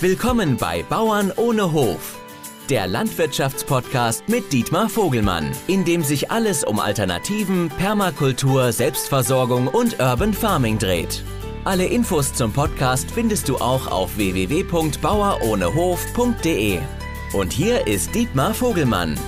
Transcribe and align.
Willkommen 0.00 0.56
bei 0.56 0.84
Bauern 0.84 1.32
ohne 1.34 1.72
Hof, 1.72 2.24
der 2.70 2.86
Landwirtschaftspodcast 2.86 4.28
mit 4.28 4.52
Dietmar 4.52 4.88
Vogelmann, 4.88 5.50
in 5.66 5.84
dem 5.84 6.04
sich 6.04 6.30
alles 6.30 6.62
um 6.62 6.78
Alternativen, 6.78 7.68
Permakultur, 7.68 8.70
Selbstversorgung 8.70 9.66
und 9.66 9.98
Urban 9.98 10.32
Farming 10.32 10.78
dreht. 10.78 11.24
Alle 11.64 11.86
Infos 11.86 12.32
zum 12.32 12.52
Podcast 12.52 13.10
findest 13.10 13.48
du 13.48 13.56
auch 13.56 13.90
auf 13.90 14.16
www.bauerohnehof.de. 14.16 16.78
Und 17.32 17.52
hier 17.52 17.88
ist 17.88 18.14
Dietmar 18.14 18.54
Vogelmann. 18.54 19.18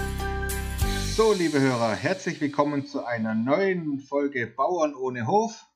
So, 1.16 1.32
liebe 1.32 1.60
Hörer, 1.60 1.96
herzlich 1.96 2.40
willkommen 2.40 2.86
zu 2.86 3.04
einer 3.04 3.34
neuen 3.34 3.98
Folge 3.98 4.46
Bauern 4.46 4.94
ohne 4.94 5.26
Hof. 5.26 5.66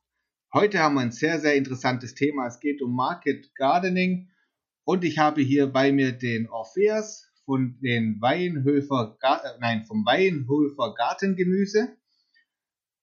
Heute 0.53 0.79
haben 0.79 0.95
wir 0.95 1.01
ein 1.01 1.11
sehr, 1.11 1.41
sehr 1.41 1.55
interessantes 1.55 2.15
Thema. 2.15 2.47
Es 2.47 2.61
geht 2.61 2.81
um 2.81 2.95
Market 2.95 3.53
Gardening 3.55 4.29
und 4.85 5.03
ich 5.03 5.17
habe 5.17 5.41
hier 5.41 5.67
bei 5.67 5.91
mir 5.91 6.13
den 6.13 6.47
Orpheus 6.47 7.27
von 7.45 7.77
den 7.81 8.21
Weinhöfer, 8.21 9.17
äh, 9.21 9.59
nein, 9.59 9.85
vom 9.85 10.05
Weinhöfer 10.05 10.93
Gartengemüse. 10.95 11.97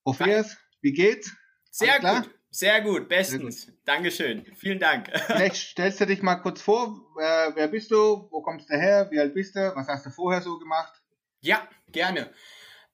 Orpheus, 0.05 0.57
wie 0.81 0.93
geht's? 0.93 1.33
Sehr 1.71 2.01
gut, 2.01 2.31
sehr 2.51 2.81
gut, 2.81 3.09
bestens. 3.09 3.63
Sehr 3.63 3.73
gut. 3.73 3.83
Dankeschön, 3.85 4.47
vielen 4.57 4.79
Dank. 4.79 5.11
Vielleicht 5.27 5.57
stellst 5.57 6.01
du 6.01 6.07
dich 6.07 6.23
mal 6.23 6.37
kurz 6.37 6.63
vor, 6.63 7.01
äh, 7.21 7.51
wer 7.55 7.69
bist 7.69 7.91
du, 7.91 8.29
wo 8.31 8.43
kommst 8.43 8.71
du 8.71 8.75
her, 8.75 9.09
wie 9.11 9.19
alt 9.19 9.35
bist 9.35 9.57
du, 9.57 9.73
was 9.75 9.89
hast 9.89 10.07
du 10.07 10.11
vorher 10.11 10.41
so 10.41 10.59
gemacht? 10.59 11.03
Ja, 11.41 11.69
gerne. 11.91 12.33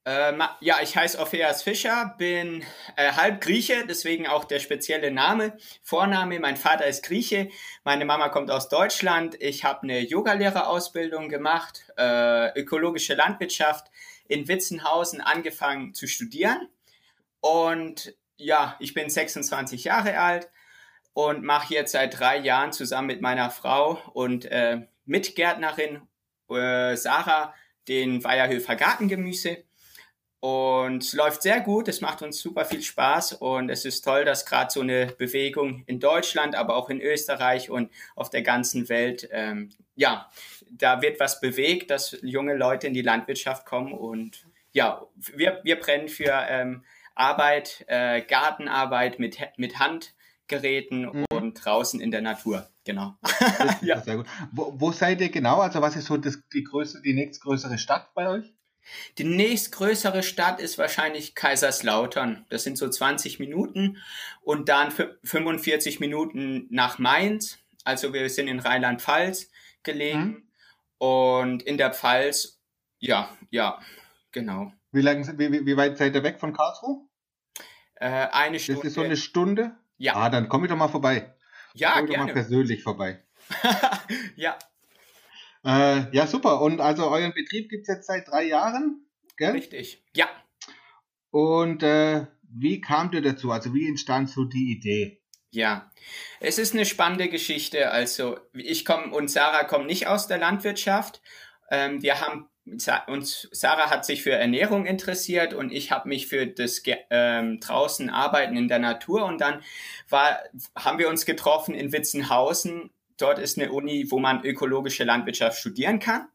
Ähm, 0.05 0.41
ja, 0.61 0.77
ich 0.81 0.95
heiße 0.95 1.19
Orpheas 1.19 1.61
Fischer, 1.61 2.15
bin 2.17 2.63
äh, 2.95 3.11
halb 3.11 3.41
Grieche, 3.41 3.85
deswegen 3.87 4.27
auch 4.27 4.45
der 4.45 4.59
spezielle 4.59 5.11
Name, 5.11 5.57
Vorname. 5.83 6.39
Mein 6.39 6.57
Vater 6.57 6.87
ist 6.87 7.03
Grieche, 7.03 7.49
meine 7.83 8.05
Mama 8.05 8.29
kommt 8.29 8.49
aus 8.49 8.69
Deutschland. 8.69 9.35
Ich 9.41 9.65
habe 9.65 9.83
eine 9.83 9.99
Yogalehrerausbildung 9.99 11.27
gemacht, 11.27 11.83
äh, 11.97 12.57
ökologische 12.59 13.13
Landwirtschaft 13.13 13.87
in 14.27 14.47
Witzenhausen 14.47 15.21
angefangen 15.21 15.93
zu 15.93 16.07
studieren. 16.07 16.69
Und 17.41 18.15
ja, 18.37 18.77
ich 18.79 18.93
bin 18.93 19.09
26 19.09 19.83
Jahre 19.83 20.17
alt 20.19 20.49
und 21.13 21.43
mache 21.43 21.73
jetzt 21.73 21.91
seit 21.91 22.17
drei 22.17 22.37
Jahren 22.37 22.71
zusammen 22.71 23.07
mit 23.07 23.21
meiner 23.21 23.49
Frau 23.49 24.01
und 24.13 24.45
äh, 24.45 24.87
Mitgärtnerin 25.05 26.01
äh, 26.49 26.95
Sarah 26.95 27.53
den 27.87 28.23
Weierhöfer 28.23 28.75
Gartengemüse. 28.75 29.65
Und 30.41 31.03
es 31.03 31.13
läuft 31.13 31.41
sehr 31.41 31.59
gut, 31.59 31.89
es 31.89 31.99
macht 31.99 32.21
uns 32.21 32.39
super 32.39 32.63
viel 32.63 32.81
Spaß 32.81 33.33
und 33.33 33.69
es 33.69 33.83
ist 33.83 34.03
toll, 34.03 34.23
dass 34.23 34.45
gerade 34.45 34.71
so 34.71 34.79
eine 34.79 35.07
Bewegung 35.07 35.83
in 35.85 35.99
Deutschland, 35.99 36.55
aber 36.55 36.77
auch 36.77 36.89
in 36.89 37.01
Österreich 37.01 37.69
und 37.69 37.91
auf 38.15 38.29
der 38.29 38.41
ganzen 38.41 38.87
Welt, 38.87 39.27
ähm, 39.33 39.69
ja, 39.95 40.29
da 40.71 41.01
wird 41.01 41.19
was 41.19 41.41
bewegt, 41.41 41.91
dass 41.91 42.17
junge 42.21 42.55
Leute 42.55 42.87
in 42.87 42.93
die 42.93 43.01
Landwirtschaft 43.01 43.65
kommen 43.65 43.91
und 43.91 44.45
ja, 44.71 45.05
wir, 45.35 45.59
wir 45.63 45.77
brennen 45.77 46.07
für 46.07 46.45
ähm, 46.47 46.85
Arbeit, 47.15 47.83
äh, 47.87 48.21
Gartenarbeit 48.21 49.19
mit, 49.19 49.39
mit 49.57 49.77
Handgeräten 49.77 51.01
mhm. 51.01 51.25
und 51.31 51.53
draußen 51.65 51.99
in 51.99 52.11
der 52.11 52.21
Natur. 52.21 52.69
Genau. 52.85 53.15
ja. 53.81 53.99
Sehr 54.01 54.17
gut. 54.17 54.27
Wo, 54.51 54.73
wo 54.77 54.91
seid 54.93 55.19
ihr 55.19 55.29
genau? 55.29 55.59
Also 55.59 55.81
was 55.81 55.97
ist 55.97 56.05
so 56.05 56.15
das, 56.15 56.39
die 56.53 56.63
größte, 56.63 57.01
die 57.01 57.13
nächstgrößere 57.13 57.77
Stadt 57.77 58.13
bei 58.13 58.29
euch? 58.29 58.53
Die 59.17 59.23
nächstgrößere 59.23 60.23
Stadt 60.23 60.59
ist 60.59 60.77
wahrscheinlich 60.77 61.35
Kaiserslautern. 61.35 62.45
Das 62.49 62.63
sind 62.63 62.77
so 62.77 62.89
20 62.89 63.39
Minuten 63.39 63.97
und 64.41 64.69
dann 64.69 64.91
45 64.91 65.99
Minuten 65.99 66.67
nach 66.69 66.99
Mainz. 66.99 67.59
Also 67.83 68.13
wir 68.13 68.29
sind 68.29 68.47
in 68.47 68.59
Rheinland-Pfalz 68.59 69.49
gelegen 69.83 70.21
mhm. 70.21 70.43
und 70.97 71.63
in 71.63 71.77
der 71.77 71.93
Pfalz, 71.93 72.59
ja, 72.99 73.29
ja, 73.49 73.79
genau. 74.31 74.73
Wie, 74.91 75.01
lang, 75.01 75.37
wie, 75.37 75.65
wie 75.65 75.77
weit 75.77 75.97
seid 75.97 76.15
ihr 76.15 76.23
weg 76.23 76.39
von 76.39 76.53
Karlsruhe? 76.53 77.01
Äh, 77.95 78.27
eine 78.31 78.59
Stunde. 78.59 78.81
Das 78.81 78.89
ist 78.89 78.95
so 78.95 79.01
eine 79.01 79.17
Stunde? 79.17 79.75
Ja. 79.97 80.15
Ah, 80.15 80.29
dann 80.29 80.49
komme 80.49 80.65
ich 80.65 80.71
doch 80.71 80.77
mal 80.77 80.87
vorbei. 80.87 81.35
Ja, 81.73 81.93
komm 81.97 82.07
gerne. 82.07 82.27
Doch 82.27 82.27
mal 82.27 82.33
persönlich 82.33 82.83
vorbei. 82.83 83.23
ja, 84.35 84.57
äh, 85.65 86.15
ja, 86.15 86.27
super. 86.27 86.61
Und 86.61 86.81
also 86.81 87.09
euren 87.09 87.33
Betrieb 87.33 87.69
gibt 87.69 87.83
es 87.87 87.95
jetzt 87.95 88.07
seit 88.07 88.27
drei 88.27 88.45
Jahren, 88.45 89.05
gell? 89.37 89.51
Richtig, 89.51 90.03
ja. 90.15 90.27
Und 91.31 91.83
äh, 91.83 92.25
wie 92.51 92.81
kamt 92.81 93.13
ihr 93.13 93.21
dazu? 93.21 93.51
Also 93.51 93.73
wie 93.73 93.87
entstand 93.87 94.29
so 94.29 94.45
die 94.45 94.71
Idee? 94.71 95.21
Ja, 95.51 95.91
es 96.39 96.59
ist 96.59 96.73
eine 96.73 96.85
spannende 96.85 97.27
Geschichte. 97.27 97.91
Also 97.91 98.39
ich 98.53 98.85
komme 98.85 99.13
und 99.13 99.29
Sarah 99.29 99.63
kommen 99.63 99.87
nicht 99.87 100.07
aus 100.07 100.27
der 100.27 100.37
Landwirtschaft. 100.37 101.21
Ähm, 101.71 102.01
wir 102.01 102.21
haben 102.21 102.47
uns 103.07 103.47
Sarah 103.51 103.89
hat 103.89 104.05
sich 104.05 104.21
für 104.21 104.31
Ernährung 104.31 104.85
interessiert 104.85 105.55
und 105.55 105.71
ich 105.71 105.91
habe 105.91 106.07
mich 106.07 106.27
für 106.27 106.45
das 106.45 106.83
ähm, 107.09 107.59
draußen 107.59 108.11
Arbeiten 108.11 108.55
in 108.55 108.67
der 108.67 108.77
Natur 108.77 109.25
und 109.25 109.41
dann 109.41 109.63
war 110.07 110.39
haben 110.75 110.99
wir 110.99 111.09
uns 111.09 111.25
getroffen 111.25 111.73
in 111.73 111.91
Witzenhausen 111.91 112.91
Dort 113.19 113.37
ist 113.37 113.57
eine 113.57 113.71
Uni, 113.71 114.09
wo 114.09 114.17
man 114.19 114.43
ökologische 114.43 115.03
Landwirtschaft 115.03 115.59
studieren 115.59 115.99
kann. 115.99 116.27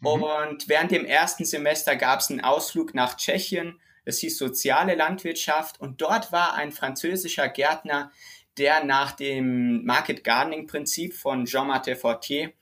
Mhm. 0.00 0.06
Und 0.06 0.68
während 0.68 0.90
dem 0.90 1.04
ersten 1.04 1.44
Semester 1.44 1.96
gab 1.96 2.20
es 2.20 2.30
einen 2.30 2.40
Ausflug 2.40 2.94
nach 2.94 3.16
Tschechien. 3.16 3.80
Es 4.04 4.18
hieß 4.18 4.38
soziale 4.38 4.94
Landwirtschaft. 4.94 5.80
Und 5.80 6.00
dort 6.00 6.32
war 6.32 6.54
ein 6.54 6.72
französischer 6.72 7.48
Gärtner, 7.48 8.10
der 8.56 8.84
nach 8.84 9.12
dem 9.12 9.84
Market 9.84 10.24
Gardening 10.24 10.66
Prinzip 10.66 11.14
von 11.14 11.44
Jean-Martin 11.44 11.96
Fortier 11.96 12.52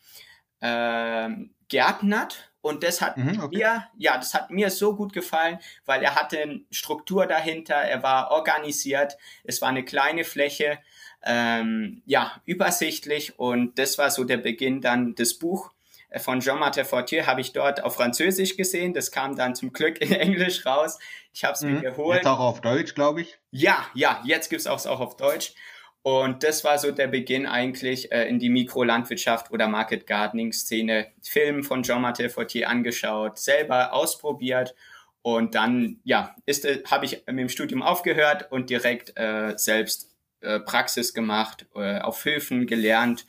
äh, 0.61 1.29
gärtnert. 1.69 2.53
Und 2.61 2.83
das 2.83 3.01
hat 3.01 3.17
mhm, 3.17 3.41
okay. 3.41 3.59
mir, 3.59 3.87
ja, 3.97 4.19
das 4.19 4.35
hat 4.35 4.51
mir 4.51 4.71
so 4.71 4.97
gut 4.97 5.13
gefallen, 5.13 5.61
weil 5.85 6.03
er 6.03 6.17
hatte 6.17 6.41
eine 6.41 6.63
Struktur 6.73 7.27
dahinter, 7.27 7.77
er 7.77 8.03
war 8.03 8.33
organisiert, 8.33 9.17
es 9.45 9.63
war 9.63 9.69
eine 9.69 9.85
kleine 9.85 10.25
Fläche 10.25 10.81
ähm, 11.27 12.03
ja, 12.07 12.41
übersichtlich 12.45 13.39
und 13.39 13.79
das 13.79 13.99
war 13.99 14.11
so 14.11 14.25
der 14.25 14.39
Beginn 14.39 14.81
dann 14.81 15.15
des 15.15 15.39
Buch 15.39 15.73
äh, 16.09 16.19
von 16.19 16.41
Jean-Martin 16.41 16.85
Fortier 16.85 17.27
habe 17.27 17.41
ich 17.41 17.53
dort 17.53 17.83
auf 17.83 17.97
Französisch 17.97 18.57
gesehen. 18.57 18.95
Das 18.95 19.11
kam 19.11 19.37
dann 19.37 19.55
zum 19.55 19.73
Glück 19.73 20.01
in 20.01 20.13
Englisch 20.13 20.65
raus. 20.65 20.99
Ich 21.35 21.45
habe 21.45 21.55
es 21.55 21.63
mhm. 21.63 21.75
mir 21.75 21.81
geholt. 21.83 22.19
Jetzt 22.19 22.27
auch 22.27 22.41
auf 22.41 22.61
Deutsch, 22.61 22.95
glaube 22.95 23.23
ich. 23.23 23.39
Ja, 23.51 23.87
ja, 23.95 24.23
jetzt 24.25 24.49
gibt's 24.49 24.67
auch 24.67 24.85
auch 24.87 25.01
auf 25.01 25.17
Deutsch. 25.17 25.55
Und 26.03 26.45
das 26.45 26.63
war 26.63 26.79
so 26.79 26.93
der 26.93 27.09
Beginn 27.09 27.47
eigentlich 27.47 28.13
äh, 28.13 28.29
in 28.29 28.39
die 28.39 28.49
Mikrolandwirtschaft 28.49 29.51
oder 29.51 29.67
Market 29.67 30.07
Gardening 30.07 30.53
Szene. 30.53 31.09
Film 31.21 31.65
von 31.65 31.83
Jean-Martin 31.83 32.31
Fortier 32.31 32.71
angeschaut, 32.71 33.39
selber 33.39 33.93
ausprobiert 33.93 34.75
und 35.23 35.57
dann 35.57 35.99
ja, 36.05 36.37
ist 36.47 36.65
äh, 36.65 36.85
habe 36.89 37.07
ich 37.07 37.25
mit 37.27 37.41
dem 37.41 37.49
Studium 37.49 37.83
aufgehört 37.83 38.53
und 38.53 38.71
direkt 38.71 39.19
äh, 39.19 39.55
selbst 39.57 40.16
äh, 40.41 40.61
Praxis 40.61 41.15
gemacht, 41.15 41.67
äh, 41.75 41.99
auf 41.99 42.25
Höfen 42.25 42.67
gelernt. 42.67 43.27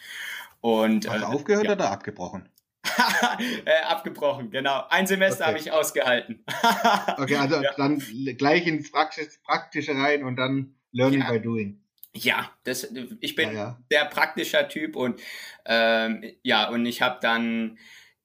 Und, 0.61 1.07
Hast 1.07 1.17
du 1.17 1.23
äh, 1.23 1.25
aufgehört 1.25 1.65
ja. 1.65 1.73
oder 1.73 1.91
abgebrochen? 1.91 2.49
äh, 3.65 3.81
abgebrochen, 3.83 4.49
genau. 4.51 4.85
Ein 4.89 5.07
Semester 5.07 5.43
okay. 5.43 5.49
habe 5.49 5.59
ich 5.59 5.71
ausgehalten. 5.71 6.43
okay, 7.17 7.35
also 7.35 7.61
ja. 7.61 7.73
dann 7.75 7.99
gleich 8.37 8.65
ins 8.65 8.91
Praxis, 8.91 9.39
Praktische 9.43 9.95
rein 9.95 10.23
und 10.23 10.35
dann 10.35 10.75
Learning 10.91 11.21
ja. 11.21 11.31
by 11.31 11.39
Doing. 11.39 11.81
Ja, 12.13 12.49
das, 12.63 12.91
ich 13.19 13.35
bin 13.35 13.53
ja, 13.53 13.79
sehr 13.91 14.05
praktischer 14.05 14.67
Typ 14.67 14.95
und 14.95 15.21
ähm, 15.65 16.23
ja, 16.41 16.69
und 16.69 16.85
ich 16.85 17.01
habe 17.01 17.19
dann 17.21 17.77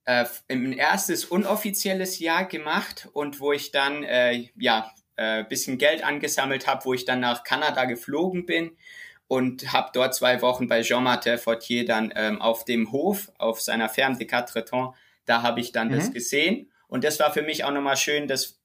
äh, 0.05 0.25
ein 0.49 0.73
erstes 0.73 1.25
unoffizielles 1.25 2.19
Jahr 2.19 2.45
gemacht 2.45 3.09
und 3.13 3.39
wo 3.39 3.51
ich 3.51 3.71
dann 3.71 4.03
äh, 4.03 4.49
ja 4.55 4.91
äh, 5.15 5.43
bisschen 5.43 5.77
Geld 5.77 6.03
angesammelt 6.03 6.67
habe, 6.67 6.85
wo 6.85 6.93
ich 6.93 7.05
dann 7.05 7.19
nach 7.19 7.43
Kanada 7.43 7.85
geflogen 7.85 8.45
bin 8.45 8.77
und 9.27 9.73
habe 9.73 9.89
dort 9.93 10.15
zwei 10.15 10.41
Wochen 10.41 10.67
bei 10.67 10.81
Jean-Martin 10.81 11.37
Fortier 11.37 11.85
dann 11.85 12.13
ähm, 12.15 12.41
auf 12.41 12.65
dem 12.65 12.91
Hof, 12.91 13.31
auf 13.37 13.61
seiner 13.61 13.89
Ferme 13.89 14.17
de 14.17 14.27
Quatre-Temps, 14.27 14.95
da 15.25 15.41
habe 15.41 15.59
ich 15.59 15.71
dann 15.71 15.87
mhm. 15.89 15.95
das 15.95 16.11
gesehen. 16.11 16.71
Und 16.87 17.03
das 17.03 17.19
war 17.19 17.33
für 17.33 17.41
mich 17.41 17.63
auch 17.63 17.71
nochmal 17.71 17.97
schön, 17.97 18.27
das 18.27 18.61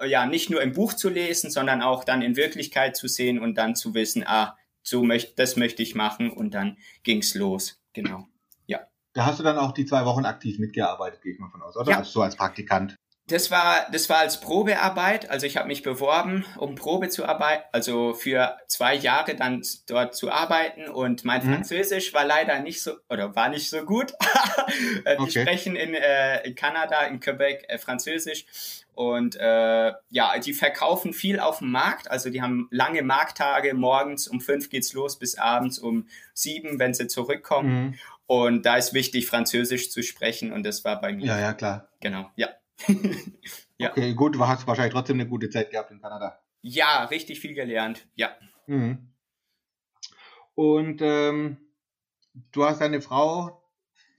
äh, 0.00 0.08
ja 0.08 0.26
nicht 0.26 0.50
nur 0.50 0.62
im 0.62 0.72
Buch 0.72 0.92
zu 0.94 1.08
lesen, 1.08 1.50
sondern 1.50 1.82
auch 1.82 2.04
dann 2.04 2.22
in 2.22 2.36
Wirklichkeit 2.36 2.96
zu 2.96 3.08
sehen 3.08 3.38
und 3.38 3.56
dann 3.56 3.74
zu 3.74 3.94
wissen, 3.94 4.24
ah, 4.26 4.56
so 4.82 5.02
möchte, 5.02 5.34
das 5.36 5.56
möchte 5.56 5.82
ich 5.82 5.94
machen 5.94 6.30
und 6.30 6.52
dann 6.52 6.76
ging's 7.04 7.34
los. 7.34 7.80
Genau. 7.92 8.26
Ja. 8.66 8.80
Da 9.12 9.26
hast 9.26 9.38
du 9.38 9.44
dann 9.44 9.58
auch 9.58 9.72
die 9.72 9.86
zwei 9.86 10.04
Wochen 10.04 10.24
aktiv 10.24 10.58
mitgearbeitet, 10.58 11.22
gehe 11.22 11.32
ich 11.32 11.38
mal 11.38 11.50
von 11.50 11.62
aus, 11.62 11.76
oder? 11.76 11.92
Ja. 11.92 11.98
Also 11.98 12.10
so 12.10 12.22
als 12.22 12.36
Praktikant. 12.36 12.96
Das 13.28 13.52
war, 13.52 13.86
das 13.92 14.08
war 14.08 14.18
als 14.18 14.40
Probearbeit. 14.40 15.30
Also 15.30 15.46
ich 15.46 15.56
habe 15.56 15.68
mich 15.68 15.82
beworben, 15.82 16.44
um 16.58 16.74
Probe 16.74 17.08
zu 17.08 17.24
arbeiten, 17.24 17.62
also 17.70 18.14
für 18.14 18.56
zwei 18.66 18.94
Jahre 18.94 19.36
dann 19.36 19.62
dort 19.86 20.16
zu 20.16 20.30
arbeiten. 20.30 20.88
Und 20.88 21.24
mein 21.24 21.46
mhm. 21.46 21.54
Französisch 21.54 22.12
war 22.14 22.24
leider 22.24 22.58
nicht 22.58 22.82
so 22.82 22.96
oder 23.08 23.34
war 23.36 23.48
nicht 23.48 23.68
so 23.70 23.84
gut. 23.84 24.12
Äh, 25.04 25.16
die 25.16 25.22
okay. 25.22 25.42
sprechen 25.42 25.76
in, 25.76 25.94
äh, 25.94 26.46
in 26.46 26.54
Kanada, 26.54 27.02
in 27.02 27.20
Quebec 27.20 27.64
äh, 27.68 27.78
Französisch. 27.78 28.44
Und 28.94 29.36
äh, 29.36 29.92
ja, 30.10 30.38
die 30.38 30.52
verkaufen 30.52 31.12
viel 31.12 31.40
auf 31.40 31.58
dem 31.58 31.70
Markt. 31.70 32.10
Also 32.10 32.30
die 32.30 32.42
haben 32.42 32.68
lange 32.70 33.02
Markttage. 33.02 33.74
Morgens 33.74 34.28
um 34.28 34.40
fünf 34.40 34.70
geht's 34.70 34.92
los 34.92 35.18
bis 35.18 35.36
abends 35.36 35.78
um 35.78 36.06
sieben, 36.34 36.78
wenn 36.78 36.94
sie 36.94 37.06
zurückkommen. 37.06 37.72
Mhm. 37.72 37.94
Und 38.26 38.66
da 38.66 38.76
ist 38.76 38.94
wichtig, 38.94 39.26
Französisch 39.26 39.90
zu 39.90 40.02
sprechen. 40.02 40.52
Und 40.52 40.64
das 40.64 40.84
war 40.84 41.00
bei 41.00 41.12
mir. 41.12 41.26
Ja, 41.26 41.40
ja, 41.40 41.52
klar. 41.52 41.88
Genau, 42.00 42.30
ja. 42.36 42.48
Ja. 43.78 43.90
Okay, 43.90 44.14
gut, 44.14 44.34
du 44.34 44.46
hast 44.46 44.66
wahrscheinlich 44.66 44.92
trotzdem 44.92 45.20
eine 45.20 45.28
gute 45.28 45.50
Zeit 45.50 45.70
gehabt 45.70 45.90
in 45.90 46.00
Kanada. 46.00 46.40
Ja, 46.62 47.04
richtig 47.04 47.40
viel 47.40 47.54
gelernt, 47.54 48.06
ja. 48.14 48.36
Mhm. 48.66 49.12
Und 50.54 51.00
ähm, 51.02 51.56
du 52.52 52.64
hast 52.64 52.80
deine 52.80 53.00
Frau 53.00 53.62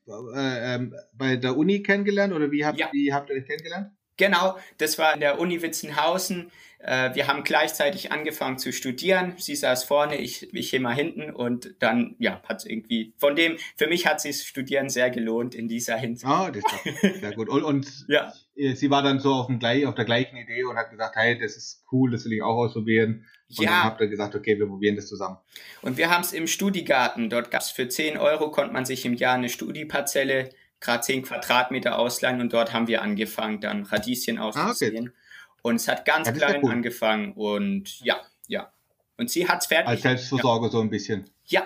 äh, 0.07 0.75
äh, 0.75 0.91
bei 1.13 1.37
der 1.37 1.57
Uni 1.57 1.83
kennengelernt 1.83 2.33
oder 2.33 2.51
wie 2.51 2.65
habt, 2.65 2.79
ja. 2.79 2.89
wie 2.91 3.13
habt 3.13 3.29
ihr 3.29 3.35
euch 3.35 3.45
kennengelernt? 3.45 3.91
Genau, 4.17 4.57
das 4.77 4.97
war 4.97 5.13
in 5.13 5.19
der 5.19 5.39
Uni 5.39 5.61
Witzenhausen. 5.61 6.51
Äh, 6.83 7.15
wir 7.15 7.27
haben 7.27 7.43
gleichzeitig 7.43 8.11
angefangen 8.11 8.57
zu 8.57 8.73
studieren. 8.73 9.35
Sie 9.37 9.55
saß 9.55 9.85
vorne, 9.85 10.17
ich, 10.17 10.53
ich 10.53 10.73
immer 10.73 10.91
hinten 10.91 11.31
und 11.31 11.75
dann, 11.79 12.15
ja, 12.19 12.41
hat 12.43 12.65
irgendwie, 12.65 13.13
von 13.17 13.35
dem, 13.35 13.57
für 13.77 13.87
mich 13.87 14.05
hat 14.05 14.19
sich 14.19 14.37
das 14.37 14.45
Studieren 14.45 14.89
sehr 14.89 15.09
gelohnt 15.09 15.55
in 15.55 15.69
dieser 15.69 15.95
Hinsicht. 15.95 16.29
Ah, 16.29 16.51
das 16.51 16.63
ist 16.83 17.21
sehr 17.21 17.33
gut. 17.33 17.47
Und, 17.47 17.63
und 17.63 18.05
ja. 18.09 18.33
sie 18.55 18.89
war 18.89 19.01
dann 19.01 19.19
so 19.19 19.33
auf, 19.33 19.47
dem, 19.47 19.87
auf 19.87 19.95
der 19.95 20.05
gleichen 20.05 20.35
Idee 20.35 20.65
und 20.65 20.75
hat 20.75 20.91
gesagt, 20.91 21.15
hey, 21.15 21.39
das 21.39 21.55
ist 21.55 21.85
cool, 21.91 22.11
das 22.11 22.25
will 22.25 22.33
ich 22.33 22.43
auch 22.43 22.57
ausprobieren. 22.57 23.25
Und 23.57 23.63
ja. 23.63 23.71
dann 23.71 23.83
habt 23.83 24.01
ihr 24.01 24.07
gesagt, 24.07 24.35
okay, 24.35 24.59
wir 24.59 24.67
probieren 24.67 24.97
das 24.97 25.07
zusammen. 25.07 25.37
Und 25.81 25.97
wir 25.97 26.09
haben 26.09 26.21
es 26.21 26.33
im 26.33 26.47
Studigarten. 26.47 27.29
Dort 27.29 27.49
gab 27.49 27.61
es 27.61 27.71
für 27.71 27.87
10 27.87 28.17
Euro, 28.17 28.51
konnte 28.51 28.73
man 28.73 28.85
sich 28.85 29.05
im 29.05 29.13
Jahr 29.13 29.35
eine 29.35 29.49
Studieparzelle 29.49 30.49
gerade 30.83 31.01
10 31.01 31.23
Quadratmeter 31.23 31.97
ausleihen 31.97 32.41
und 32.41 32.53
dort 32.53 32.73
haben 32.73 32.87
wir 32.87 33.01
angefangen, 33.01 33.61
dann 33.61 33.83
Radieschen 33.83 34.37
auszusehen. 34.37 35.07
Ah, 35.07 35.09
okay. 35.09 35.17
Und 35.63 35.75
es 35.77 35.87
hat 35.87 36.05
ganz 36.05 36.31
klein 36.31 36.59
cool. 36.61 36.71
angefangen 36.71 37.33
und 37.33 37.99
ja, 38.01 38.21
ja. 38.47 38.71
Und 39.17 39.29
sie 39.29 39.47
hat 39.47 39.61
es 39.61 39.67
fertig. 39.67 39.87
Als 39.87 40.01
Selbstversorger 40.01 40.67
ja. 40.67 40.71
so 40.71 40.81
ein 40.81 40.89
bisschen. 40.89 41.29
Ja, 41.45 41.65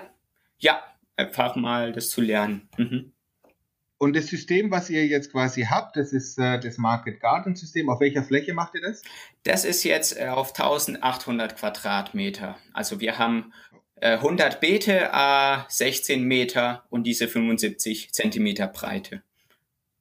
ja, 0.60 0.82
einfach 1.16 1.56
mal 1.56 1.92
das 1.92 2.10
zu 2.10 2.22
lernen. 2.22 2.70
Mhm. 2.78 3.14
Und 4.00 4.16
das 4.16 4.28
System, 4.28 4.70
was 4.70 4.92
ihr 4.92 5.08
jetzt 5.08 5.32
quasi 5.32 5.64
habt, 5.64 5.98
das 5.98 6.14
ist 6.14 6.38
äh, 6.38 6.60
das 6.60 6.78
Market 6.78 7.20
Garden 7.20 7.56
System. 7.56 7.90
Auf 7.90 8.00
welcher 8.00 8.22
Fläche 8.22 8.54
macht 8.54 8.76
ihr 8.76 8.82
das? 8.82 9.02
Das 9.42 9.66
ist 9.66 9.84
jetzt 9.84 10.20
äh, 10.20 10.28
auf 10.28 10.50
1800 10.50 11.58
Quadratmeter. 11.58 12.58
Also 12.74 13.00
wir 13.00 13.18
haben 13.18 13.54
100 14.02 14.54
äh, 14.54 14.58
Beete, 14.60 15.10
äh, 15.12 15.58
16 15.68 16.24
Meter 16.24 16.84
und 16.90 17.04
diese 17.04 17.28
75 17.28 18.14
Zentimeter 18.14 18.68
Breite. 18.68 19.24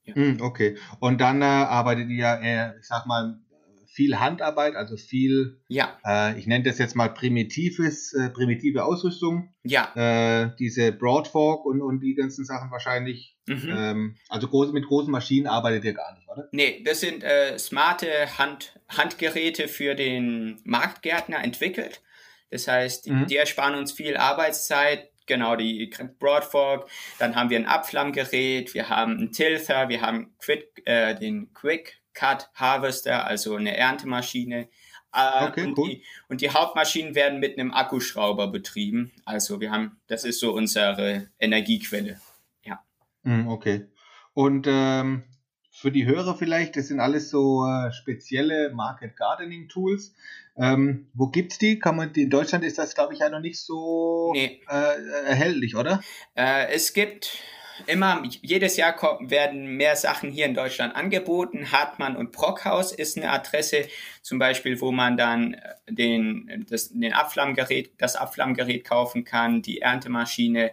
Ja. 0.04 0.14
Hm, 0.14 0.40
okay. 0.40 0.76
Und 1.00 1.20
dann 1.20 1.43
äh, 1.43 1.46
arbeitet 1.46 2.10
ihr, 2.10 2.38
äh, 2.43 2.78
ich 2.78 2.87
sag 2.87 3.06
mal, 3.06 3.38
viel 3.87 4.20
Handarbeit, 4.20 4.76
also 4.76 4.98
viel, 4.98 5.58
ja. 5.69 5.98
Äh, 6.04 6.38
ich 6.38 6.46
nenne 6.46 6.64
das 6.64 6.76
jetzt 6.76 6.94
mal 6.94 7.08
primitives, 7.08 8.12
äh, 8.12 8.28
primitive 8.28 8.84
Ausrüstung. 8.84 9.54
Ja. 9.64 10.52
Diese 10.58 10.93
Broadfork 10.93 11.64
und, 11.64 11.81
und 11.81 12.00
die 12.00 12.14
ganzen 12.14 12.44
Sachen 12.44 12.70
wahrscheinlich. 12.70 13.37
Mhm. 13.46 13.75
Ähm, 13.75 14.16
also 14.28 14.48
groß, 14.48 14.72
mit 14.72 14.87
großen 14.87 15.10
Maschinen 15.10 15.46
arbeitet 15.46 15.84
ihr 15.84 15.94
gar 15.94 16.14
nicht, 16.14 16.28
oder? 16.28 16.48
Nee, 16.52 16.82
das 16.84 17.00
sind 17.00 17.25
smarte 17.58 18.08
Hand, 18.38 18.78
Handgeräte 18.88 19.66
für 19.66 19.94
den 19.94 20.60
Marktgärtner 20.64 21.43
entwickelt. 21.43 22.02
Das 22.50 22.69
heißt, 22.69 23.08
mhm. 23.08 23.26
die 23.26 23.37
ersparen 23.37 23.75
uns 23.75 23.93
viel 23.93 24.16
Arbeitszeit. 24.16 25.10
Genau, 25.26 25.56
die 25.56 25.93
Broadfork. 26.19 26.88
Dann 27.19 27.34
haben 27.34 27.50
wir 27.50 27.58
ein 27.58 27.66
Abflammgerät, 27.66 28.75
wir 28.75 28.88
haben 28.88 29.19
einen 29.19 29.32
Tilther, 29.32 29.88
wir 29.88 30.00
haben 30.00 30.34
Quick, 30.38 30.82
äh, 30.84 31.14
den 31.16 31.52
Quick 31.52 32.00
Cut 32.14 32.48
Harvester, 32.54 33.26
also 33.26 33.56
eine 33.56 33.76
Erntemaschine. 33.76 34.69
Äh, 35.12 35.46
okay, 35.46 35.64
und, 35.64 35.78
cool. 35.78 35.88
die, 35.88 36.04
und 36.28 36.40
die 36.43 36.50
Hauptmaschinen 36.50 37.14
werden 37.14 37.40
mit 37.40 37.58
einem 37.58 37.72
Akkuschrauber 37.72 38.48
betrieben. 38.48 39.12
Also 39.25 39.60
wir 39.60 39.70
haben, 39.70 40.00
das 40.06 40.25
ist 40.25 40.40
so 40.40 40.52
unsere 40.52 41.28
Energiequelle. 41.38 42.20
Ja. 42.62 42.84
Mhm, 43.22 43.48
okay. 43.48 43.87
Und 44.34 44.66
ähm, 44.69 45.25
für 45.70 45.90
die 45.90 46.06
Hörer 46.06 46.34
vielleicht, 46.34 46.76
das 46.76 46.88
sind 46.88 47.00
alles 47.00 47.31
so 47.31 47.66
äh, 47.66 47.93
spezielle 47.93 48.70
Market 48.75 49.16
Gardening 49.16 49.69
Tools. 49.69 50.14
Ähm, 50.58 51.08
wo 51.14 51.26
gibt's 51.26 51.58
die? 51.58 51.79
Kann 51.79 51.97
man 51.97 52.12
die? 52.12 52.23
In 52.23 52.31
Deutschland 52.31 52.64
ist 52.64 52.79
das, 52.79 52.94
glaube 52.94 53.14
ich, 53.14 53.20
ja 53.20 53.29
noch 53.29 53.41
nicht 53.41 53.58
so 53.58 54.32
nee. 54.32 54.61
äh, 54.69 55.26
erhältlich, 55.26 55.76
oder? 55.76 56.00
Äh, 56.35 56.73
es 56.73 56.93
gibt 56.93 57.38
immer, 57.87 58.23
jedes 58.43 58.76
Jahr 58.76 58.97
werden 59.20 59.76
mehr 59.76 59.97
Sachen 59.97 60.31
hier 60.31 60.47
in 60.47 60.55
Deutschland 60.55 60.94
angeboten. 60.97 61.73
Hartmann 61.73 62.17
und 62.17 62.32
Brockhaus 62.32 62.93
ist 62.93 63.17
eine 63.17 63.31
Adresse, 63.31 63.87
zum 64.23 64.38
Beispiel, 64.38 64.81
wo 64.81 64.93
man 64.93 65.17
dann 65.17 65.55
äh, 65.55 65.75
den, 65.93 66.67
das, 66.69 66.88
den 66.88 67.12
Abflammgerät, 67.12 67.93
das 67.99 68.17
Abflammgerät 68.17 68.85
kaufen 68.85 69.25
kann, 69.25 69.62
die 69.62 69.81
Erntemaschine. 69.81 70.73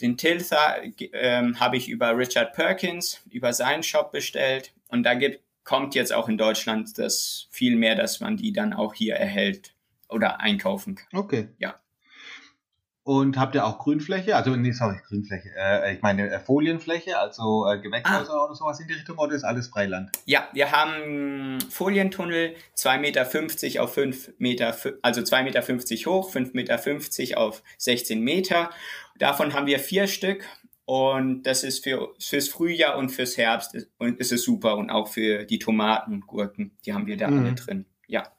Den 0.00 0.16
Tilther 0.16 0.76
ähm, 1.12 1.58
habe 1.58 1.76
ich 1.76 1.88
über 1.88 2.16
Richard 2.16 2.52
Perkins, 2.52 3.20
über 3.30 3.52
seinen 3.52 3.82
Shop 3.82 4.12
bestellt. 4.12 4.72
Und 4.88 5.02
da 5.02 5.14
gibt, 5.14 5.40
kommt 5.68 5.94
jetzt 5.94 6.14
auch 6.14 6.30
in 6.30 6.38
Deutschland 6.38 6.96
das 6.96 7.46
viel 7.50 7.76
mehr, 7.76 7.94
dass 7.94 8.20
man 8.20 8.38
die 8.38 8.54
dann 8.54 8.72
auch 8.72 8.94
hier 8.94 9.16
erhält 9.16 9.74
oder 10.08 10.40
einkaufen 10.40 10.94
kann. 10.94 11.20
Okay. 11.20 11.48
Ja. 11.58 11.74
Und 13.02 13.38
habt 13.38 13.54
ihr 13.54 13.66
auch 13.66 13.78
Grünfläche? 13.78 14.34
Also, 14.34 14.56
nee, 14.56 14.72
sorry, 14.72 14.96
Grünfläche. 15.06 15.50
Äh, 15.58 15.94
ich 15.94 16.02
meine 16.02 16.30
äh, 16.30 16.40
Folienfläche, 16.40 17.18
also 17.18 17.66
äh, 17.66 17.78
Gewächshäuser 17.80 18.32
ah. 18.32 18.44
oder 18.46 18.54
sowas 18.54 18.80
in 18.80 18.88
die 18.88 18.94
Richtung, 18.94 19.18
oder 19.18 19.34
ist 19.34 19.44
alles 19.44 19.68
Freiland? 19.68 20.10
Ja, 20.24 20.48
wir 20.54 20.72
haben 20.72 21.58
Folientunnel, 21.70 22.54
2,50 22.74 22.98
Meter 22.98 23.82
auf 23.82 23.92
5 23.92 24.32
Meter, 24.38 24.74
also 25.02 25.20
2,50 25.20 25.42
Meter 25.42 26.10
hoch, 26.10 26.34
5,50 26.34 26.50
Meter 26.54 27.38
auf 27.38 27.62
16 27.76 28.22
Meter. 28.22 28.70
Davon 29.18 29.52
haben 29.52 29.66
wir 29.66 29.80
vier 29.80 30.06
Stück 30.06 30.44
und 30.88 31.42
das 31.42 31.64
ist 31.64 31.84
für, 31.84 32.14
fürs 32.18 32.48
Frühjahr 32.48 32.96
und 32.96 33.10
fürs 33.10 33.36
Herbst 33.36 33.76
und 33.98 34.18
ist 34.20 34.32
es 34.32 34.42
super 34.42 34.78
und 34.78 34.88
auch 34.88 35.06
für 35.06 35.44
die 35.44 35.58
Tomaten 35.58 36.14
und 36.14 36.26
Gurken, 36.26 36.78
die 36.86 36.94
haben 36.94 37.06
wir 37.06 37.18
da 37.18 37.28
mhm. 37.28 37.40
alle 37.40 37.54
drin. 37.54 37.84
Ja. 38.06 38.32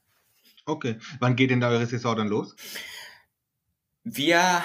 Okay. 0.65 0.95
Wann 1.19 1.35
geht 1.35 1.51
denn 1.51 1.59
da 1.59 1.69
eure 1.69 1.85
Saison 1.85 2.15
dann 2.15 2.27
los? 2.27 2.55
Wir 4.03 4.63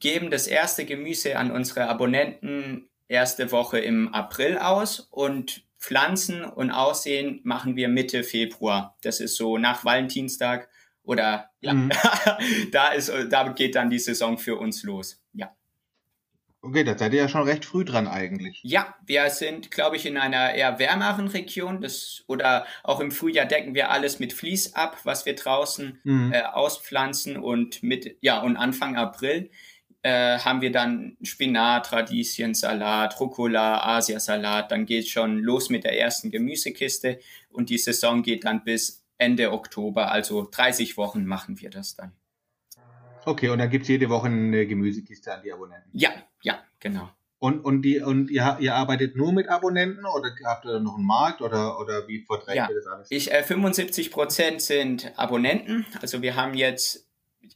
geben 0.00 0.30
das 0.30 0.46
erste 0.46 0.84
Gemüse 0.84 1.38
an 1.38 1.50
unsere 1.50 1.88
Abonnenten 1.88 2.90
erste 3.08 3.52
Woche 3.52 3.78
im 3.78 4.12
April 4.12 4.58
aus 4.58 5.00
und 5.00 5.64
Pflanzen 5.78 6.44
und 6.44 6.72
Aussehen 6.72 7.40
machen 7.42 7.74
wir 7.74 7.88
Mitte 7.88 8.22
Februar. 8.22 8.98
Das 9.00 9.20
ist 9.20 9.36
so 9.36 9.56
nach 9.56 9.82
Valentinstag 9.82 10.68
oder 11.02 11.48
ja, 11.60 11.72
mhm. 11.72 11.90
da 12.70 12.88
ist, 12.88 13.10
da 13.30 13.48
geht 13.48 13.76
dann 13.76 13.88
die 13.88 13.98
Saison 13.98 14.36
für 14.36 14.56
uns 14.56 14.82
los. 14.82 15.22
Ja. 15.32 15.56
Okay, 16.64 16.82
da 16.82 16.96
seid 16.96 17.12
ihr 17.12 17.20
ja 17.20 17.28
schon 17.28 17.42
recht 17.42 17.66
früh 17.66 17.84
dran 17.84 18.08
eigentlich. 18.08 18.60
Ja, 18.62 18.94
wir 19.04 19.28
sind, 19.28 19.70
glaube 19.70 19.96
ich, 19.96 20.06
in 20.06 20.16
einer 20.16 20.54
eher 20.54 20.78
wärmeren 20.78 21.28
Region. 21.28 21.82
Das, 21.82 22.24
oder 22.26 22.66
auch 22.82 23.00
im 23.00 23.10
Frühjahr 23.10 23.44
decken 23.44 23.74
wir 23.74 23.90
alles 23.90 24.18
mit 24.18 24.32
Vlies 24.32 24.72
ab, 24.72 24.96
was 25.04 25.26
wir 25.26 25.34
draußen 25.34 26.00
mhm. 26.04 26.32
äh, 26.32 26.40
auspflanzen. 26.40 27.36
Und 27.36 27.82
mit, 27.82 28.16
ja, 28.22 28.40
und 28.40 28.56
Anfang 28.56 28.96
April 28.96 29.50
äh, 30.00 30.38
haben 30.38 30.62
wir 30.62 30.72
dann 30.72 31.18
Spinat, 31.22 31.92
Radieschen, 31.92 32.54
Salat, 32.54 33.20
Rucola, 33.20 33.84
Asiasalat. 33.96 34.72
Dann 34.72 34.86
geht 34.86 35.06
schon 35.06 35.40
los 35.40 35.68
mit 35.68 35.84
der 35.84 36.00
ersten 36.00 36.30
Gemüsekiste 36.30 37.20
und 37.50 37.68
die 37.68 37.78
Saison 37.78 38.22
geht 38.22 38.46
dann 38.46 38.64
bis 38.64 39.04
Ende 39.18 39.52
Oktober. 39.52 40.10
Also 40.10 40.48
30 40.50 40.96
Wochen 40.96 41.26
machen 41.26 41.60
wir 41.60 41.68
das 41.68 41.94
dann. 41.94 42.12
Okay, 43.24 43.48
und 43.48 43.58
dann 43.58 43.70
gibt 43.70 43.82
es 43.82 43.88
jede 43.88 44.08
Woche 44.08 44.26
eine 44.26 44.66
Gemüsekiste 44.66 45.32
an 45.34 45.42
die 45.42 45.52
Abonnenten. 45.52 45.90
Ja, 45.92 46.10
ja, 46.42 46.58
genau. 46.80 47.08
Und, 47.44 47.62
und, 47.62 47.82
die, 47.82 48.00
und 48.00 48.30
ihr, 48.30 48.56
ihr 48.58 48.74
arbeitet 48.74 49.16
nur 49.16 49.30
mit 49.30 49.50
Abonnenten 49.50 50.06
oder 50.06 50.30
habt 50.46 50.64
ihr 50.64 50.80
noch 50.80 50.96
einen 50.96 51.04
Markt 51.04 51.42
oder, 51.42 51.78
oder 51.78 52.08
wie 52.08 52.20
verträgt 52.20 52.56
ja, 52.56 52.68
ihr 52.70 52.76
das 52.76 52.86
alles? 52.86 53.10
Ich, 53.10 53.30
äh, 53.32 53.42
75 53.42 54.10
Prozent 54.10 54.62
sind 54.62 55.12
Abonnenten. 55.18 55.84
Also 56.00 56.22
wir 56.22 56.36
haben 56.36 56.54
jetzt, 56.54 57.06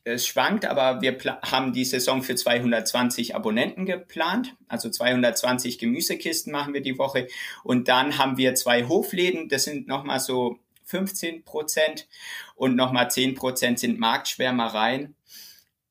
es 0.04 0.26
schwankt, 0.26 0.66
aber 0.66 1.00
wir 1.00 1.16
haben 1.40 1.72
die 1.72 1.86
Saison 1.86 2.22
für 2.22 2.34
220 2.34 3.34
Abonnenten 3.34 3.86
geplant. 3.86 4.56
Also 4.66 4.90
220 4.90 5.78
Gemüsekisten 5.78 6.52
machen 6.52 6.74
wir 6.74 6.82
die 6.82 6.98
Woche. 6.98 7.26
Und 7.64 7.88
dann 7.88 8.18
haben 8.18 8.36
wir 8.36 8.54
zwei 8.56 8.86
Hofläden, 8.86 9.48
das 9.48 9.64
sind 9.64 9.88
nochmal 9.88 10.20
so 10.20 10.58
15 10.84 11.44
Prozent 11.44 12.08
und 12.56 12.76
nochmal 12.76 13.10
10 13.10 13.34
Prozent 13.36 13.78
sind 13.78 13.98
Marktschwärmereien. 13.98 15.14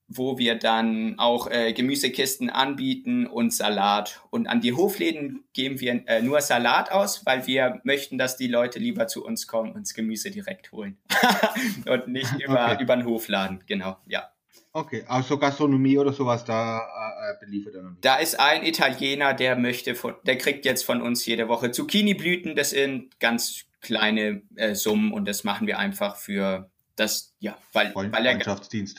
Wo 0.07 0.37
wir 0.37 0.55
dann 0.55 1.19
auch 1.19 1.49
äh, 1.51 1.73
Gemüsekisten 1.73 2.49
anbieten 2.49 3.27
und 3.27 3.53
Salat. 3.53 4.21
Und 4.29 4.47
an 4.47 4.61
die 4.61 4.73
Hofläden 4.73 5.43
geben 5.53 5.79
wir 5.81 6.03
äh, 6.07 6.21
nur 6.21 6.39
Salat 6.41 6.91
aus, 6.91 7.25
weil 7.25 7.45
wir 7.45 7.81
möchten, 7.83 8.17
dass 8.17 8.37
die 8.37 8.47
Leute 8.47 8.79
lieber 8.79 9.07
zu 9.07 9.25
uns 9.25 9.47
kommen 9.47 9.73
und 9.73 9.81
das 9.81 9.93
Gemüse 9.93 10.31
direkt 10.31 10.71
holen. 10.71 10.97
und 11.85 12.07
nicht 12.07 12.33
über, 12.45 12.71
okay. 12.71 12.83
über 12.83 12.95
den 12.95 13.05
Hofladen, 13.05 13.63
genau, 13.67 13.97
ja. 14.07 14.29
Okay, 14.73 15.03
also 15.07 15.37
Gastronomie 15.37 15.97
oder 15.97 16.13
sowas, 16.13 16.45
da 16.45 16.79
äh, 16.79 17.43
beliefert 17.43 17.75
er 17.75 17.81
noch 17.81 17.89
nicht. 17.91 18.05
Da 18.05 18.17
ist 18.17 18.39
ein 18.39 18.63
Italiener, 18.63 19.33
der 19.33 19.55
möchte 19.55 19.95
von, 19.95 20.13
der 20.23 20.37
kriegt 20.37 20.65
jetzt 20.65 20.83
von 20.83 21.01
uns 21.01 21.25
jede 21.25 21.47
Woche 21.47 21.71
Zucchini-Blüten, 21.71 22.55
das 22.55 22.69
sind 22.69 23.19
ganz 23.19 23.65
kleine 23.81 24.43
äh, 24.55 24.75
Summen 24.75 25.11
und 25.13 25.27
das 25.27 25.43
machen 25.43 25.67
wir 25.67 25.79
einfach 25.79 26.15
für 26.15 26.69
das, 26.97 27.35
ja, 27.39 27.57
weil, 27.73 27.95
weil 27.95 28.25
er. 28.25 28.37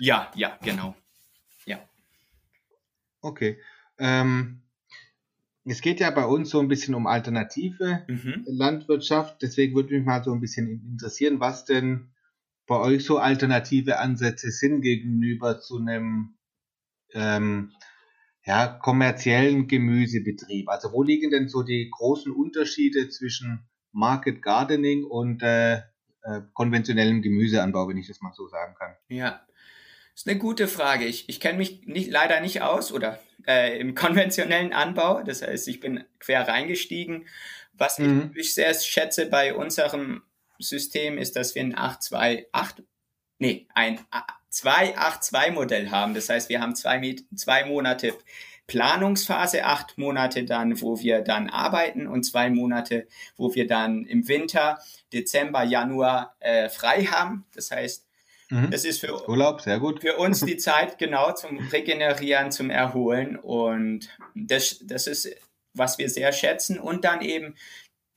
Ja, 0.00 0.33
ja, 0.35 0.59
genau. 0.62 0.95
Ja. 1.67 1.87
Okay. 3.21 3.59
Ähm, 3.99 4.62
es 5.64 5.83
geht 5.83 6.00
ja 6.00 6.11
bei 6.11 6.25
uns 6.25 6.50
so 6.50 6.61
ein 6.61 6.69
bisschen 6.69 6.95
um 6.95 7.07
alternative 7.07 8.05
mhm. 8.09 8.45
Landwirtschaft. 8.47 9.43
Deswegen 9.43 9.75
würde 9.75 9.95
mich 9.95 10.07
mal 10.07 10.25
so 10.25 10.33
ein 10.33 10.40
bisschen 10.40 10.69
interessieren, 10.93 11.40
was 11.40 11.64
denn 11.64 12.14
bei 12.67 12.76
euch 12.76 13.05
so 13.05 13.19
alternative 13.19 13.99
Ansätze 13.99 14.50
sind 14.50 14.81
gegenüber 14.83 15.61
zu 15.61 15.78
einem 15.78 16.37
ähm, 17.12 17.73
ja, 18.45 18.67
kommerziellen 18.67 19.67
Gemüsebetrieb. 19.67 20.69
Also 20.69 20.93
wo 20.93 21.02
liegen 21.02 21.31
denn 21.31 21.49
so 21.49 21.62
die 21.62 21.90
großen 21.90 22.33
Unterschiede 22.33 23.09
zwischen 23.09 23.69
Market 23.90 24.40
Gardening 24.40 25.05
und 25.05 25.43
äh, 25.43 25.83
äh, 26.23 26.41
konventionellem 26.53 27.23
Gemüseanbau, 27.23 27.89
wenn 27.89 27.97
ich 27.97 28.09
das 28.09 28.21
mal 28.21 28.33
so 28.33 28.49
sagen 28.49 28.75
kann? 28.75 28.95
Ja, 29.09 29.47
das 30.13 30.23
ist 30.23 30.29
eine 30.29 30.39
gute 30.39 30.67
Frage. 30.69 31.05
Ich, 31.05 31.29
ich 31.29 31.41
kenne 31.41 31.59
mich 31.59 31.87
nicht, 31.87 32.11
leider 32.11 32.41
nicht 32.41 32.63
aus 32.63 32.93
oder 32.93 33.21
äh, 33.47 33.79
im 33.79 33.95
konventionellen 33.97 34.73
Anbau. 34.73 35.23
Das 35.23 35.43
heißt, 35.43 35.69
ich 35.69 35.81
bin 35.81 36.05
quer 36.19 36.47
reingestiegen. 36.49 37.27
Was 37.73 37.99
mhm. 37.99 38.33
ich 38.35 38.55
sehr 38.55 38.75
schätze 38.75 39.27
bei 39.27 39.55
unserem 39.55 40.23
System 40.59 41.19
ist, 41.19 41.37
dass 41.37 41.55
wir 41.55 41.63
ein 41.63 41.79
828, 41.79 42.85
nee, 43.39 43.69
ein 43.75 44.01
282 44.51 45.53
Modell 45.53 45.91
haben. 45.91 46.15
Das 46.15 46.29
heißt, 46.29 46.49
wir 46.49 46.61
haben 46.61 46.75
zwei, 46.75 47.17
zwei 47.37 47.65
Monate 47.67 48.15
Planungsphase, 48.69 49.65
acht 49.65 49.99
Monate 49.99 50.45
dann, 50.45 50.81
wo 50.81 51.01
wir 51.01 51.23
dann 51.23 51.49
arbeiten 51.49 52.07
und 52.07 52.23
zwei 52.23 52.51
Monate, 52.51 53.09
wo 53.37 53.55
wir 53.55 53.67
dann 53.67 54.05
im 54.05 54.29
Winter, 54.29 54.79
Dezember, 55.13 55.65
Januar 55.65 56.37
äh, 56.39 56.69
frei 56.69 57.05
haben. 57.07 57.47
Das 57.55 57.71
heißt, 57.71 58.07
mhm. 58.51 58.71
das 58.71 58.85
ist 58.85 59.01
für, 59.01 59.29
Urlaub, 59.29 59.63
sehr 59.63 59.81
gut. 59.81 60.03
für 60.03 60.19
uns 60.19 60.41
die 60.41 60.59
Zeit 60.59 60.99
genau 60.99 61.33
zum 61.33 61.59
Regenerieren, 61.59 62.53
zum 62.53 62.69
Erholen 62.69 63.37
und 63.37 64.11
das, 64.35 64.81
das 64.83 65.07
ist, 65.07 65.35
was 65.73 65.97
wir 65.97 66.11
sehr 66.11 66.33
schätzen 66.33 66.79
und 66.79 67.05
dann 67.05 67.23
eben 67.23 67.55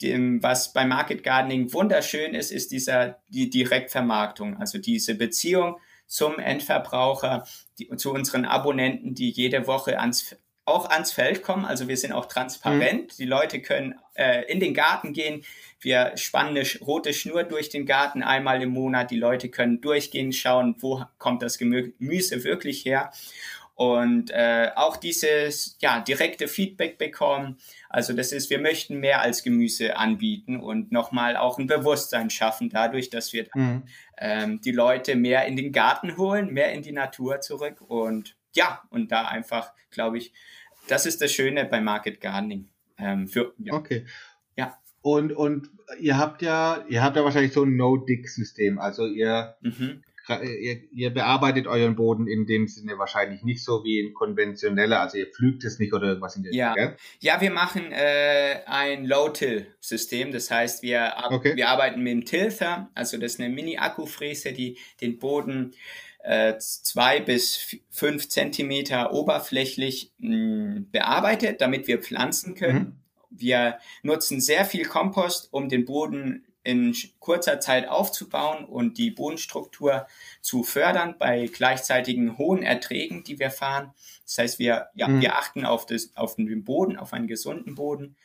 dem, 0.01 0.43
was 0.43 0.74
bei 0.74 0.84
Market 0.84 1.24
Gardening 1.24 1.72
wunderschön 1.72 2.34
ist, 2.34 2.51
ist 2.51 2.72
dieser, 2.72 3.22
die 3.29 3.50
Direktvermarktung, 3.50 4.58
also 4.58 4.79
diese 4.79 5.15
Beziehung 5.15 5.77
zum 6.12 6.39
Endverbraucher, 6.39 7.46
die, 7.80 7.88
zu 7.96 8.12
unseren 8.13 8.44
Abonnenten, 8.44 9.15
die 9.15 9.30
jede 9.30 9.65
Woche 9.65 9.98
ans, 9.98 10.36
auch 10.65 10.89
ans 10.89 11.13
Feld 11.13 11.41
kommen. 11.41 11.63
Also 11.63 11.88
wir 11.88 11.96
sind 11.96 12.12
auch 12.12 12.25
transparent. 12.25 13.03
Mhm. 13.03 13.15
Die 13.18 13.25
Leute 13.25 13.62
können 13.62 13.96
äh, 14.15 14.44
in 14.51 14.60
den 14.60 14.74
Garten 14.74 15.13
gehen. 15.13 15.46
Wir 15.80 16.12
spannen 16.18 16.58
eine 16.58 16.68
rote 16.82 17.13
Schnur 17.13 17.46
durch 17.46 17.70
den 17.70 17.86
Garten 17.86 18.24
einmal 18.24 18.62
im 18.62 18.72
Monat. 18.72 19.10
Die 19.10 19.18
Leute 19.18 19.48
können 19.48 19.80
durchgehen, 19.80 20.34
schauen, 20.34 20.75
wo 20.80 21.01
kommt 21.18 21.44
das 21.44 21.58
Gemüse 21.58 22.44
wirklich 22.44 22.84
her. 22.84 23.13
Und 23.75 24.29
äh, 24.31 24.69
auch 24.75 24.97
dieses 24.97 25.77
ja, 25.81 26.01
direkte 26.01 26.47
Feedback 26.47 26.97
bekommen. 26.97 27.57
Also 27.89 28.13
das 28.13 28.31
ist, 28.31 28.49
wir 28.49 28.59
möchten 28.59 28.99
mehr 28.99 29.21
als 29.21 29.43
Gemüse 29.43 29.97
anbieten 29.97 30.59
und 30.59 30.91
nochmal 30.91 31.35
auch 31.35 31.57
ein 31.57 31.67
Bewusstsein 31.67 32.29
schaffen, 32.29 32.69
dadurch, 32.69 33.09
dass 33.09 33.33
wir 33.33 33.47
mhm. 33.55 33.83
ähm, 34.17 34.61
die 34.61 34.71
Leute 34.71 35.15
mehr 35.15 35.45
in 35.45 35.55
den 35.55 35.71
Garten 35.71 36.17
holen, 36.17 36.53
mehr 36.53 36.73
in 36.73 36.83
die 36.83 36.91
Natur 36.91 37.41
zurück. 37.41 37.81
Und 37.81 38.35
ja, 38.53 38.83
und 38.89 39.11
da 39.11 39.25
einfach, 39.25 39.71
glaube 39.89 40.17
ich, 40.17 40.33
das 40.87 41.05
ist 41.05 41.21
das 41.21 41.31
Schöne 41.31 41.65
bei 41.65 41.81
Market 41.81 42.21
Gardening. 42.21 42.69
Ähm, 42.97 43.27
für, 43.27 43.53
ja. 43.57 43.73
Okay. 43.73 44.05
Ja. 44.57 44.77
Und, 45.01 45.31
und 45.31 45.69
ihr 45.99 46.17
habt 46.17 46.41
ja, 46.43 46.85
ihr 46.87 47.01
habt 47.01 47.15
ja 47.15 47.23
wahrscheinlich 47.23 47.53
so 47.53 47.63
ein 47.63 47.75
No-Dig-System. 47.75 48.77
Also 48.77 49.07
ihr 49.07 49.55
mhm 49.61 50.03
ihr, 50.29 50.81
ihr, 50.91 51.09
bearbeitet 51.09 51.67
euren 51.67 51.95
Boden 51.95 52.27
in 52.27 52.45
dem 52.45 52.67
Sinne 52.67 52.97
wahrscheinlich 52.97 53.43
nicht 53.43 53.63
so 53.63 53.83
wie 53.83 54.01
ein 54.01 54.13
konventioneller, 54.13 55.01
also 55.01 55.17
ihr 55.17 55.27
pflügt 55.27 55.63
es 55.63 55.79
nicht 55.79 55.93
oder 55.93 56.07
irgendwas 56.07 56.35
in 56.35 56.43
der 56.43 56.53
ja. 56.53 56.73
Gell? 56.73 56.95
Ja, 57.19 57.41
wir 57.41 57.51
machen 57.51 57.91
äh, 57.91 58.61
ein 58.65 59.05
Low-Till-System, 59.05 60.31
das 60.31 60.51
heißt, 60.51 60.83
wir, 60.83 61.13
okay. 61.29 61.55
wir 61.55 61.69
arbeiten 61.69 62.01
mit 62.01 62.11
dem 62.13 62.25
Tilther, 62.25 62.89
also 62.93 63.17
das 63.17 63.33
ist 63.33 63.39
eine 63.39 63.53
Mini-Akkufräse, 63.53 64.53
die 64.53 64.77
den 65.01 65.19
Boden 65.19 65.73
äh, 66.23 66.57
zwei 66.59 67.19
bis 67.19 67.77
fünf 67.89 68.29
Zentimeter 68.29 69.13
oberflächlich 69.13 70.13
mh, 70.19 70.75
hm, 70.75 70.91
bearbeitet, 70.91 71.61
damit 71.61 71.87
wir 71.87 71.99
pflanzen 71.99 72.55
können. 72.55 72.79
Mhm. 72.79 72.95
Wir 73.31 73.79
nutzen 74.03 74.41
sehr 74.41 74.65
viel 74.65 74.85
Kompost, 74.85 75.49
um 75.51 75.69
den 75.69 75.85
Boden 75.85 76.45
in 76.63 76.96
kurzer 77.20 77.60
Zeit 77.60 77.88
aufzubauen 77.88 78.65
und 78.65 78.98
die 78.98 79.12
Bodenstruktur 79.12 80.06
zu 80.41 80.63
fördern 80.63 81.15
bei 81.18 81.48
gleichzeitigen 81.48 82.38
hohen 82.38 82.62
Erträgen, 82.62 83.24
die 83.24 83.39
wir 83.39 83.50
fahren. 83.50 83.94
Das 84.25 84.38
heißt, 84.38 84.60
wir, 84.60 84.89
ja, 84.94 85.08
mhm. 85.08 85.22
wir 85.22 85.36
achten 85.36 85.65
auf, 85.65 85.86
das, 85.86 86.12
auf 86.15 86.36
den 86.36 86.63
Boden, 86.63 86.98
auf 86.98 87.13
einen 87.13 87.27
gesunden 87.27 87.75
Boden. 87.75 88.15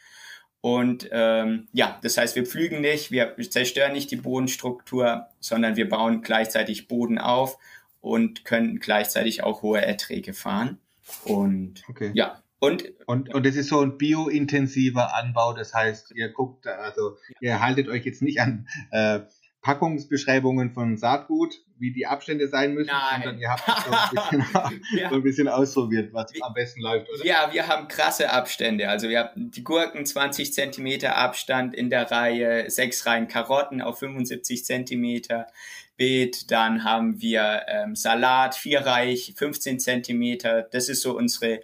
Und 0.60 1.08
ähm, 1.12 1.68
ja, 1.72 1.98
das 2.02 2.16
heißt, 2.18 2.34
wir 2.34 2.44
pflügen 2.44 2.80
nicht, 2.80 3.10
wir 3.10 3.36
zerstören 3.50 3.92
nicht 3.92 4.10
die 4.10 4.16
Bodenstruktur, 4.16 5.28
sondern 5.40 5.76
wir 5.76 5.88
bauen 5.88 6.22
gleichzeitig 6.22 6.88
Boden 6.88 7.18
auf 7.18 7.58
und 8.00 8.44
können 8.44 8.80
gleichzeitig 8.80 9.42
auch 9.42 9.62
hohe 9.62 9.80
Erträge 9.80 10.34
fahren. 10.34 10.78
Und 11.24 11.84
okay. 11.88 12.10
ja, 12.14 12.42
und, 12.58 12.84
und, 13.06 13.34
und 13.34 13.46
das 13.46 13.56
ist 13.56 13.68
so 13.68 13.80
ein 13.80 13.98
biointensiver 13.98 15.14
Anbau, 15.14 15.52
das 15.52 15.74
heißt, 15.74 16.12
ihr 16.14 16.30
guckt, 16.30 16.66
also 16.66 17.16
ihr 17.40 17.60
haltet 17.60 17.88
euch 17.88 18.04
jetzt 18.04 18.22
nicht 18.22 18.40
an 18.40 18.66
äh, 18.90 19.20
Packungsbeschreibungen 19.66 20.70
von 20.70 20.96
Saatgut, 20.96 21.56
wie 21.76 21.92
die 21.92 22.06
Abstände 22.06 22.48
sein 22.48 22.72
müssen, 22.72 22.92
Nein. 22.92 23.22
sondern 23.22 23.40
ihr 23.40 23.50
habt 23.50 23.64
so 23.66 23.92
ein 24.30 24.40
bisschen, 24.40 24.96
ja. 24.96 25.08
so 25.10 25.16
ein 25.16 25.22
bisschen 25.24 25.48
ausprobiert, 25.48 26.14
was 26.14 26.32
am 26.40 26.54
besten 26.54 26.82
läuft, 26.82 27.08
oder? 27.10 27.26
Ja, 27.26 27.50
wir 27.52 27.66
haben 27.66 27.88
krasse 27.88 28.30
Abstände. 28.30 28.88
Also 28.88 29.08
wir 29.08 29.18
haben 29.18 29.50
die 29.50 29.64
Gurken 29.64 30.06
20 30.06 30.52
Zentimeter 30.52 31.16
Abstand 31.16 31.74
in 31.74 31.90
der 31.90 32.08
Reihe, 32.10 32.70
sechs 32.70 33.04
Reihen 33.06 33.26
Karotten 33.26 33.82
auf 33.82 33.98
75 33.98 34.64
Zentimeter. 34.64 35.48
Beet, 35.96 36.50
dann 36.52 36.84
haben 36.84 37.20
wir 37.20 37.62
ähm, 37.66 37.96
Salat, 37.96 38.54
vierreich, 38.54 39.34
15 39.36 39.80
Zentimeter. 39.80 40.62
Das 40.62 40.88
ist 40.88 41.02
so 41.02 41.16
unsere 41.16 41.60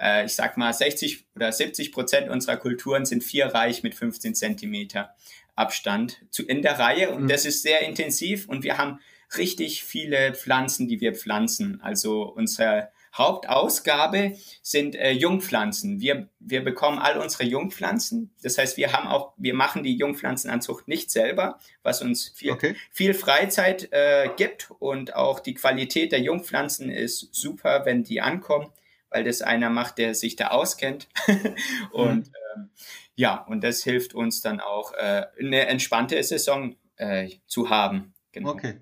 äh, 0.00 0.26
ich 0.26 0.34
sag 0.34 0.56
mal, 0.56 0.72
60 0.72 1.26
oder 1.34 1.52
70 1.52 1.92
Prozent 1.92 2.28
unserer 2.28 2.56
Kulturen 2.56 3.04
sind 3.04 3.24
vierreich 3.24 3.82
mit 3.82 3.94
15 3.94 4.34
Zentimeter 4.34 5.14
Abstand 5.56 6.20
zu, 6.30 6.44
in 6.44 6.62
der 6.62 6.78
Reihe 6.78 7.10
und 7.10 7.24
mhm. 7.24 7.28
das 7.28 7.44
ist 7.44 7.62
sehr 7.62 7.82
intensiv 7.82 8.48
und 8.48 8.64
wir 8.64 8.78
haben 8.78 9.00
richtig 9.36 9.84
viele 9.84 10.34
Pflanzen, 10.34 10.88
die 10.88 11.00
wir 11.00 11.14
pflanzen. 11.14 11.80
Also 11.80 12.22
unsere 12.22 12.90
Hauptausgabe 13.16 14.36
sind 14.60 14.96
äh, 14.96 15.12
Jungpflanzen. 15.12 16.00
Wir, 16.00 16.28
wir 16.40 16.64
bekommen 16.64 16.98
all 16.98 17.18
unsere 17.18 17.44
Jungpflanzen. 17.44 18.34
Das 18.42 18.58
heißt, 18.58 18.76
wir 18.76 18.92
haben 18.92 19.06
auch, 19.06 19.32
wir 19.36 19.54
machen 19.54 19.84
die 19.84 19.96
Jungpflanzenanzucht 19.96 20.88
nicht 20.88 21.10
selber, 21.10 21.58
was 21.82 22.02
uns 22.02 22.28
viel, 22.34 22.50
okay. 22.50 22.74
viel 22.90 23.14
Freizeit 23.14 23.88
äh, 23.92 24.30
gibt 24.36 24.70
und 24.80 25.14
auch 25.14 25.38
die 25.38 25.54
Qualität 25.54 26.10
der 26.10 26.20
Jungpflanzen 26.20 26.90
ist 26.90 27.28
super, 27.32 27.84
wenn 27.84 28.02
die 28.02 28.20
ankommen 28.20 28.72
weil 29.14 29.24
das 29.24 29.42
einer 29.42 29.70
macht, 29.70 29.98
der 29.98 30.14
sich 30.14 30.34
da 30.34 30.48
auskennt. 30.48 31.08
und 31.92 32.30
ähm, 32.56 32.70
ja, 33.14 33.36
und 33.44 33.62
das 33.62 33.84
hilft 33.84 34.12
uns 34.12 34.40
dann 34.40 34.60
auch, 34.60 34.92
äh, 34.92 35.26
eine 35.38 35.66
entspannte 35.66 36.20
Saison 36.22 36.74
äh, 36.96 37.30
zu 37.46 37.70
haben. 37.70 38.12
Genau. 38.32 38.50
Okay. 38.50 38.80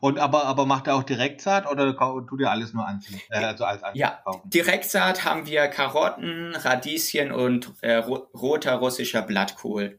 Und 0.00 0.20
aber, 0.20 0.44
aber 0.44 0.64
macht 0.64 0.86
er 0.86 0.94
auch 0.94 1.02
Direktsaat 1.02 1.68
oder 1.68 1.96
tut 1.96 2.40
ihr 2.40 2.48
alles 2.48 2.72
nur 2.72 2.86
anziehen? 2.86 3.20
Äh, 3.28 3.38
also 3.38 3.64
als 3.64 3.82
ja, 3.94 4.20
kaufen? 4.24 4.48
Direktsaat 4.48 5.24
haben 5.24 5.46
wir 5.46 5.66
Karotten, 5.66 6.54
Radieschen 6.54 7.32
und 7.32 7.72
äh, 7.80 7.96
ro 7.96 8.28
roter 8.32 8.74
russischer 8.76 9.22
Blattkohl. 9.22 9.98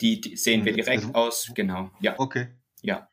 Die, 0.00 0.22
die 0.22 0.36
sehen 0.36 0.64
wir 0.64 0.72
mhm. 0.72 0.76
direkt 0.76 1.04
also, 1.04 1.14
aus, 1.14 1.52
genau. 1.54 1.90
Ja. 2.00 2.14
Okay. 2.16 2.48
Ja. 2.80 3.10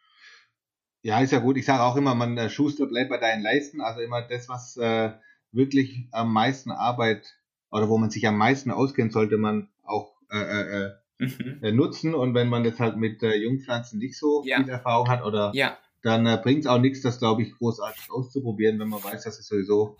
Ja, 1.01 1.19
ist 1.19 1.33
ja 1.33 1.39
gut. 1.39 1.57
Ich 1.57 1.65
sage 1.65 1.83
auch 1.83 1.97
immer, 1.97 2.15
man 2.15 2.37
äh, 2.37 2.49
Schuster 2.49 2.85
bleibt 2.85 3.09
bei 3.09 3.17
deinen 3.17 3.43
Leisten. 3.43 3.81
Also 3.81 3.99
immer 3.99 4.21
das, 4.21 4.47
was 4.47 4.77
äh, 4.77 5.11
wirklich 5.55 6.07
am 6.11 6.31
meisten 6.31 6.71
Arbeit 6.71 7.35
oder 7.71 7.89
wo 7.89 7.97
man 7.97 8.09
sich 8.09 8.27
am 8.27 8.37
meisten 8.37 8.71
auskennt, 8.71 9.13
sollte 9.13 9.37
man 9.37 9.69
auch 9.83 10.13
äh, 10.31 10.37
äh, 10.37 10.83
äh 10.83 10.91
mhm. 11.19 11.59
Äh, 11.61 11.71
nutzen. 11.71 12.13
Und 12.13 12.33
wenn 12.33 12.49
man 12.49 12.65
jetzt 12.65 12.79
halt 12.79 12.97
mit 12.97 13.23
äh, 13.23 13.35
Jungpflanzen 13.35 13.99
nicht 13.99 14.17
so 14.17 14.43
ja. 14.45 14.57
viel 14.57 14.69
Erfahrung 14.69 15.09
hat 15.09 15.23
oder 15.23 15.51
ja. 15.53 15.77
dann 16.01 16.25
äh, 16.25 16.39
bringt 16.41 16.61
es 16.61 16.67
auch 16.67 16.79
nichts, 16.79 17.01
das 17.01 17.19
glaube 17.19 17.43
ich 17.43 17.53
großartig 17.57 18.11
auszuprobieren, 18.11 18.79
wenn 18.79 18.89
man 18.89 19.03
weiß, 19.03 19.23
dass 19.23 19.39
es 19.39 19.47
sowieso 19.47 19.97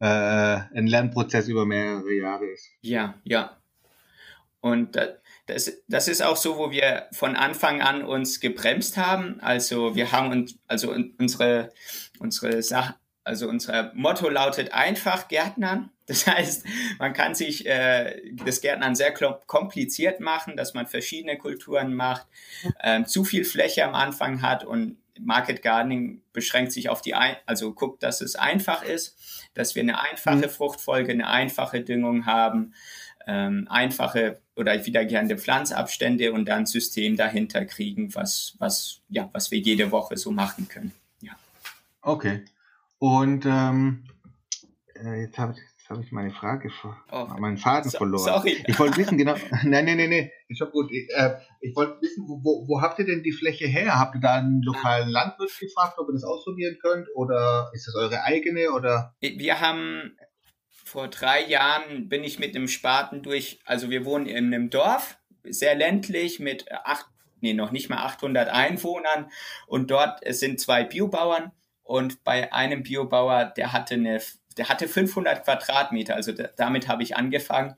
äh, 0.00 0.06
ein 0.06 0.86
Lernprozess 0.86 1.48
über 1.48 1.64
mehrere 1.64 2.12
Jahre 2.12 2.46
ist. 2.46 2.68
Ja, 2.80 3.14
ja. 3.24 3.56
Und 4.60 4.96
das, 5.46 5.82
das 5.88 6.08
ist 6.08 6.22
auch 6.22 6.36
so, 6.36 6.56
wo 6.56 6.70
wir 6.70 7.06
von 7.12 7.36
Anfang 7.36 7.82
an 7.82 8.02
uns 8.02 8.40
gebremst 8.40 8.96
haben. 8.96 9.38
Also 9.40 9.94
wir 9.94 10.10
haben 10.10 10.32
uns, 10.32 10.58
also 10.66 10.90
unsere, 10.90 11.70
unsere 12.18 12.62
Sache, 12.62 12.94
also 13.24 13.48
unser 13.48 13.92
Motto 13.94 14.28
lautet 14.28 14.72
einfach 14.72 15.28
Gärtnern. 15.28 15.90
Das 16.06 16.26
heißt, 16.26 16.66
man 16.98 17.14
kann 17.14 17.34
sich 17.34 17.64
äh, 17.64 18.20
das 18.44 18.60
Gärtnern 18.60 18.94
sehr 18.94 19.14
kompliziert 19.46 20.20
machen, 20.20 20.54
dass 20.54 20.74
man 20.74 20.86
verschiedene 20.86 21.38
Kulturen 21.38 21.94
macht, 21.94 22.26
äh, 22.80 23.04
zu 23.04 23.24
viel 23.24 23.46
Fläche 23.46 23.86
am 23.86 23.94
Anfang 23.94 24.42
hat 24.42 24.64
und 24.64 24.98
Market 25.18 25.62
Gardening 25.62 26.20
beschränkt 26.34 26.72
sich 26.72 26.90
auf 26.90 27.00
die, 27.00 27.14
ein 27.14 27.36
also 27.46 27.72
guckt, 27.72 28.02
dass 28.02 28.20
es 28.20 28.36
einfach 28.36 28.82
ist, 28.82 29.16
dass 29.54 29.74
wir 29.74 29.82
eine 29.82 29.98
einfache 29.98 30.36
mhm. 30.36 30.50
Fruchtfolge, 30.50 31.12
eine 31.12 31.26
einfache 31.26 31.80
Düngung 31.80 32.26
haben, 32.26 32.74
ähm, 33.26 33.66
einfache 33.70 34.40
oder 34.56 34.84
wiederkehrende 34.84 35.38
Pflanzabstände 35.38 36.34
und 36.34 36.46
dann 36.46 36.66
System 36.66 37.16
dahinter 37.16 37.64
kriegen, 37.64 38.14
was, 38.14 38.56
was, 38.58 39.00
ja, 39.08 39.30
was 39.32 39.50
wir 39.50 39.58
jede 39.58 39.90
Woche 39.90 40.18
so 40.18 40.30
machen 40.30 40.68
können. 40.68 40.92
Ja. 41.22 41.32
Okay. 42.02 42.44
Und 43.04 43.44
ähm, 43.44 44.02
äh, 44.94 45.24
jetzt 45.24 45.36
habe 45.36 45.52
ich, 45.52 45.90
hab 45.90 46.02
ich 46.02 46.10
meine 46.10 46.30
Frage, 46.30 46.70
oh. 47.12 47.26
meinen 47.38 47.58
Faden 47.58 47.90
so, 47.90 47.98
verloren. 47.98 48.24
Sorry. 48.24 48.64
Ich 48.66 48.78
wollte 48.78 48.96
wissen, 48.96 49.18
genau. 49.18 49.34
Nein, 49.62 49.84
nein, 49.84 49.98
nein, 49.98 50.08
nein. 50.08 50.30
Ist 50.48 50.56
schon 50.56 50.70
gut. 50.70 50.90
Ich, 50.90 51.10
äh, 51.14 51.36
ich 51.60 51.76
wollte 51.76 52.00
wissen, 52.00 52.24
wo, 52.26 52.66
wo 52.66 52.80
habt 52.80 52.98
ihr 52.98 53.04
denn 53.04 53.22
die 53.22 53.32
Fläche 53.32 53.66
her? 53.66 53.98
Habt 53.98 54.14
ihr 54.14 54.22
da 54.22 54.36
einen 54.36 54.62
lokalen 54.62 55.10
Landwirt 55.10 55.50
gefragt, 55.60 55.98
ob 55.98 56.08
ihr 56.08 56.14
das 56.14 56.24
ausprobieren 56.24 56.78
könnt? 56.80 57.08
Oder 57.14 57.70
ist 57.74 57.86
das 57.86 57.94
eure 57.94 58.22
eigene? 58.22 58.70
Oder? 58.70 59.14
Wir 59.20 59.60
haben 59.60 60.16
vor 60.70 61.08
drei 61.08 61.44
Jahren 61.44 62.08
bin 62.08 62.24
ich 62.24 62.38
mit 62.38 62.56
einem 62.56 62.68
Spaten 62.68 63.22
durch, 63.22 63.60
also 63.66 63.90
wir 63.90 64.06
wohnen 64.06 64.24
in 64.24 64.46
einem 64.46 64.70
Dorf, 64.70 65.18
sehr 65.42 65.74
ländlich 65.74 66.40
mit 66.40 66.72
acht, 66.72 67.04
nee, 67.42 67.52
noch 67.52 67.70
nicht 67.70 67.90
mal 67.90 67.98
800 67.98 68.48
Einwohnern 68.48 69.30
und 69.66 69.90
dort 69.90 70.20
sind 70.34 70.58
zwei 70.58 70.84
Biobauern 70.84 71.52
und 71.84 72.24
bei 72.24 72.52
einem 72.52 72.82
Biobauer, 72.82 73.44
der 73.44 73.72
hatte 73.72 73.94
eine, 73.94 74.20
der 74.56 74.68
hatte 74.68 74.88
500 74.88 75.44
Quadratmeter, 75.44 76.16
also 76.16 76.32
da, 76.32 76.48
damit 76.56 76.88
habe 76.88 77.02
ich 77.02 77.16
angefangen. 77.16 77.76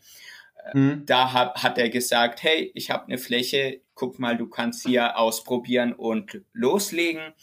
Mhm. 0.72 1.04
Da 1.06 1.32
hat, 1.32 1.62
hat 1.62 1.78
er 1.78 1.90
gesagt, 1.90 2.42
hey, 2.42 2.70
ich 2.74 2.90
habe 2.90 3.06
eine 3.06 3.18
Fläche, 3.18 3.80
guck 3.94 4.18
mal, 4.18 4.36
du 4.36 4.48
kannst 4.48 4.86
hier 4.86 5.18
ausprobieren 5.18 5.92
und 5.92 6.40
loslegen. 6.52 7.34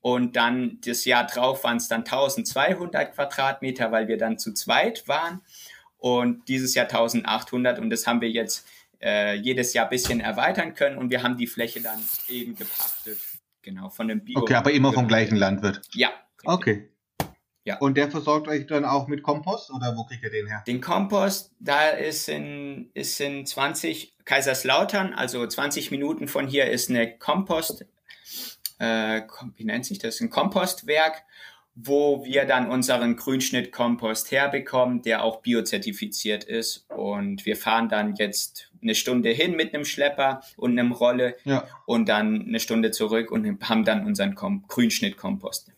Und 0.00 0.36
dann 0.36 0.78
das 0.84 1.04
Jahr 1.04 1.26
drauf 1.26 1.64
waren 1.64 1.78
es 1.78 1.88
dann 1.88 2.00
1200 2.00 3.14
Quadratmeter, 3.14 3.92
weil 3.92 4.08
wir 4.08 4.16
dann 4.16 4.38
zu 4.38 4.54
zweit 4.54 5.08
waren. 5.08 5.42
Und 5.98 6.48
dieses 6.48 6.74
Jahr 6.74 6.86
1800 6.86 7.78
und 7.78 7.90
das 7.90 8.06
haben 8.06 8.20
wir 8.20 8.30
jetzt 8.30 8.66
äh, 9.02 9.34
jedes 9.34 9.74
Jahr 9.74 9.86
ein 9.86 9.90
bisschen 9.90 10.20
erweitern 10.20 10.74
können 10.74 10.96
und 10.96 11.10
wir 11.10 11.22
haben 11.22 11.36
die 11.36 11.46
Fläche 11.46 11.80
dann 11.80 11.98
eben 12.28 12.54
gepachtet. 12.54 13.18
Genau, 13.66 13.90
von 13.90 14.06
dem 14.06 14.22
Bio. 14.22 14.38
Okay, 14.38 14.54
aber 14.54 14.70
immer 14.70 14.92
vom 14.92 15.08
gleichen 15.08 15.34
Landwirt. 15.34 15.80
Ja. 15.92 16.10
Okay. 16.44 16.88
Ja. 17.64 17.78
Und 17.78 17.96
der 17.96 18.08
versorgt 18.08 18.46
euch 18.46 18.68
dann 18.68 18.84
auch 18.84 19.08
mit 19.08 19.24
Kompost 19.24 19.72
oder 19.72 19.96
wo 19.96 20.04
kriegt 20.04 20.22
ihr 20.22 20.30
den 20.30 20.46
her? 20.46 20.62
Den 20.68 20.80
Kompost, 20.80 21.50
da 21.58 21.88
ist 21.88 22.28
in, 22.28 22.92
ist 22.94 23.20
in 23.20 23.44
20 23.44 24.14
Kaiserslautern, 24.24 25.12
also 25.14 25.44
20 25.44 25.90
Minuten 25.90 26.28
von 26.28 26.46
hier 26.46 26.70
ist 26.70 26.90
eine 26.90 27.18
Kompost, 27.18 27.84
äh, 28.78 29.22
wie 29.56 29.64
nennt 29.64 29.84
sich 29.84 29.98
das? 29.98 30.20
Ein 30.20 30.30
Kompostwerk, 30.30 31.24
wo 31.76 32.24
wir 32.24 32.46
dann 32.46 32.70
unseren 32.70 33.16
Grünschnittkompost 33.16 34.30
herbekommen, 34.30 35.02
der 35.02 35.22
auch 35.22 35.42
biozertifiziert 35.42 36.42
ist. 36.42 36.86
Und 36.90 37.44
wir 37.44 37.54
fahren 37.54 37.90
dann 37.90 38.14
jetzt 38.16 38.72
eine 38.82 38.94
Stunde 38.94 39.28
hin 39.28 39.54
mit 39.54 39.74
einem 39.74 39.84
Schlepper 39.84 40.40
und 40.56 40.78
einem 40.78 40.92
Rolle 40.92 41.36
ja. 41.44 41.68
und 41.84 42.08
dann 42.08 42.46
eine 42.46 42.60
Stunde 42.60 42.92
zurück 42.92 43.30
und 43.30 43.68
haben 43.68 43.84
dann 43.84 44.06
unseren 44.06 44.34
Kom 44.34 44.64
Grünschnittkompost. 44.66 45.70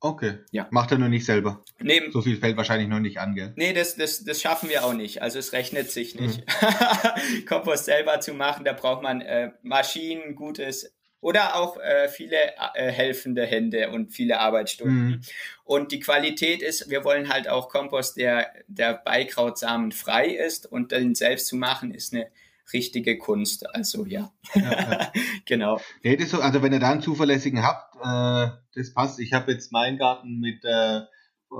Okay. 0.00 0.38
Ja. 0.50 0.68
Macht 0.70 0.92
er 0.92 0.98
nur 0.98 1.08
nicht 1.08 1.24
selber. 1.24 1.64
Nee, 1.80 2.02
so 2.10 2.20
viel 2.20 2.36
fällt 2.36 2.58
wahrscheinlich 2.58 2.88
noch 2.88 3.00
nicht 3.00 3.18
an, 3.18 3.34
gell? 3.34 3.54
Nee, 3.56 3.72
das, 3.72 3.96
das, 3.96 4.22
das 4.22 4.42
schaffen 4.42 4.68
wir 4.68 4.84
auch 4.84 4.92
nicht. 4.92 5.22
Also 5.22 5.38
es 5.38 5.54
rechnet 5.54 5.90
sich 5.90 6.14
nicht. 6.20 6.44
Mhm. 6.46 7.44
Kompost 7.46 7.86
selber 7.86 8.20
zu 8.20 8.34
machen, 8.34 8.66
da 8.66 8.74
braucht 8.74 9.02
man 9.02 9.22
äh, 9.22 9.52
Maschinen, 9.62 10.34
gutes 10.36 10.95
oder 11.20 11.56
auch 11.56 11.78
äh, 11.78 12.08
viele 12.08 12.36
äh, 12.74 12.90
helfende 12.90 13.44
Hände 13.46 13.90
und 13.90 14.12
viele 14.12 14.40
Arbeitsstunden. 14.40 15.08
Mhm. 15.08 15.20
Und 15.64 15.92
die 15.92 16.00
Qualität 16.00 16.62
ist, 16.62 16.90
wir 16.90 17.04
wollen 17.04 17.28
halt 17.28 17.48
auch 17.48 17.68
Kompost, 17.68 18.16
der, 18.16 18.52
der 18.68 18.94
Beikrautsamen 18.94 19.92
frei 19.92 20.28
ist 20.28 20.70
und 20.70 20.92
den 20.92 21.14
selbst 21.14 21.48
zu 21.48 21.56
machen, 21.56 21.92
ist 21.92 22.14
eine 22.14 22.28
richtige 22.72 23.18
Kunst. 23.18 23.68
Also 23.74 24.06
ja, 24.06 24.32
ja, 24.54 24.62
ja. 24.62 25.12
genau. 25.46 25.80
Nee, 26.02 26.16
das 26.16 26.30
so, 26.30 26.40
also 26.40 26.62
wenn 26.62 26.72
ihr 26.72 26.80
da 26.80 26.90
einen 26.90 27.02
zuverlässigen 27.02 27.62
habt, 27.62 27.96
äh, 27.96 28.56
das 28.74 28.92
passt. 28.92 29.18
Ich 29.20 29.32
habe 29.32 29.52
jetzt 29.52 29.72
meinen 29.72 29.98
Garten 29.98 30.38
mit 30.38 30.64
äh, 30.64 31.00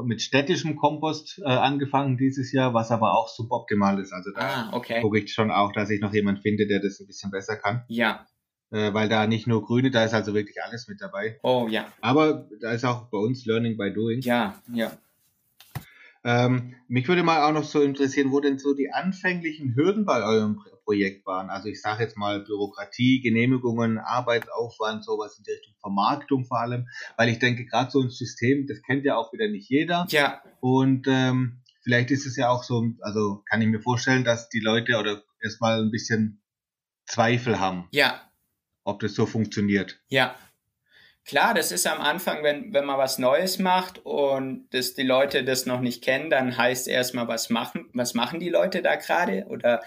mit 0.04 0.20
städtischem 0.20 0.76
Kompost 0.76 1.40
äh, 1.44 1.48
angefangen 1.48 2.16
dieses 2.16 2.52
Jahr, 2.52 2.74
was 2.74 2.90
aber 2.90 3.16
auch 3.16 3.28
suboptimal 3.28 4.00
ist. 4.00 4.12
Also 4.12 4.30
da 4.32 4.40
ah, 4.40 4.70
okay. 4.72 5.00
gucke 5.00 5.18
ich 5.20 5.32
schon 5.32 5.50
auch, 5.50 5.72
dass 5.72 5.90
ich 5.90 6.00
noch 6.00 6.12
jemand 6.12 6.40
finde, 6.40 6.66
der 6.66 6.80
das 6.80 7.00
ein 7.00 7.06
bisschen 7.06 7.30
besser 7.30 7.56
kann. 7.56 7.84
Ja, 7.88 8.26
äh, 8.70 8.92
weil 8.92 9.08
da 9.08 9.26
nicht 9.26 9.46
nur 9.46 9.64
Grüne, 9.64 9.90
da 9.90 10.04
ist 10.04 10.14
also 10.14 10.34
wirklich 10.34 10.62
alles 10.62 10.88
mit 10.88 11.00
dabei. 11.00 11.38
Oh 11.42 11.66
ja. 11.70 11.92
Aber 12.00 12.48
da 12.60 12.72
ist 12.72 12.84
auch 12.84 13.08
bei 13.08 13.18
uns 13.18 13.46
Learning 13.46 13.76
by 13.76 13.92
Doing. 13.92 14.20
Ja, 14.20 14.60
ja. 14.72 14.92
Ähm, 16.24 16.74
mich 16.88 17.06
würde 17.06 17.22
mal 17.22 17.42
auch 17.42 17.52
noch 17.52 17.64
so 17.64 17.82
interessieren, 17.82 18.32
wo 18.32 18.40
denn 18.40 18.58
so 18.58 18.74
die 18.74 18.90
anfänglichen 18.92 19.76
Hürden 19.76 20.04
bei 20.04 20.24
eurem 20.24 20.60
Projekt 20.84 21.26
waren. 21.26 21.50
Also 21.50 21.68
ich 21.68 21.80
sage 21.80 22.02
jetzt 22.02 22.16
mal 22.16 22.40
Bürokratie, 22.40 23.20
Genehmigungen, 23.20 23.98
Arbeitsaufwand, 23.98 25.04
sowas 25.04 25.38
in 25.38 25.44
der 25.44 25.54
Richtung 25.54 25.74
Vermarktung 25.80 26.44
vor 26.44 26.60
allem, 26.60 26.88
weil 27.16 27.28
ich 27.28 27.38
denke, 27.38 27.66
gerade 27.66 27.90
so 27.90 28.00
ein 28.00 28.10
System, 28.10 28.66
das 28.66 28.82
kennt 28.82 29.04
ja 29.04 29.16
auch 29.16 29.32
wieder 29.32 29.48
nicht 29.48 29.68
jeder. 29.68 30.06
Ja. 30.10 30.42
Und 30.60 31.06
ähm, 31.08 31.62
vielleicht 31.82 32.10
ist 32.10 32.26
es 32.26 32.36
ja 32.36 32.48
auch 32.48 32.64
so, 32.64 32.84
also 33.00 33.42
kann 33.48 33.62
ich 33.62 33.68
mir 33.68 33.80
vorstellen, 33.80 34.24
dass 34.24 34.48
die 34.48 34.60
Leute 34.60 34.96
oder 34.96 35.22
erstmal 35.40 35.80
ein 35.80 35.90
bisschen 35.90 36.40
Zweifel 37.04 37.60
haben. 37.60 37.86
Ja, 37.92 38.20
ob 38.86 39.00
das 39.00 39.14
so 39.14 39.26
funktioniert. 39.26 40.00
Ja. 40.08 40.36
Klar, 41.26 41.54
das 41.54 41.72
ist 41.72 41.88
am 41.88 42.00
Anfang, 42.00 42.44
wenn, 42.44 42.72
wenn 42.72 42.84
man 42.84 42.98
was 42.98 43.18
Neues 43.18 43.58
macht 43.58 43.98
und 44.04 44.68
dass 44.70 44.94
die 44.94 45.02
Leute 45.02 45.42
das 45.42 45.66
noch 45.66 45.80
nicht 45.80 46.02
kennen, 46.04 46.30
dann 46.30 46.56
heißt 46.56 46.86
erstmal, 46.86 47.26
was 47.26 47.50
machen, 47.50 47.90
was 47.92 48.14
machen 48.14 48.38
die 48.38 48.48
Leute 48.48 48.80
da 48.80 48.94
gerade 48.94 49.44
oder 49.48 49.82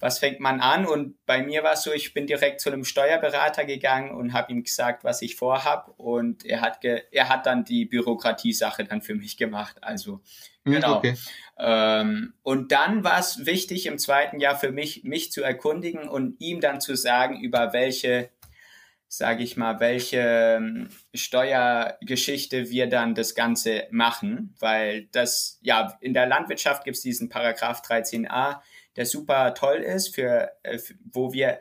was 0.00 0.18
fängt 0.18 0.40
man 0.40 0.60
an? 0.60 0.84
Und 0.84 1.24
bei 1.24 1.40
mir 1.40 1.62
war 1.62 1.74
es 1.74 1.84
so, 1.84 1.92
ich 1.92 2.14
bin 2.14 2.26
direkt 2.26 2.60
zu 2.60 2.70
einem 2.70 2.84
Steuerberater 2.84 3.64
gegangen 3.64 4.10
und 4.10 4.32
habe 4.32 4.50
ihm 4.50 4.64
gesagt, 4.64 5.04
was 5.04 5.22
ich 5.22 5.36
vorhab 5.36 5.94
und 5.98 6.44
er 6.44 6.60
hat, 6.60 6.80
ge, 6.80 7.02
er 7.12 7.28
hat 7.28 7.46
dann 7.46 7.64
die 7.64 7.84
Bürokratiesache 7.84 8.84
dann 8.84 9.02
für 9.02 9.14
mich 9.14 9.36
gemacht. 9.36 9.76
Also 9.82 10.20
hm, 10.64 10.72
Genau. 10.72 10.96
Okay. 10.96 11.14
Ähm, 11.58 12.34
und 12.42 12.72
dann 12.72 13.04
war 13.04 13.18
es 13.18 13.46
wichtig 13.46 13.86
im 13.86 13.98
zweiten 13.98 14.40
Jahr 14.40 14.58
für 14.58 14.72
mich, 14.72 15.04
mich 15.04 15.32
zu 15.32 15.42
erkundigen 15.42 16.08
und 16.08 16.40
ihm 16.40 16.60
dann 16.60 16.80
zu 16.80 16.96
sagen, 16.96 17.40
über 17.40 17.72
welche, 17.72 18.30
sage 19.14 19.42
ich 19.42 19.58
mal, 19.58 19.78
welche 19.78 20.56
ähm, 20.56 20.88
Steuergeschichte 21.12 22.70
wir 22.70 22.86
dann 22.86 23.14
das 23.14 23.34
Ganze 23.34 23.86
machen, 23.90 24.54
weil 24.58 25.06
das, 25.12 25.58
ja, 25.60 25.98
in 26.00 26.14
der 26.14 26.24
Landwirtschaft 26.24 26.84
gibt 26.84 26.96
es 26.96 27.02
diesen 27.02 27.28
Paragraph 27.28 27.82
13a, 27.82 28.62
der 28.96 29.04
super 29.04 29.52
toll 29.52 29.80
ist, 29.80 30.14
für, 30.14 30.52
äh, 30.62 30.78
wo 31.12 31.34
wir 31.34 31.60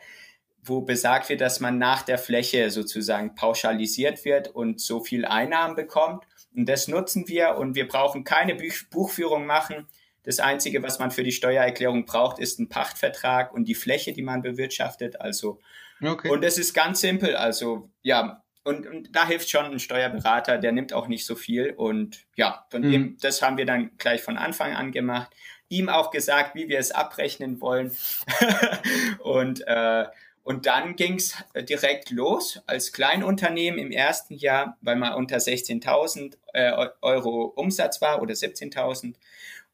wo 0.64 0.80
besagt 0.80 1.28
wird, 1.28 1.42
dass 1.42 1.60
man 1.60 1.78
nach 1.78 2.04
der 2.04 2.20
Fläche 2.20 2.70
sozusagen 2.70 3.36
pauschalisiert 3.36 4.24
wird 4.24 4.48
und 4.48 4.80
so 4.80 5.04
viel 5.04 5.26
Einnahmen 5.26 5.76
bekommt. 5.76 6.24
Und 6.56 6.70
das 6.70 6.88
nutzen 6.88 7.28
wir 7.28 7.58
und 7.58 7.76
wir 7.76 7.88
brauchen 7.88 8.24
keine 8.24 8.56
Buch 8.56 8.76
Buchführung 8.90 9.46
machen. 9.46 9.88
Das 10.24 10.40
Einzige, 10.40 10.84
was 10.84 11.00
man 11.00 11.12
für 11.12 11.24
die 11.24 11.34
Steuererklärung 11.34 12.06
braucht, 12.06 12.40
ist 12.40 12.60
ein 12.60 12.70
Pachtvertrag 12.70 13.54
und 13.54 13.66
die 13.66 13.76
Fläche, 13.76 14.14
die 14.14 14.22
man 14.22 14.42
bewirtschaftet. 14.42 15.20
Also, 15.20 15.60
okay. 16.04 16.30
und 16.30 16.44
es 16.44 16.58
ist 16.58 16.74
ganz 16.74 17.02
simpel. 17.02 17.36
Also, 17.36 17.90
ja, 18.02 18.44
und, 18.64 18.88
und 18.88 19.16
da 19.16 19.28
hilft 19.28 19.50
schon 19.50 19.66
ein 19.66 19.80
Steuerberater, 19.80 20.58
der 20.58 20.72
nimmt 20.72 20.94
auch 20.94 21.08
nicht 21.08 21.26
so 21.26 21.36
viel. 21.36 21.72
Und 21.72 22.26
ja, 22.36 22.66
von 22.70 22.82
mhm. 22.82 22.92
dem, 22.92 23.18
das 23.22 23.42
haben 23.42 23.58
wir 23.58 23.66
dann 23.66 23.98
gleich 23.98 24.22
von 24.22 24.38
Anfang 24.38 24.76
an 24.76 24.92
gemacht. 24.92 25.34
Ihm 25.70 25.90
auch 25.90 26.12
gesagt, 26.12 26.54
wie 26.54 26.68
wir 26.68 26.80
es 26.80 26.92
abrechnen 26.92 27.62
wollen. 27.62 27.96
und 29.20 29.66
äh, 29.68 30.06
und 30.44 30.66
dann 30.66 30.96
ging 30.96 31.16
es 31.16 31.36
direkt 31.56 32.10
los 32.10 32.62
als 32.66 32.92
Kleinunternehmen 32.92 33.80
im 33.80 33.92
ersten 33.92 34.34
Jahr, 34.34 34.78
weil 34.82 34.96
man 34.96 35.14
unter 35.14 35.38
16.000 35.38 36.36
äh, 36.54 36.90
Euro 37.02 37.46
Umsatz 37.56 38.02
war 38.02 38.22
oder 38.22 38.34
17.000. 38.34 39.14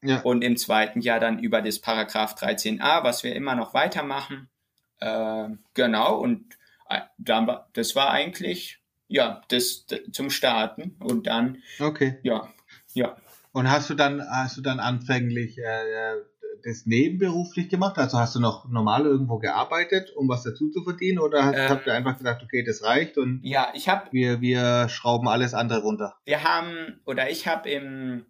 Ja. 0.04 0.20
Und 0.22 0.44
im 0.44 0.58
zweiten 0.58 1.02
Jahr 1.02 1.20
dann 1.20 1.40
über 1.40 1.62
das 1.62 1.80
Paragraph 1.80 2.36
13a, 2.36 3.04
was 3.04 3.24
wir 3.24 3.34
immer 3.34 3.56
noch 3.56 3.74
weitermachen. 3.74 4.50
Äh, 5.00 5.50
genau, 5.74 6.18
und 6.20 6.46
äh, 6.90 7.02
dann, 7.18 7.50
das 7.74 7.96
war 7.96 8.12
eigentlich 8.12 8.80
ja, 9.08 9.42
das, 9.50 9.86
zum 10.12 10.30
Starten 10.30 10.96
und 11.00 11.28
dann, 11.28 11.60
okay. 11.80 12.18
ja, 12.24 12.50
ja. 12.94 13.16
Und 13.54 13.70
hast 13.72 13.90
du 13.90 13.96
dann, 13.96 14.22
hast 14.22 14.58
du 14.58 14.62
dann 14.62 14.80
anfänglich 14.80 15.58
äh, 15.58 16.16
das 16.64 16.86
nebenberuflich 16.86 17.70
gemacht? 17.70 17.98
Also 17.98 18.20
hast 18.20 18.36
du 18.36 18.40
noch 18.40 18.68
normal 18.70 19.06
irgendwo 19.06 19.38
gearbeitet, 19.40 20.12
um 20.16 20.28
was 20.28 20.44
dazu 20.44 20.70
zu 20.70 20.84
verdienen? 20.84 21.20
Oder 21.20 21.46
hast, 21.46 21.56
Ähm. 21.56 21.70
habt 21.70 21.88
ihr 21.88 21.94
einfach 21.94 22.18
gesagt, 22.18 22.44
okay, 22.44 22.64
das 22.64 22.84
reicht 22.84 23.18
und 23.18 23.40
Ja, 23.44 23.72
ich 23.74 23.88
habe, 23.90 24.08
wir, 24.12 24.42
wir 24.42 24.90
schrauben 24.90 25.28
alles 25.28 25.54
andere 25.54 25.82
runter? 25.82 26.16
wir 26.26 26.44
haben, 26.44 27.00
oder 27.06 27.30
ich 27.30 27.48
habe 27.48 27.70
im, 27.70 28.26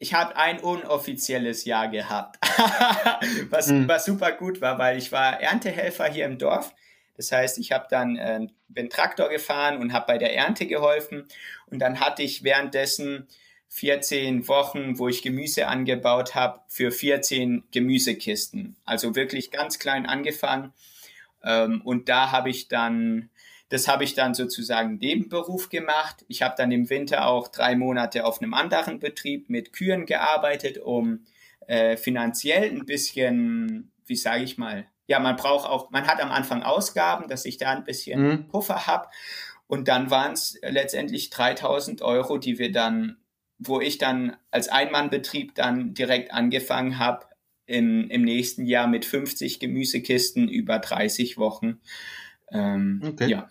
ich 0.00 0.14
habe 0.14 0.34
ein 0.36 0.58
unoffizielles 0.60 1.64
Jahr 1.66 1.88
gehabt, 1.88 2.38
was, 3.50 3.68
Mhm. 3.68 3.86
was 3.86 4.04
super 4.06 4.32
gut 4.32 4.60
war, 4.60 4.78
weil 4.78 4.98
ich 4.98 5.12
war 5.12 5.40
Erntehelfer 5.40 6.06
hier 6.06 6.24
im 6.24 6.38
Dorf. 6.38 6.74
Das 7.16 7.30
heißt, 7.30 7.58
ich 7.58 7.70
habe 7.70 7.86
dann 7.90 8.18
ähm, 8.18 8.50
bin 8.68 8.88
Traktor 8.88 9.28
gefahren 9.28 9.76
und 9.78 9.92
habe 9.92 10.06
bei 10.06 10.18
der 10.18 10.34
Ernte 10.34 10.66
geholfen. 10.66 11.28
Und 11.66 11.78
dann 11.80 12.00
hatte 12.00 12.22
ich 12.22 12.42
währenddessen 12.44 13.28
14 13.68 14.48
Wochen, 14.48 14.98
wo 14.98 15.06
ich 15.08 15.20
Gemüse 15.22 15.68
angebaut 15.68 16.34
habe, 16.34 16.60
für 16.66 16.90
14 16.90 17.64
Gemüsekisten. 17.70 18.76
Also 18.86 19.14
wirklich 19.14 19.50
ganz 19.50 19.78
klein 19.78 20.06
angefangen. 20.06 20.72
Ähm, 21.44 21.82
und 21.84 22.08
da 22.08 22.32
habe 22.32 22.48
ich 22.48 22.68
dann, 22.68 23.28
das 23.70 23.88
habe 23.88 24.04
ich 24.04 24.14
dann 24.14 24.34
sozusagen 24.34 24.98
Nebenberuf 24.98 25.70
gemacht. 25.70 26.24
Ich 26.28 26.42
habe 26.42 26.54
dann 26.58 26.70
im 26.72 26.90
Winter 26.90 27.26
auch 27.26 27.48
drei 27.48 27.76
Monate 27.76 28.26
auf 28.26 28.42
einem 28.42 28.52
anderen 28.52 28.98
Betrieb 28.98 29.48
mit 29.48 29.72
Kühen 29.72 30.06
gearbeitet, 30.06 30.78
um 30.78 31.24
äh, 31.66 31.96
finanziell 31.96 32.68
ein 32.70 32.84
bisschen, 32.84 33.92
wie 34.06 34.16
sage 34.16 34.42
ich 34.42 34.58
mal, 34.58 34.86
ja, 35.06 35.18
man 35.20 35.36
braucht 35.36 35.68
auch, 35.68 35.90
man 35.90 36.06
hat 36.06 36.20
am 36.20 36.30
Anfang 36.30 36.62
Ausgaben, 36.62 37.28
dass 37.28 37.44
ich 37.44 37.56
da 37.56 37.70
ein 37.72 37.84
bisschen 37.84 38.20
Mhm. 38.22 38.48
Puffer 38.48 38.86
habe. 38.86 39.08
Und 39.66 39.86
dann 39.88 40.10
waren 40.10 40.32
es 40.32 40.58
letztendlich 40.62 41.30
3000 41.30 42.02
Euro, 42.02 42.38
die 42.38 42.58
wir 42.58 42.72
dann, 42.72 43.18
wo 43.58 43.80
ich 43.80 43.98
dann 43.98 44.36
als 44.50 44.68
Einmannbetrieb 44.68 45.54
dann 45.54 45.94
direkt 45.94 46.32
angefangen 46.32 46.98
habe, 46.98 47.26
im, 47.66 48.10
im 48.10 48.22
nächsten 48.22 48.66
Jahr 48.66 48.88
mit 48.88 49.04
50 49.04 49.60
Gemüsekisten 49.60 50.48
über 50.48 50.80
30 50.80 51.38
Wochen. 51.38 51.80
Ähm, 52.50 53.00
Okay. 53.04 53.28
Ja. 53.30 53.48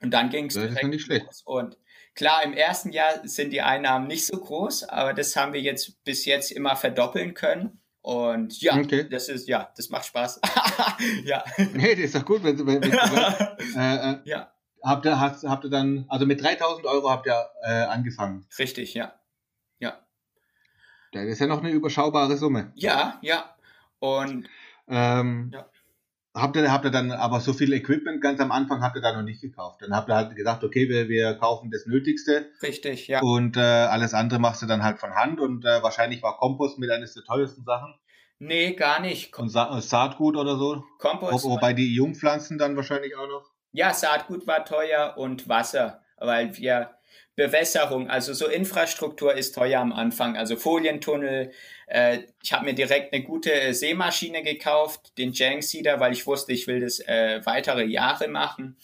Und 0.00 0.10
dann 0.12 0.30
ging 0.30 0.46
es 0.46 0.54
direkt 0.54 0.84
nicht 0.88 1.04
schlecht. 1.04 1.26
los. 1.26 1.42
Und 1.44 1.76
klar, 2.14 2.42
im 2.44 2.52
ersten 2.52 2.92
Jahr 2.92 3.26
sind 3.26 3.52
die 3.52 3.62
Einnahmen 3.62 4.06
nicht 4.06 4.26
so 4.26 4.38
groß, 4.38 4.84
aber 4.84 5.12
das 5.14 5.34
haben 5.36 5.52
wir 5.52 5.60
jetzt 5.60 6.02
bis 6.04 6.24
jetzt 6.24 6.50
immer 6.52 6.76
verdoppeln 6.76 7.34
können. 7.34 7.80
Und 8.00 8.60
ja, 8.62 8.76
Okay. 8.76 9.08
das 9.08 9.28
ist, 9.28 9.48
ja, 9.48 9.72
das 9.76 9.90
macht 9.90 10.06
Spaß. 10.06 10.40
ja. 11.24 11.44
Nee, 11.74 11.94
das 11.96 12.04
ist 12.06 12.14
doch 12.14 12.24
gut, 12.24 12.42
wenn 12.44 12.56
du, 12.56 12.64
wenn, 12.66 12.80
wenn 12.80 12.92
äh, 13.76 14.12
äh, 14.12 14.18
ja, 14.24 14.52
habt 14.82 15.04
ihr, 15.04 15.18
hast, 15.20 15.44
habt 15.44 15.64
ihr 15.64 15.70
dann, 15.70 16.06
also 16.08 16.24
mit 16.24 16.42
3000 16.42 16.86
Euro 16.86 17.10
habt 17.10 17.26
ihr 17.26 17.50
äh, 17.64 17.70
angefangen. 17.84 18.46
richtig, 18.58 18.94
ja. 18.94 19.14
Ja. 19.80 19.98
Das 21.12 21.24
ist 21.24 21.40
ja 21.40 21.46
noch 21.46 21.58
eine 21.58 21.70
überschaubare 21.70 22.36
Summe. 22.36 22.72
Ja, 22.76 23.18
ja. 23.22 23.54
Und 23.98 24.48
Ähm, 24.90 25.50
Ja. 25.52 25.66
Habt 26.34 26.56
ihr, 26.56 26.70
habt 26.70 26.84
ihr 26.84 26.90
dann 26.90 27.10
aber 27.10 27.40
so 27.40 27.52
viel 27.52 27.72
Equipment 27.72 28.20
ganz 28.20 28.38
am 28.40 28.52
Anfang 28.52 28.82
habt 28.82 28.96
ihr 28.96 29.02
da 29.02 29.12
noch 29.12 29.22
nicht 29.22 29.40
gekauft? 29.40 29.82
Dann 29.82 29.94
habt 29.94 30.08
ihr 30.08 30.14
halt 30.14 30.36
gesagt, 30.36 30.62
okay, 30.62 30.88
wir, 30.88 31.08
wir 31.08 31.34
kaufen 31.34 31.70
das 31.70 31.86
Nötigste 31.86 32.46
richtig, 32.62 33.08
ja. 33.08 33.20
und 33.20 33.56
äh, 33.56 33.60
alles 33.60 34.14
andere 34.14 34.38
machst 34.38 34.62
du 34.62 34.66
dann 34.66 34.82
halt 34.82 34.98
von 34.98 35.14
Hand 35.14 35.40
und 35.40 35.64
äh, 35.64 35.82
wahrscheinlich 35.82 36.22
war 36.22 36.36
Kompost 36.36 36.78
mit 36.78 36.90
eines 36.90 37.14
der 37.14 37.24
teuersten 37.24 37.64
Sachen 37.64 37.94
Nee, 38.40 38.74
gar 38.74 39.00
nicht. 39.00 39.32
Kom 39.32 39.44
und 39.44 39.48
Sa 39.48 39.80
Saatgut 39.80 40.36
oder 40.36 40.56
so. 40.56 40.84
Kompost. 40.98 41.44
Wo, 41.44 41.50
wobei 41.50 41.72
die 41.72 41.94
Jungpflanzen 41.94 42.56
dann 42.58 42.76
wahrscheinlich 42.76 43.16
auch 43.16 43.26
noch. 43.26 43.50
Ja, 43.72 43.92
Saatgut 43.92 44.46
war 44.46 44.64
teuer 44.64 45.14
und 45.16 45.48
Wasser, 45.48 46.02
weil 46.18 46.56
wir 46.56 46.90
Bewässerung, 47.38 48.10
also 48.10 48.34
so 48.34 48.48
Infrastruktur 48.48 49.32
ist 49.32 49.54
teuer 49.54 49.80
am 49.80 49.92
Anfang. 49.92 50.36
Also 50.36 50.56
Folientunnel. 50.56 51.52
Äh, 51.86 52.18
ich 52.42 52.52
habe 52.52 52.64
mir 52.64 52.74
direkt 52.74 53.12
eine 53.12 53.22
gute 53.22 53.52
äh, 53.52 53.72
Sämaschine 53.72 54.42
gekauft, 54.42 55.16
den 55.18 55.32
Jank 55.32 55.62
Seeder, 55.62 56.00
weil 56.00 56.12
ich 56.12 56.26
wusste, 56.26 56.52
ich 56.52 56.66
will 56.66 56.80
das 56.80 56.98
äh, 56.98 57.40
weitere 57.44 57.84
Jahre 57.84 58.26
machen. 58.26 58.76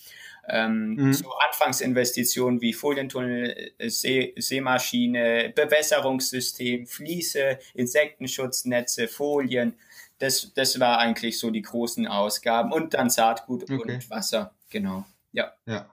Ähm, 0.49 0.95
Mhm. 0.95 1.13
So 1.15 1.33
Anfangsinvestitionen 1.49 2.61
wie 2.61 2.73
Folientunnel, 2.75 3.73
äh, 3.79 3.89
See, 3.89 4.35
Sämaschine, 4.37 5.53
Bewässerungssystem, 5.53 6.87
Fliese, 6.87 7.59
Insektenschutznetze, 7.75 9.09
Folien. 9.09 9.75
Das, 10.21 10.53
das 10.55 10.79
war 10.79 10.99
eigentlich 10.99 11.41
so 11.41 11.51
die 11.51 11.63
großen 11.63 12.07
Ausgaben. 12.07 12.71
Und 12.73 12.95
dann 12.95 13.11
Saatgut 13.11 13.65
Okay. 13.65 13.75
und 13.75 14.11
Wasser, 14.11 14.55
genau. 14.71 15.05
Ja. 15.33 15.53
Ja. 15.67 15.87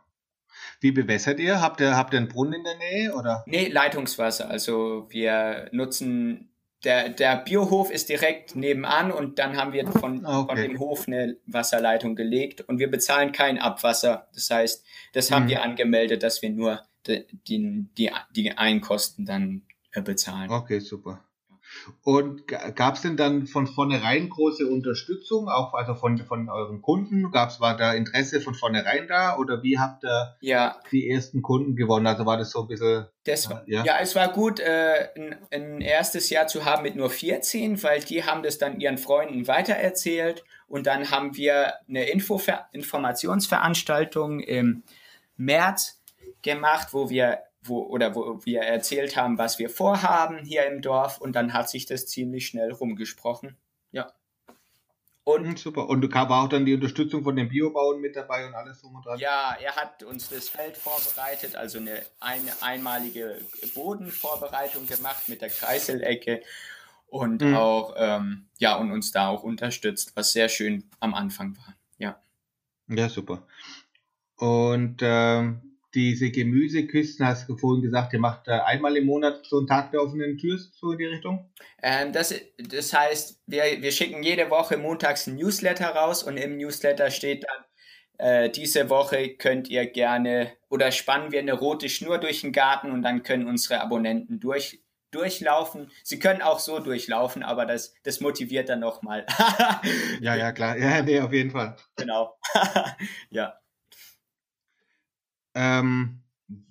Wie 0.82 0.92
bewässert 0.92 1.40
ihr? 1.40 1.62
Habt 1.62 1.80
ihr, 1.80 1.96
habt 1.96 2.14
ihr 2.14 2.18
einen 2.18 2.28
Brunnen 2.28 2.54
in 2.56 2.64
der 2.64 2.78
Nähe 2.78 3.14
oder? 3.14 3.44
Nee, 3.46 3.68
Leitungswasser. 3.68 4.50
Also 4.50 5.06
wir 5.10 5.70
nutzen, 5.72 6.50
der, 6.84 7.10
der 7.10 7.38
Biohof 7.38 7.92
ist 7.92 8.10
direkt 8.10 8.56
nebenan 8.56 9.12
und 9.12 9.38
dann 9.38 9.56
haben 9.58 9.74
wir 9.74 9.88
von, 9.92 10.26
Ah, 10.26 10.40
okay. 10.40 10.56
von 10.56 10.62
dem 10.64 10.80
Hof 10.80 11.08
eine 11.08 11.38
Wasserleitung 11.46 12.16
gelegt 12.16 12.62
und 12.62 12.80
wir 12.80 12.90
bezahlen 12.90 13.32
kein 13.32 13.60
Abwasser. 13.60 14.28
Das 14.34 14.50
heißt, 14.50 14.84
das 15.14 15.32
haben 15.32 15.46
Mhm. 15.46 15.50
wir 15.50 15.62
angemeldet, 15.62 16.24
dass 16.24 16.42
wir 16.42 16.50
nur 16.50 16.82
die, 17.08 17.26
die, 17.48 18.12
die, 18.36 18.52
Einkosten 18.52 19.26
dann 19.26 19.62
äh, 19.92 20.02
bezahlen. 20.02 20.50
Okay, 20.50 20.80
super. 20.80 21.24
Und 22.04 22.48
gab 22.48 22.96
es 22.96 23.02
denn 23.02 23.18
dann 23.18 23.48
von 23.48 23.68
vornherein 23.68 24.30
große 24.30 24.68
Unterstützung, 24.68 25.50
auch 25.50 25.74
also 25.74 25.96
von, 25.96 26.18
von 26.18 26.50
euren 26.50 26.82
Kunden? 26.82 27.32
Gab's, 27.32 27.60
war 27.60 27.78
da 27.78 27.94
Interesse 27.94 28.42
von 28.42 28.54
vornherein 28.54 29.08
da 29.08 29.38
oder 29.38 29.64
wie 29.64 29.80
habt 29.80 30.04
ihr 30.04 30.36
Ja, 30.42 30.80
die 30.92 31.10
ersten 31.10 31.42
Kunden 31.42 31.76
gewonnen? 31.76 32.08
Also 32.08 32.26
war 32.26 32.38
das 32.38 32.52
so 32.52 32.62
ein 32.62 32.68
bisschen, 32.68 33.06
Das 33.24 33.50
Ja. 33.66 33.84
ja. 33.84 33.98
es 34.02 34.16
war 34.16 34.32
gut, 34.32 34.60
äh, 34.60 35.10
ein, 35.16 35.36
ein 35.52 35.82
erstes 35.82 36.30
Jahr 36.30 36.48
zu 36.48 36.66
haben 36.66 36.84
mit 36.84 36.96
nur 36.96 37.10
14, 37.10 37.82
weil 37.84 38.02
die 38.02 38.24
haben 38.24 38.44
das 38.44 38.58
dann 38.58 38.80
ihren 38.80 38.98
Freunden 38.98 39.48
weitererzählt 39.48 40.44
und 40.68 40.88
dann 40.88 41.12
haben 41.12 41.36
wir 41.36 41.74
eine 41.88 42.10
Info 42.10 42.42
Informationsveranstaltung 42.72 44.40
im 44.40 44.84
März 45.38 46.02
gemacht, 46.42 46.90
wo 46.92 47.10
wir 47.10 47.40
wo, 47.64 47.84
oder 47.84 48.16
wo 48.16 48.44
wir 48.46 48.62
erzählt 48.62 49.16
haben, 49.16 49.38
was 49.38 49.60
wir 49.60 49.70
vorhaben 49.70 50.40
hier 50.40 50.66
im 50.66 50.82
Dorf 50.82 51.20
und 51.20 51.34
dann 51.36 51.54
hat 51.54 51.70
sich 51.70 51.86
das 51.86 52.08
ziemlich 52.08 52.48
schnell 52.48 52.72
rumgesprochen. 52.72 53.58
Ja. 53.92 54.12
Und 55.24 55.46
Hm, 55.46 55.58
super. 55.58 55.88
Und 55.88 56.02
da 56.02 56.30
war 56.30 56.44
auch 56.44 56.50
dann 56.50 56.66
die 56.66 56.74
Unterstützung 56.74 57.24
von 57.24 57.36
den 57.36 57.48
Biobauern 57.50 58.02
mit 58.02 58.16
dabei 58.16 58.48
und 58.48 58.56
alles 58.56 58.82
drum 58.82 58.96
und 58.96 59.06
dran? 59.06 59.20
Ja, 59.20 59.56
er 59.62 59.76
hat 59.76 60.02
uns 60.04 60.30
das 60.30 60.50
Feld 60.50 60.76
vorbereitet, 60.78 61.56
also 61.56 61.78
eine, 61.78 62.02
eine 62.20 62.52
einmalige 62.62 63.38
Bodenvorbereitung 63.76 64.88
gemacht 64.88 65.30
mit 65.30 65.42
der 65.42 65.50
Kreiselecke 65.50 66.42
und 67.08 67.42
Mhm. 67.44 67.56
auch 67.56 67.94
ähm, 67.98 68.48
ja 68.58 68.78
und 68.78 68.92
uns 68.92 69.12
da 69.12 69.28
auch 69.28 69.44
unterstützt, 69.44 70.14
was 70.16 70.32
sehr 70.34 70.50
schön 70.50 70.90
am 71.00 71.14
Anfang 71.14 71.56
war. 71.58 71.76
Ja. 72.00 72.20
Ja, 72.88 73.08
super. 73.10 73.46
Und 74.38 74.98
ähm, 75.02 75.71
diese 75.94 76.32
Gemüseküsten, 76.32 77.26
hast 77.26 77.50
du 77.50 77.58
vorhin 77.58 77.84
gesagt, 77.84 78.14
ihr 78.14 78.20
macht 78.20 78.48
äh, 78.48 78.52
einmal 78.52 78.96
im 78.98 79.06
Monat 79.06 79.46
so 79.46 79.58
einen 79.58 79.68
Tag 79.68 79.92
der 79.92 80.02
offenen 80.02 80.38
Tür, 80.38 80.58
so 80.74 80.92
in 80.92 80.98
die 80.98 81.06
Richtung? 81.06 81.52
Ähm, 81.84 82.14
das, 82.14 82.34
das 82.58 82.94
heißt, 82.94 83.42
wir, 83.48 83.64
wir 83.82 83.92
schicken 83.92 84.24
jede 84.24 84.50
Woche 84.50 84.78
montags 84.78 85.28
ein 85.28 85.36
Newsletter 85.36 85.88
raus 85.88 86.24
und 86.24 86.38
im 86.38 86.58
Newsletter 86.58 87.12
steht 87.12 87.44
dann, 87.44 87.66
äh, 88.22 88.50
diese 88.50 88.90
Woche 88.90 89.36
könnt 89.36 89.68
ihr 89.68 89.88
gerne 89.88 90.54
oder 90.70 90.92
spannen 90.92 91.32
wir 91.32 91.40
eine 91.40 91.54
rote 91.54 91.90
Schnur 91.90 92.20
durch 92.20 92.42
den 92.42 92.52
Garten 92.52 92.92
und 92.92 93.02
dann 93.02 93.24
können 93.24 93.48
unsere 93.48 93.82
Abonnenten 93.82 94.40
durch, 94.40 94.84
durchlaufen. 95.10 95.92
Sie 96.04 96.20
können 96.20 96.42
auch 96.42 96.60
so 96.60 96.80
durchlaufen, 96.80 97.42
aber 97.42 97.66
das, 97.66 97.94
das 98.04 98.22
motiviert 98.22 98.70
dann 98.70 98.80
nochmal. 98.80 99.26
Ja, 100.22 100.36
ja, 100.36 100.52
klar. 100.52 100.78
Ja, 100.78 101.02
nee, 101.02 101.20
auf 101.20 101.34
jeden 101.34 101.50
Fall. 101.50 101.76
genau. 101.96 102.38
ja. 103.32 103.61
Ähm, 105.54 106.22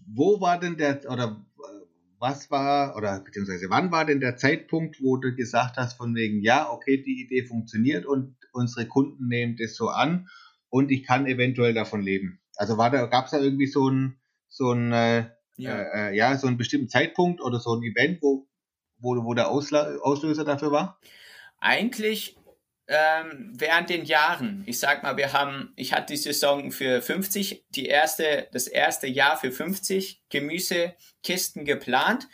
wo 0.06 0.40
war 0.40 0.58
denn 0.58 0.76
der, 0.76 1.00
oder 1.10 1.44
äh, 1.58 1.86
was 2.18 2.50
war, 2.50 2.96
oder 2.96 3.20
beziehungsweise 3.20 3.70
wann 3.70 3.90
war 3.92 4.04
denn 4.04 4.20
der 4.20 4.36
Zeitpunkt, 4.36 5.02
wo 5.02 5.16
du 5.16 5.34
gesagt 5.34 5.76
hast, 5.76 5.94
von 5.94 6.14
wegen, 6.14 6.42
ja, 6.42 6.70
okay, 6.70 7.02
die 7.02 7.22
Idee 7.22 7.44
funktioniert 7.46 8.06
und 8.06 8.36
unsere 8.52 8.86
Kunden 8.86 9.28
nehmen 9.28 9.56
das 9.56 9.74
so 9.74 9.88
an 9.88 10.28
und 10.68 10.90
ich 10.90 11.04
kann 11.04 11.26
eventuell 11.26 11.74
davon 11.74 12.02
leben? 12.02 12.40
Also 12.56 12.76
war 12.78 12.90
da, 12.90 13.06
gab 13.06 13.26
es 13.26 13.30
da 13.30 13.38
irgendwie 13.38 13.66
so 13.66 13.88
ein, 13.88 14.18
so 14.48 14.72
ein, 14.72 14.92
äh, 14.92 15.30
ja. 15.56 15.76
äh, 15.76 16.10
äh, 16.10 16.16
ja, 16.16 16.36
so 16.36 16.46
einen 16.46 16.58
bestimmten 16.58 16.88
Zeitpunkt 16.88 17.40
oder 17.40 17.60
so 17.60 17.74
ein 17.74 17.82
Event, 17.82 18.20
wo, 18.22 18.48
wo, 18.98 19.24
wo 19.24 19.34
der 19.34 19.48
Ausla 19.48 19.96
Auslöser 20.02 20.44
dafür 20.44 20.72
war? 20.72 21.00
Eigentlich 21.58 22.36
ähm, 22.92 23.53
während 23.55 23.88
den 23.88 24.05
Jahren. 24.05 24.64
Ich 24.66 24.81
sag 24.81 25.05
mal, 25.05 25.16
wir 25.16 25.33
haben, 25.33 25.72
ich 25.76 25.92
hatte 25.92 26.12
die 26.12 26.16
Saison 26.16 26.72
für 26.72 27.00
50, 27.00 27.64
die 27.70 27.87
erste, 27.87 28.48
das 28.53 28.66
erste 28.66 29.07
Jahr 29.07 29.37
für 29.37 29.53
50 29.53 30.22
Gemüsekisten 30.29 31.64
geplant 31.64 32.26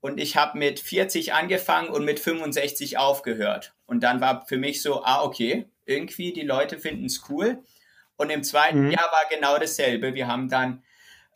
und 0.00 0.20
ich 0.20 0.36
habe 0.36 0.56
mit 0.56 0.78
40 0.78 1.34
angefangen 1.34 1.88
und 1.88 2.04
mit 2.04 2.20
65 2.20 2.96
aufgehört. 2.96 3.74
Und 3.86 4.04
dann 4.04 4.20
war 4.20 4.46
für 4.46 4.56
mich 4.56 4.82
so, 4.82 5.02
ah, 5.02 5.24
okay, 5.24 5.66
irgendwie 5.84 6.32
die 6.32 6.42
Leute 6.42 6.78
finden 6.78 7.06
es 7.06 7.24
cool. 7.28 7.58
Und 8.16 8.30
im 8.30 8.44
zweiten 8.44 8.86
Mhm. 8.86 8.90
Jahr 8.92 9.10
war 9.10 9.28
genau 9.28 9.58
dasselbe. 9.58 10.14
Wir 10.14 10.28
haben 10.28 10.48
dann 10.48 10.84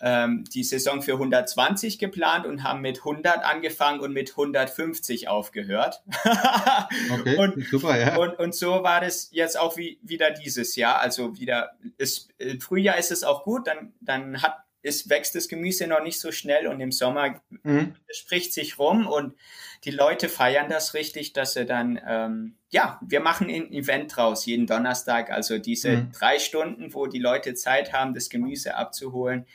ähm, 0.02 0.44
die 0.52 0.64
Saison 0.64 1.00
für 1.00 1.12
120 1.12 1.98
geplant 2.00 2.44
und 2.44 2.64
haben 2.64 2.80
mit 2.80 2.98
100 2.98 3.44
angefangen 3.44 4.00
und 4.00 4.12
mit 4.12 4.30
150 4.30 5.28
aufgehört. 5.28 6.02
okay, 7.12 7.36
und, 7.36 7.64
super, 7.66 7.96
ja. 7.96 8.16
Und, 8.16 8.36
und 8.40 8.52
so 8.52 8.82
war 8.82 9.00
das 9.00 9.28
jetzt 9.30 9.56
auch 9.56 9.76
wie, 9.76 10.00
wieder 10.02 10.32
dieses 10.32 10.74
Jahr. 10.74 11.00
Also 11.00 11.38
wieder, 11.38 11.76
ist, 11.98 12.30
im 12.38 12.60
Frühjahr 12.60 12.98
ist 12.98 13.12
es 13.12 13.22
auch 13.22 13.44
gut, 13.44 13.68
dann, 13.68 13.92
dann 14.00 14.42
hat, 14.42 14.56
ist, 14.82 15.08
wächst 15.08 15.36
das 15.36 15.46
Gemüse 15.46 15.86
noch 15.86 16.02
nicht 16.02 16.18
so 16.18 16.32
schnell 16.32 16.66
und 16.66 16.80
im 16.80 16.90
Sommer 16.90 17.40
mhm. 17.62 17.94
spricht 18.10 18.52
sich 18.52 18.80
rum 18.80 19.06
und 19.06 19.36
die 19.84 19.92
Leute 19.92 20.28
feiern 20.28 20.68
das 20.68 20.94
richtig, 20.94 21.32
dass 21.32 21.52
sie 21.52 21.64
dann, 21.64 22.00
ähm, 22.04 22.56
ja, 22.70 22.98
wir 23.06 23.20
machen 23.20 23.48
ein 23.48 23.72
Event 23.72 24.16
draus 24.16 24.46
jeden 24.46 24.66
Donnerstag, 24.66 25.30
also 25.30 25.58
diese 25.58 25.96
mhm. 25.98 26.12
drei 26.12 26.40
Stunden, 26.40 26.92
wo 26.92 27.06
die 27.06 27.20
Leute 27.20 27.54
Zeit 27.54 27.92
haben, 27.92 28.14
das 28.14 28.30
Gemüse 28.30 28.74
abzuholen 28.74 29.46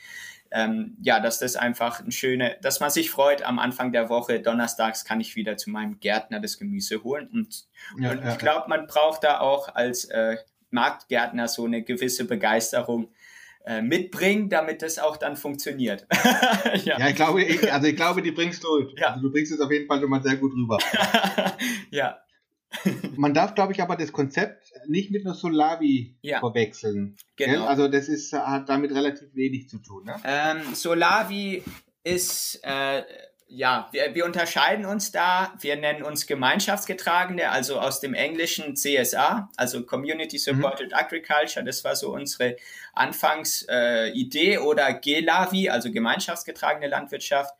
ähm, 0.52 0.98
ja, 1.02 1.20
dass 1.20 1.40
das 1.40 1.56
einfach 1.56 2.00
ein 2.00 2.12
schöne, 2.12 2.58
dass 2.62 2.80
man 2.80 2.90
sich 2.90 3.12
freut 3.12 3.42
am 3.42 3.60
Anfang 3.60 3.92
der 3.92 4.10
Woche, 4.10 4.40
donnerstags 4.40 5.06
kann 5.06 5.20
ich 5.20 5.36
wieder 5.36 5.58
zu 5.58 5.70
meinem 5.70 6.00
Gärtner 6.00 6.40
das 6.40 6.58
Gemüse 6.58 7.04
holen 7.04 7.28
und, 7.34 7.66
ja, 8.00 8.12
und 8.12 8.24
ja, 8.24 8.32
ich 8.32 8.38
glaube, 8.38 8.70
man 8.70 8.88
braucht 8.88 9.24
da 9.24 9.40
auch 9.40 9.74
als 9.76 10.06
äh, 10.06 10.38
Marktgärtner 10.70 11.48
so 11.48 11.66
eine 11.66 11.84
gewisse 11.84 12.26
Begeisterung 12.26 13.10
äh, 13.66 13.82
mitbringen, 13.82 14.50
damit 14.50 14.82
das 14.82 14.98
auch 14.98 15.18
dann 15.18 15.36
funktioniert. 15.36 16.08
ja. 16.86 17.00
ja. 17.00 17.10
ich 17.10 17.16
glaube, 17.16 17.44
ich, 17.44 17.72
also 17.72 17.88
ich 17.88 17.96
glaube, 17.96 18.22
die 18.22 18.32
bringst 18.32 18.64
du. 18.64 18.90
Ja. 18.96 19.08
Also 19.10 19.24
du 19.24 19.32
bringst 19.32 19.52
es 19.52 19.60
auf 19.60 19.72
jeden 19.72 19.88
Fall 19.88 20.00
schon 20.00 20.10
mal 20.10 20.24
sehr 20.24 20.38
gut 20.38 20.54
rüber. 20.54 20.78
ja, 21.92 22.18
Man 23.18 23.34
darf, 23.34 23.56
glaube 23.56 23.74
ich, 23.74 23.82
aber 23.82 23.96
das 23.96 24.12
Konzept 24.12 24.72
nicht 24.88 25.12
mit 25.12 25.26
einer 25.26 25.36
Solavi 25.36 26.18
ja. 26.22 26.40
verwechseln. 26.40 27.16
Genau. 27.36 27.66
Also 27.66 27.88
das 27.88 28.08
ist, 28.08 28.34
hat 28.34 28.70
damit 28.70 28.92
relativ 28.92 29.34
wenig 29.34 29.70
zu 29.70 29.80
tun. 29.80 30.06
Ne? 30.06 30.16
Ähm, 30.24 30.74
Solavi 30.74 31.64
ist, 32.04 32.60
äh, 32.64 33.04
ja, 33.50 33.88
wir, 33.92 34.14
wir 34.14 34.26
unterscheiden 34.26 34.86
uns 34.86 35.12
da. 35.12 35.54
Wir 35.60 35.78
nennen 35.78 36.04
uns 36.04 36.28
Gemeinschaftsgetragene, 36.28 37.50
also 37.50 37.80
aus 37.80 38.00
dem 38.00 38.14
englischen 38.14 38.76
CSA, 38.76 39.50
also 39.56 39.86
Community 39.86 40.38
Supported 40.38 40.92
mhm. 40.92 40.98
Agriculture. 40.98 41.64
Das 41.66 41.84
war 41.84 41.96
so 41.96 42.14
unsere 42.14 42.58
Anfangsidee 42.94 44.54
äh, 44.54 44.58
oder 44.58 44.94
GELAVI, 44.94 45.70
also 45.70 45.92
Gemeinschaftsgetragene 45.92 46.88
Landwirtschaft. 46.88 47.54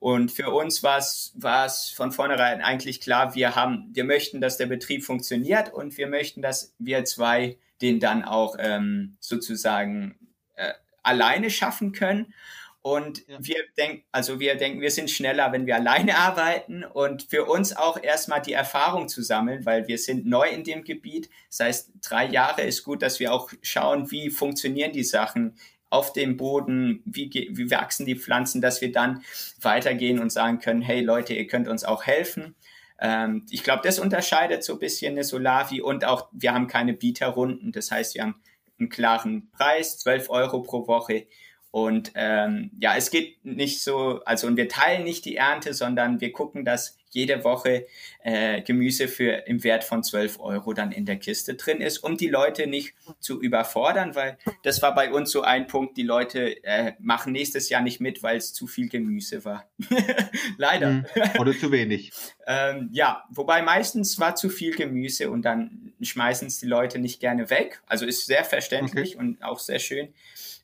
Und 0.00 0.30
für 0.30 0.50
uns 0.50 0.82
war 0.82 0.98
es 0.98 1.90
von 1.90 2.12
vornherein 2.12 2.62
eigentlich 2.62 3.00
klar, 3.00 3.34
wir 3.34 3.56
haben, 3.56 3.90
wir 3.92 4.04
möchten, 4.04 4.40
dass 4.40 4.56
der 4.56 4.66
Betrieb 4.66 5.04
funktioniert 5.04 5.72
und 5.72 5.96
wir 5.96 6.06
möchten, 6.06 6.40
dass 6.40 6.74
wir 6.78 7.04
zwei 7.04 7.58
den 7.80 8.00
dann 8.00 8.24
auch 8.24 8.56
ähm, 8.58 9.16
sozusagen 9.20 10.18
äh, 10.56 10.72
alleine 11.02 11.50
schaffen 11.50 11.92
können. 11.92 12.34
Und 12.80 13.26
ja. 13.26 13.38
wir 13.40 13.56
denken, 13.76 14.04
also 14.12 14.40
wir 14.40 14.54
denken, 14.54 14.80
wir 14.80 14.90
sind 14.90 15.10
schneller, 15.10 15.52
wenn 15.52 15.66
wir 15.66 15.76
alleine 15.76 16.16
arbeiten 16.16 16.84
und 16.84 17.24
für 17.24 17.44
uns 17.44 17.76
auch 17.76 18.02
erstmal 18.02 18.40
die 18.40 18.52
Erfahrung 18.52 19.08
zu 19.08 19.22
sammeln, 19.22 19.66
weil 19.66 19.88
wir 19.88 19.98
sind 19.98 20.26
neu 20.26 20.48
in 20.48 20.64
dem 20.64 20.84
Gebiet. 20.84 21.28
Das 21.50 21.60
heißt, 21.60 21.90
drei 22.02 22.26
Jahre 22.26 22.62
ist 22.62 22.84
gut, 22.84 23.02
dass 23.02 23.20
wir 23.20 23.32
auch 23.32 23.50
schauen, 23.62 24.10
wie 24.10 24.30
funktionieren 24.30 24.92
die 24.92 25.04
Sachen 25.04 25.56
auf 25.90 26.12
dem 26.12 26.36
Boden, 26.36 27.02
wie, 27.04 27.30
wie 27.50 27.70
wachsen 27.70 28.06
die 28.06 28.16
Pflanzen, 28.16 28.60
dass 28.60 28.80
wir 28.80 28.92
dann 28.92 29.22
weitergehen 29.60 30.18
und 30.18 30.30
sagen 30.30 30.58
können, 30.58 30.82
hey 30.82 31.00
Leute, 31.00 31.34
ihr 31.34 31.46
könnt 31.46 31.68
uns 31.68 31.84
auch 31.84 32.04
helfen. 32.04 32.54
Ähm, 33.00 33.46
ich 33.50 33.62
glaube, 33.62 33.82
das 33.84 33.98
unterscheidet 33.98 34.64
so 34.64 34.74
ein 34.74 34.78
bisschen 34.78 35.12
eine 35.12 35.24
Solavi 35.24 35.80
und 35.80 36.04
auch, 36.04 36.28
wir 36.32 36.52
haben 36.52 36.66
keine 36.66 36.92
Bieterrunden. 36.92 37.72
Das 37.72 37.90
heißt, 37.90 38.14
wir 38.14 38.22
haben 38.22 38.40
einen 38.78 38.90
klaren 38.90 39.50
Preis, 39.50 39.98
12 39.98 40.30
Euro 40.30 40.62
pro 40.62 40.86
Woche 40.86 41.26
und 41.70 42.12
ähm, 42.14 42.70
ja, 42.80 42.96
es 42.96 43.10
geht 43.10 43.44
nicht 43.44 43.82
so, 43.82 44.20
also 44.24 44.46
und 44.46 44.56
wir 44.56 44.68
teilen 44.68 45.04
nicht 45.04 45.24
die 45.24 45.36
Ernte, 45.36 45.74
sondern 45.74 46.20
wir 46.20 46.32
gucken, 46.32 46.64
dass 46.64 46.97
jede 47.10 47.44
Woche 47.44 47.86
äh, 48.22 48.62
Gemüse 48.62 49.08
für 49.08 49.46
im 49.46 49.64
Wert 49.64 49.84
von 49.84 50.02
12 50.02 50.40
Euro 50.40 50.72
dann 50.72 50.92
in 50.92 51.06
der 51.06 51.16
Kiste 51.16 51.54
drin 51.54 51.80
ist, 51.80 51.98
um 51.98 52.16
die 52.16 52.28
Leute 52.28 52.66
nicht 52.66 52.94
zu 53.20 53.40
überfordern, 53.40 54.14
weil 54.14 54.38
das 54.62 54.82
war 54.82 54.94
bei 54.94 55.12
uns 55.12 55.30
so 55.30 55.42
ein 55.42 55.66
Punkt, 55.66 55.96
die 55.96 56.02
Leute 56.02 56.62
äh, 56.64 56.92
machen 56.98 57.32
nächstes 57.32 57.68
Jahr 57.68 57.82
nicht 57.82 58.00
mit, 58.00 58.22
weil 58.22 58.36
es 58.36 58.52
zu 58.52 58.66
viel 58.66 58.88
Gemüse 58.88 59.44
war. 59.44 59.68
Leider. 60.58 60.90
Mhm. 60.90 61.06
Oder 61.38 61.52
zu 61.56 61.72
wenig. 61.72 62.12
ähm, 62.46 62.90
ja, 62.92 63.24
wobei 63.30 63.62
meistens 63.62 64.18
war 64.18 64.34
zu 64.34 64.48
viel 64.48 64.74
Gemüse 64.74 65.30
und 65.30 65.42
dann 65.42 65.92
schmeißen 66.00 66.48
es 66.48 66.58
die 66.60 66.66
Leute 66.66 66.98
nicht 66.98 67.20
gerne 67.20 67.50
weg. 67.50 67.80
Also 67.86 68.06
ist 68.06 68.26
sehr 68.26 68.44
verständlich 68.44 69.16
okay. 69.16 69.24
und 69.24 69.42
auch 69.42 69.58
sehr 69.58 69.78
schön. 69.78 70.08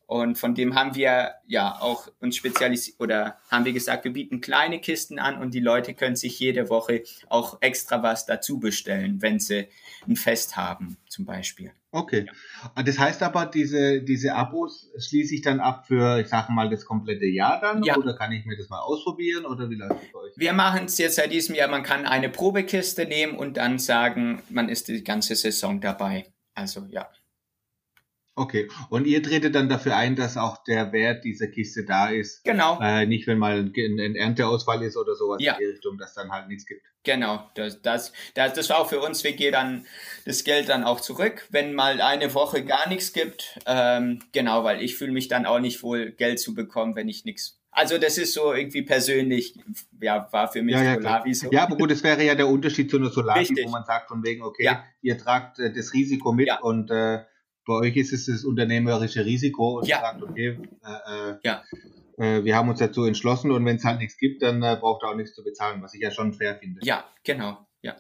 Und 0.07 0.37
von 0.37 0.55
dem 0.55 0.75
haben 0.75 0.95
wir 0.95 1.35
ja 1.47 1.79
auch 1.81 2.09
uns 2.21 2.37
spezialisiert 2.37 3.01
oder 3.01 3.39
haben 3.51 3.65
wir 3.65 3.73
gesagt, 3.73 4.05
wir 4.05 4.13
bieten 4.13 4.41
kleine 4.41 4.81
Kisten 4.81 5.19
an 5.19 5.41
und 5.41 5.55
die 5.55 5.61
Leute 5.61 5.95
können 5.95 6.17
sich 6.17 6.39
jede 6.39 6.69
Woche 6.69 7.03
auch 7.29 7.59
extra 7.61 8.03
was 8.03 8.27
dazu 8.27 8.61
bestellen, 8.61 9.23
wenn 9.23 9.39
sie 9.39 9.69
ein 10.07 10.17
Fest 10.17 10.57
haben, 10.57 10.99
zum 11.09 11.25
Beispiel. 11.25 11.73
Okay. 11.91 12.27
Ja. 12.77 12.83
Das 12.83 12.99
heißt 12.99 13.23
aber, 13.23 13.47
diese, 13.47 14.03
diese 14.03 14.35
Abos 14.35 14.91
schließe 14.99 15.37
ich 15.37 15.43
dann 15.43 15.61
ab 15.61 15.87
für, 15.87 16.21
ich 16.21 16.27
sage 16.27 16.53
mal, 16.53 16.69
das 16.69 16.85
komplette 16.85 17.27
Jahr 17.27 17.61
dann? 17.61 17.85
Ja. 17.85 17.97
Oder 17.97 18.17
kann 18.17 18.33
ich 18.33 18.45
mir 18.45 18.57
das 18.57 18.69
mal 18.69 18.81
ausprobieren? 18.81 19.47
Oder 19.47 19.71
wie 19.71 19.77
läuft 19.77 20.03
das 20.03 20.13
bei 20.13 20.19
euch? 20.19 20.33
Wir 20.37 20.53
machen 20.53 20.87
es 20.87 20.99
jetzt 20.99 21.17
seit 21.17 21.31
diesem 21.31 21.55
Jahr, 21.55 21.69
man 21.69 21.85
kann 21.85 22.05
eine 22.05 22.29
Probekiste 22.29 23.07
nehmen 23.07 23.37
und 23.37 23.57
dann 23.57 23.79
sagen, 23.79 24.43
man 24.51 24.69
ist 24.69 24.89
die 24.89 25.05
ganze 25.05 25.37
Saison 25.37 25.81
dabei. 25.81 26.27
Also 26.55 26.85
ja. 26.89 27.09
Okay, 28.37 28.69
und 28.91 29.07
ihr 29.07 29.23
tretet 29.23 29.55
dann 29.55 29.69
dafür 29.69 29.97
ein, 29.97 30.17
dass 30.17 30.37
auch 30.37 30.65
der 30.65 30.93
Wert 30.93 31.25
dieser 31.25 31.47
Kiste 31.47 31.85
da 31.85 32.09
ist. 32.09 32.43
Genau. 32.45 32.81
Äh, 32.81 33.07
nicht, 33.07 33.29
wenn 33.29 33.39
mal 33.39 33.59
ein, 33.59 33.73
ein, 33.77 34.17
Ernteausfall 34.17 34.83
ist 34.83 34.97
oder 34.97 35.15
sowas 35.15 35.39
ja. 35.41 35.53
in 35.53 35.59
die 35.61 35.65
Richtung, 35.67 35.99
dass 35.99 36.15
dann 36.15 36.33
halt 36.33 36.49
nichts 36.49 36.67
gibt. 36.67 36.83
Genau, 37.05 37.49
das, 37.55 37.81
das, 37.83 38.13
das, 38.35 38.55
das 38.55 38.71
war 38.71 38.79
auch 38.81 38.89
für 38.89 39.01
uns, 39.01 39.23
wir 39.23 39.35
gehen 39.35 39.53
dann 39.53 39.87
das 40.25 40.43
Geld 40.43 40.69
dann 40.69 40.83
auch 40.83 41.01
zurück, 41.01 41.47
wenn 41.51 41.75
mal 41.75 42.01
eine 42.01 42.35
Woche 42.35 42.65
gar 42.65 42.89
nichts 42.89 43.13
gibt. 43.13 43.59
Ähm, 43.67 44.21
genau, 44.33 44.65
weil 44.65 44.83
ich 44.83 44.97
fühle 44.97 45.13
mich 45.13 45.29
dann 45.29 45.47
auch 45.47 45.61
nicht 45.61 45.83
wohl, 45.85 46.11
Geld 46.11 46.41
zu 46.41 46.55
bekommen, 46.55 46.97
wenn 46.97 47.09
ich 47.09 47.25
nichts 47.25 47.61
also 47.77 47.99
das 47.99 48.19
ist 48.19 48.35
so 48.35 48.53
irgendwie 48.53 48.83
persönlich, 48.83 49.59
ja, 50.01 50.29
war 50.31 50.47
für 50.47 50.63
mich 50.63 50.77
ja, 50.77 50.83
ja, 50.85 50.95
Solavi 50.95 51.35
so. 51.35 51.51
Ja, 51.51 51.65
aber 51.65 51.77
gut, 51.77 51.91
das 51.91 52.05
wäre 52.05 52.23
ja 52.23 52.37
der 52.37 52.47
Unterschied 52.47 52.89
zu 52.89 52.99
einer 52.99 53.11
Solavi, 53.11 53.41
Richtig. 53.41 53.67
wo 53.67 53.71
man 53.71 53.85
sagt 53.85 54.09
von 54.09 54.23
wegen, 54.23 54.43
okay, 54.43 54.65
ja. 54.65 54.85
ihr 55.03 55.19
tragt 55.19 55.59
äh, 55.59 55.73
das 55.73 55.93
Risiko 55.93 56.33
mit 56.33 56.49
und 56.63 56.93
äh, 56.93 57.25
bei 57.67 57.75
euch 57.75 57.97
ist 57.97 58.13
es 58.13 58.27
das 58.27 58.45
unternehmerische 58.45 59.25
Risiko 59.25 59.79
und 59.79 59.87
ja. 59.87 60.01
sagt, 60.01 60.23
okay, 60.23 60.59
äh, 60.85 61.31
äh, 61.31 61.37
ja. 61.43 61.65
äh, 62.19 62.45
wir 62.45 62.57
haben 62.57 62.69
uns 62.69 62.79
dazu 62.79 63.05
entschlossen 63.05 63.51
und 63.51 63.65
wenn 63.65 63.77
es 63.77 63.85
halt 63.85 64.01
nichts 64.01 64.19
gibt, 64.19 64.43
dann 64.43 64.63
äh, 64.63 64.77
braucht 64.79 65.03
er 65.03 65.11
auch 65.11 65.17
nichts 65.17 65.35
zu 65.35 65.43
bezahlen, 65.43 65.83
was 65.83 65.95
ich 65.95 66.01
ja 66.01 66.11
schon 66.11 66.35
fair 66.35 66.57
finde. 66.57 66.81
Ja, 66.83 67.05
genau, 67.25 67.67
ja. 67.83 67.97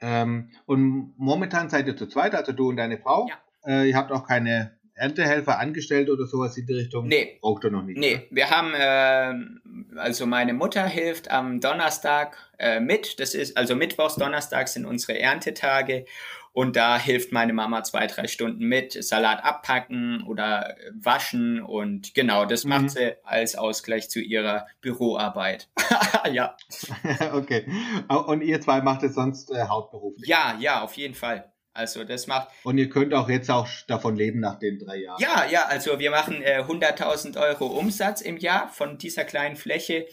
Ähm, 0.00 0.50
und 0.66 1.14
momentan 1.18 1.68
seid 1.68 1.86
ihr 1.86 1.96
zu 1.96 2.06
zweit, 2.06 2.34
also 2.34 2.52
du 2.52 2.70
und 2.70 2.76
deine 2.76 2.98
Frau. 2.98 3.28
Ja. 3.28 3.82
Äh, 3.82 3.90
ihr 3.90 3.96
habt 3.96 4.10
auch 4.12 4.26
keine 4.26 4.80
Erntehelfer 5.00 5.58
angestellt 5.58 6.10
oder 6.10 6.26
sowas 6.26 6.56
in 6.58 6.66
die 6.66 6.74
Richtung? 6.74 7.06
Nee. 7.08 7.38
Braucht 7.40 7.64
ihr 7.64 7.70
noch 7.70 7.82
nicht? 7.82 7.98
Nee, 7.98 8.16
oder? 8.16 8.24
wir 8.30 8.50
haben, 8.50 8.74
äh, 8.74 9.98
also 9.98 10.26
meine 10.26 10.52
Mutter 10.52 10.86
hilft 10.86 11.30
am 11.30 11.60
Donnerstag 11.60 12.36
äh, 12.58 12.80
mit. 12.80 13.18
Das 13.18 13.34
ist, 13.34 13.56
also 13.56 13.74
Mittwochs, 13.74 14.16
Donnerstags 14.16 14.74
sind 14.74 14.84
unsere 14.84 15.18
Erntetage. 15.18 16.04
Und 16.52 16.74
da 16.74 16.98
hilft 16.98 17.32
meine 17.32 17.52
Mama 17.52 17.84
zwei, 17.84 18.06
drei 18.08 18.26
Stunden 18.26 18.64
mit, 18.64 18.92
Salat 19.04 19.44
abpacken 19.44 20.24
oder 20.26 20.76
waschen. 21.00 21.62
Und 21.62 22.14
genau, 22.14 22.44
das 22.44 22.64
mhm. 22.64 22.70
macht 22.70 22.90
sie 22.90 23.14
als 23.24 23.54
Ausgleich 23.54 24.10
zu 24.10 24.20
ihrer 24.20 24.66
Büroarbeit. 24.80 25.68
ja. 26.32 26.56
okay. 27.32 27.70
Und 28.08 28.42
ihr 28.42 28.60
zwei 28.60 28.80
macht 28.80 29.04
es 29.04 29.14
sonst 29.14 29.50
äh, 29.52 29.66
hauptberuflich? 29.68 30.28
Ja, 30.28 30.56
ja, 30.58 30.82
auf 30.82 30.94
jeden 30.94 31.14
Fall. 31.14 31.52
Also 31.72 32.02
das 32.02 32.26
macht. 32.26 32.48
Und 32.64 32.78
ihr 32.78 32.88
könnt 32.88 33.14
auch 33.14 33.28
jetzt 33.28 33.48
auch 33.48 33.68
davon 33.86 34.16
leben 34.16 34.40
nach 34.40 34.58
den 34.58 34.78
drei 34.78 34.96
Jahren. 34.96 35.20
Ja, 35.20 35.46
ja, 35.48 35.66
also 35.66 36.00
wir 36.00 36.10
machen 36.10 36.42
äh, 36.42 36.64
100.000 36.66 37.40
Euro 37.40 37.66
Umsatz 37.66 38.20
im 38.20 38.38
Jahr 38.38 38.68
von 38.68 38.98
dieser 38.98 39.24
kleinen 39.24 39.54
Fläche 39.54 40.06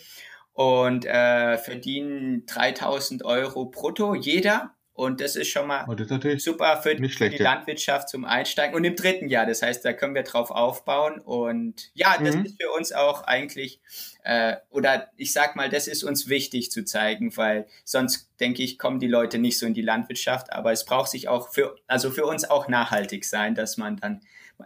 und 0.53 1.05
äh, 1.05 1.57
verdienen 1.57 2.45
3.000 2.45 3.25
Euro 3.25 3.65
brutto 3.65 4.13
jeder. 4.13 4.76
Und 4.97 5.21
das 5.21 5.35
ist 5.35 5.49
schon 5.49 5.67
mal 5.67 5.85
oh, 5.87 5.93
ist 5.93 6.43
super 6.43 6.81
für, 6.81 6.95
die 6.95 7.37
Landwirtschaft 7.37 8.09
zum 8.09 8.25
Einsteigen. 8.25 8.75
Und 8.75 8.83
im 8.83 8.95
dritten 8.95 9.29
Jahr, 9.29 9.45
das 9.45 9.61
heißt, 9.61 9.85
da 9.85 9.93
können 9.93 10.15
wir 10.15 10.23
drauf 10.23 10.49
aufbauen. 10.49 11.19
Und 11.19 11.91
ja, 11.93 12.17
das 12.19 12.35
mhm. 12.35 12.45
ist 12.45 12.59
für 12.59 12.71
uns 12.71 12.91
auch 12.93 13.21
eigentlich, 13.21 13.79
äh, 14.23 14.55
oder 14.71 15.11
ich 15.15 15.33
sag 15.33 15.55
mal, 15.55 15.69
das 15.69 15.87
ist 15.87 16.03
uns 16.03 16.29
wichtig 16.29 16.71
zu 16.71 16.83
zeigen, 16.83 17.37
weil 17.37 17.67
sonst 17.83 18.31
denke 18.39 18.63
ich, 18.63 18.79
kommen 18.79 18.99
die 18.99 19.05
Leute 19.05 19.37
nicht 19.37 19.59
so 19.59 19.67
in 19.67 19.75
die 19.75 19.83
Landwirtschaft. 19.83 20.51
Aber 20.51 20.71
es 20.71 20.83
braucht 20.83 21.11
sich 21.11 21.27
auch 21.27 21.53
für, 21.53 21.75
also 21.85 22.09
für 22.09 22.25
uns 22.25 22.49
auch 22.49 22.67
nachhaltig 22.67 23.23
sein, 23.23 23.53
dass 23.53 23.77
man 23.77 23.97
dann 23.97 24.21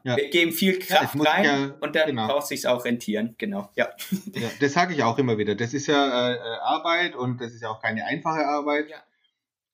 ja. 0.05 0.15
Wir 0.15 0.29
geben 0.29 0.53
viel 0.53 0.79
Kraft 0.79 1.15
ja, 1.15 1.21
rein 1.23 1.43
ja, 1.43 1.75
und 1.81 1.93
dann 1.97 2.07
genau. 2.07 2.27
braucht 2.27 2.47
sich 2.47 2.65
auch 2.65 2.85
rentieren. 2.85 3.35
Genau, 3.37 3.69
ja. 3.75 3.89
ja 4.33 4.49
das 4.61 4.71
sage 4.71 4.93
ich 4.93 5.03
auch 5.03 5.17
immer 5.17 5.37
wieder. 5.37 5.55
Das 5.55 5.73
ist 5.73 5.87
ja 5.87 6.29
äh, 6.29 6.35
äh, 6.35 6.39
Arbeit 6.61 7.13
und 7.17 7.41
das 7.41 7.51
ist 7.51 7.61
ja 7.61 7.71
auch 7.71 7.81
keine 7.81 8.05
einfache 8.05 8.45
Arbeit. 8.45 8.89
Ja. 8.89 9.03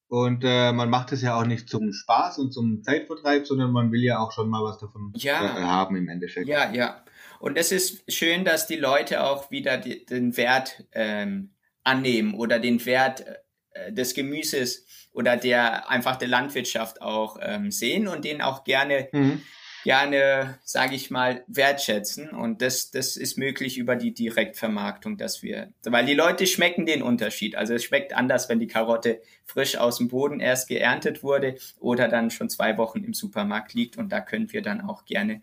Und 0.08 0.44
äh, 0.46 0.72
man 0.72 0.90
macht 0.90 1.12
es 1.12 1.22
ja 1.22 1.38
auch 1.38 1.46
nicht 1.46 1.68
zum 1.68 1.92
Spaß 1.92 2.38
und 2.40 2.54
zum 2.54 2.82
Zeitvertreib, 2.82 3.46
sondern 3.46 3.72
man 3.72 3.92
will 3.92 4.04
ja 4.04 4.20
auch 4.20 4.32
schon 4.32 4.50
mal 4.50 4.64
was 4.64 4.78
davon 4.78 5.12
ja. 5.16 5.44
äh, 5.44 5.64
haben 5.64 5.98
im 5.98 6.08
Endeffekt. 6.08 6.48
Ja, 6.48 6.72
ja. 6.72 7.04
Und 7.40 7.58
es 7.58 7.72
ist 7.72 8.10
schön, 8.12 8.46
dass 8.46 8.68
die 8.68 8.78
Leute 8.78 9.24
auch 9.24 9.52
wieder 9.52 9.78
die, 9.78 10.06
den 10.06 10.38
Wert 10.38 10.86
ähm, 10.94 11.52
annehmen 11.84 12.36
oder 12.36 12.60
den 12.60 12.86
Wert 12.86 13.26
äh, 13.72 13.92
des 13.92 14.14
Gemüses 14.14 14.86
oder 15.12 15.36
der 15.36 15.90
einfach 15.90 16.16
der 16.16 16.30
Landwirtschaft 16.30 17.02
auch 17.02 17.38
ähm, 17.42 17.72
sehen 17.72 18.08
und 18.08 18.24
den 18.24 18.42
auch 18.42 18.64
gerne 18.64 19.10
mhm 19.12 19.42
gerne, 19.88 20.60
sage 20.66 20.96
ich 20.96 21.12
mal, 21.12 21.46
wertschätzen. 21.48 22.32
Und 22.32 22.62
das, 22.62 22.92
das 22.92 23.16
ist 23.16 23.38
möglich 23.38 23.78
über 23.78 23.96
die 23.96 24.14
Direktvermarktung, 24.14 25.16
dass 25.16 25.44
wir, 25.44 25.72
weil 25.86 26.06
die 26.06 26.14
Leute 26.14 26.46
schmecken 26.46 26.86
den 26.86 27.02
Unterschied. 27.02 27.56
Also 27.56 27.74
es 27.74 27.86
schmeckt 27.86 28.12
anders, 28.12 28.50
wenn 28.50 28.60
die 28.60 28.68
Karotte 28.68 29.22
frisch 29.46 29.78
aus 29.78 30.00
dem 30.00 30.10
Boden 30.10 30.42
erst 30.42 30.68
geerntet 30.68 31.24
wurde 31.24 31.56
oder 31.80 32.10
dann 32.10 32.32
schon 32.32 32.50
zwei 32.50 32.78
Wochen 32.78 33.02
im 33.06 33.14
Supermarkt 33.14 33.74
liegt. 33.76 33.98
Und 33.98 34.10
da 34.12 34.20
können 34.20 34.52
wir 34.52 34.62
dann 34.62 34.82
auch 34.82 35.06
gerne 35.06 35.42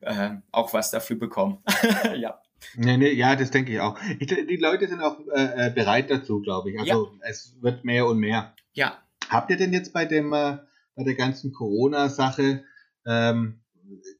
äh, 0.00 0.30
auch 0.50 0.74
was 0.74 0.90
dafür 0.90 1.16
bekommen. 1.16 1.62
ja. 2.16 2.40
Nee, 2.74 2.96
nee, 2.96 3.12
ja, 3.12 3.36
das 3.36 3.52
denke 3.52 3.70
ich 3.72 3.78
auch. 3.78 3.96
Ich, 4.18 4.26
die 4.26 4.56
Leute 4.56 4.88
sind 4.88 5.00
auch 5.00 5.20
äh, 5.32 5.68
äh, 5.68 5.70
bereit 5.70 6.10
dazu, 6.10 6.40
glaube 6.40 6.72
ich. 6.72 6.80
Also 6.80 7.12
ja. 7.20 7.28
es 7.28 7.54
wird 7.60 7.84
mehr 7.84 8.08
und 8.08 8.18
mehr. 8.18 8.52
Ja. 8.72 9.00
Habt 9.28 9.48
ihr 9.52 9.56
denn 9.56 9.72
jetzt 9.72 9.92
bei 9.92 10.06
dem 10.06 10.32
äh, 10.32 10.58
bei 10.96 11.04
der 11.04 11.14
ganzen 11.14 11.52
Corona-Sache 11.52 12.64
ähm, 13.06 13.60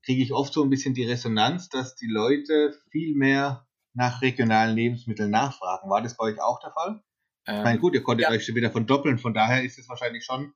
kriege 0.04 0.22
ich 0.22 0.32
oft 0.32 0.52
so 0.52 0.62
ein 0.62 0.70
bisschen 0.70 0.94
die 0.94 1.04
Resonanz, 1.04 1.68
dass 1.68 1.96
die 1.96 2.08
Leute 2.08 2.74
viel 2.90 3.14
mehr 3.14 3.66
nach 3.94 4.22
regionalen 4.22 4.76
Lebensmitteln 4.76 5.30
nachfragen. 5.30 5.90
War 5.90 6.02
das 6.02 6.16
bei 6.16 6.24
euch 6.24 6.40
auch 6.40 6.60
der 6.60 6.72
Fall? 6.72 7.02
Ähm, 7.46 7.58
ich 7.58 7.64
meine, 7.64 7.78
gut, 7.78 7.94
ihr 7.94 8.02
konntet 8.02 8.28
ja. 8.28 8.30
euch 8.30 8.44
schon 8.44 8.54
wieder 8.54 8.70
von 8.70 8.86
doppeln, 8.86 9.18
von 9.18 9.34
daher 9.34 9.64
ist 9.64 9.78
es 9.78 9.88
wahrscheinlich 9.88 10.24
schon 10.24 10.52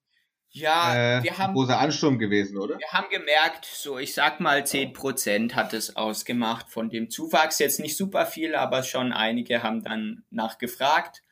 ja, 0.53 1.18
äh, 1.18 1.23
wir 1.23 1.38
haben, 1.38 1.51
ein 1.51 1.55
großer 1.55 1.79
Ansturm 1.79 2.18
gewesen, 2.18 2.59
oder? 2.59 2.77
Wir 2.77 2.88
haben 2.88 3.09
gemerkt, 3.09 3.64
so 3.64 3.99
ich 3.99 4.14
sag 4.14 4.40
mal 4.40 4.62
10% 4.62 5.55
hat 5.55 5.73
es 5.75 5.94
ausgemacht 5.94 6.68
von 6.68 6.90
dem 6.90 7.09
Zuwachs. 7.09 7.61
Jetzt 7.61 7.79
nicht 7.79 7.96
super 7.96 8.27
viel, 8.27 8.57
aber 8.57 8.83
schon 8.83 9.12
einige 9.12 9.62
haben 9.62 9.85
dann 9.85 10.25
nachgefragt. 10.31 11.23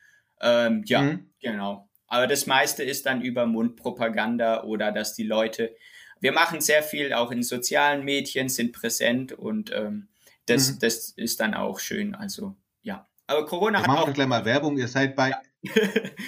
Ähm, 0.41 0.83
ja, 0.85 1.01
mhm. 1.01 1.29
genau. 1.41 1.89
Aber 2.07 2.27
das 2.27 2.45
meiste 2.47 2.83
ist 2.83 3.05
dann 3.05 3.21
über 3.21 3.45
Mundpropaganda 3.45 4.63
oder 4.63 4.93
dass 4.93 5.15
die 5.15 5.27
Leute 5.27 5.75
wir 6.19 6.31
machen 6.31 6.61
sehr 6.61 6.83
viel 6.83 7.13
auch 7.13 7.31
in 7.31 7.41
sozialen 7.43 8.03
Medien, 8.03 8.49
sind 8.49 8.73
präsent 8.73 9.31
und 9.31 9.71
ähm, 9.73 10.09
das, 10.45 10.73
mhm. 10.73 10.79
das 10.79 11.09
ist 11.11 11.39
dann 11.39 11.53
auch 11.53 11.79
schön. 11.79 12.15
Also 12.15 12.57
ja. 12.81 13.07
Aber 13.27 13.45
Corona 13.45 13.77
wir 13.79 13.83
hat 13.83 13.87
machen 13.87 14.09
auch. 14.09 14.13
gleich 14.13 14.27
mal 14.27 14.43
Werbung. 14.45 14.77
Ihr 14.77 14.87
seid 14.87 15.15
bei, 15.15 15.33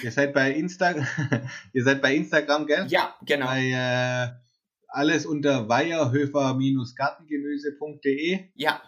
ihr 0.02 0.12
seid 0.12 0.32
bei 0.32 0.52
Insta, 0.52 0.94
ihr 1.72 1.84
seid 1.84 2.00
bei 2.00 2.14
Instagram, 2.14 2.66
gell? 2.66 2.86
Ja, 2.88 3.16
genau. 3.24 3.46
Bei, 3.46 3.70
äh, 3.70 4.28
alles 4.88 5.26
unter 5.26 5.68
weierhöfer-gartengemüse.de. 5.68 8.50
Ja. 8.54 8.80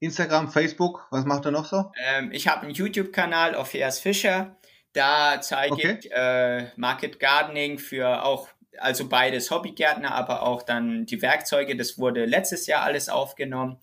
Instagram, 0.00 0.50
Facebook, 0.50 1.06
was 1.10 1.24
macht 1.26 1.44
er 1.44 1.50
noch 1.50 1.66
so? 1.66 1.92
Ähm, 2.02 2.32
ich 2.32 2.48
habe 2.48 2.62
einen 2.62 2.72
YouTube-Kanal 2.72 3.54
auf 3.54 3.74
Ers 3.74 4.00
Fischer. 4.00 4.56
Da 4.94 5.42
zeige 5.42 5.74
okay. 5.74 5.98
ich 6.00 6.10
äh, 6.10 6.70
Market 6.76 7.20
Gardening 7.20 7.78
für 7.78 8.24
auch 8.24 8.48
also 8.78 9.08
beides 9.08 9.50
Hobbygärtner, 9.50 10.14
aber 10.14 10.42
auch 10.42 10.62
dann 10.62 11.06
die 11.06 11.22
Werkzeuge. 11.22 11.76
Das 11.76 11.98
wurde 11.98 12.24
letztes 12.24 12.66
Jahr 12.66 12.82
alles 12.82 13.08
aufgenommen. 13.08 13.78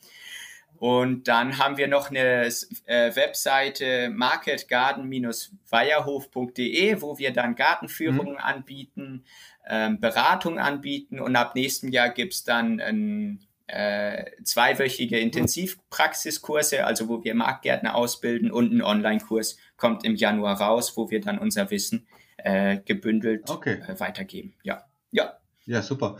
Und 0.80 1.28
dann 1.28 1.58
haben 1.58 1.78
wir 1.78 1.88
noch 1.88 2.12
eine 2.12 2.52
äh, 2.86 3.16
Webseite 3.16 4.10
marketgarden-weierhof.de, 4.10 7.02
wo 7.02 7.18
wir 7.18 7.34
dann 7.34 7.56
Gartenführungen 7.56 8.34
mhm. 8.34 8.40
anbieten, 8.40 9.26
ähm, 9.68 10.00
Beratung 10.00 10.60
anbieten 10.60 11.20
und 11.20 11.36
ab 11.36 11.56
nächstem 11.56 11.92
Jahr 11.92 12.10
gibt's 12.10 12.44
dann 12.44 12.80
ein, 12.80 13.40
äh, 13.66 14.26
zweiwöchige 14.44 15.18
Intensivpraxiskurse, 15.20 16.86
also 16.86 17.10
wo 17.10 17.24
wir 17.24 17.34
Marktgärtner 17.34 17.96
ausbilden 17.96 18.52
und 18.52 18.72
ein 18.72 18.84
Online-Kurs 18.84 19.58
kommt 19.78 20.06
im 20.06 20.16
Januar 20.16 20.62
raus, 20.62 20.96
wo 20.96 21.10
wir 21.10 21.22
dann 21.22 21.40
unser 21.40 21.72
Wissen 21.72 22.06
äh, 22.38 22.78
gebündelt 22.78 23.50
okay. 23.50 23.82
äh, 23.88 24.00
weitergeben. 24.00 24.54
Ja. 24.64 24.86
Ja. 25.12 25.38
Ja, 25.66 25.82
super. 25.82 26.18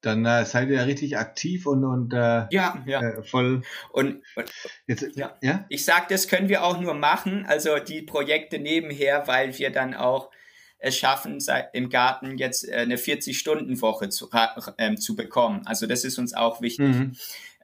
Dann 0.00 0.26
äh, 0.26 0.44
seid 0.44 0.68
ihr 0.68 0.84
richtig 0.84 1.16
aktiv 1.16 1.66
und, 1.66 1.82
und 1.82 2.12
äh, 2.12 2.46
ja, 2.50 2.82
ja. 2.84 3.00
Äh, 3.00 3.22
voll. 3.22 3.62
Und, 3.90 4.22
und 4.36 4.52
jetzt, 4.86 5.16
ja. 5.16 5.34
ja, 5.40 5.64
ich 5.70 5.84
sag, 5.84 6.08
das 6.08 6.28
können 6.28 6.50
wir 6.50 6.62
auch 6.62 6.78
nur 6.78 6.92
machen, 6.92 7.46
also 7.46 7.78
die 7.78 8.02
Projekte 8.02 8.58
nebenher, 8.58 9.26
weil 9.26 9.56
wir 9.56 9.70
dann 9.70 9.94
auch 9.94 10.30
es 10.78 10.98
schaffen, 10.98 11.38
im 11.72 11.88
Garten 11.88 12.36
jetzt 12.36 12.68
äh, 12.68 12.74
eine 12.76 12.96
40-Stunden-Woche 12.96 14.10
zu, 14.10 14.28
ähm, 14.76 14.98
zu 14.98 15.16
bekommen. 15.16 15.62
Also 15.64 15.86
das 15.86 16.04
ist 16.04 16.18
uns 16.18 16.34
auch 16.34 16.60
wichtig, 16.60 16.94
mhm. 16.94 17.16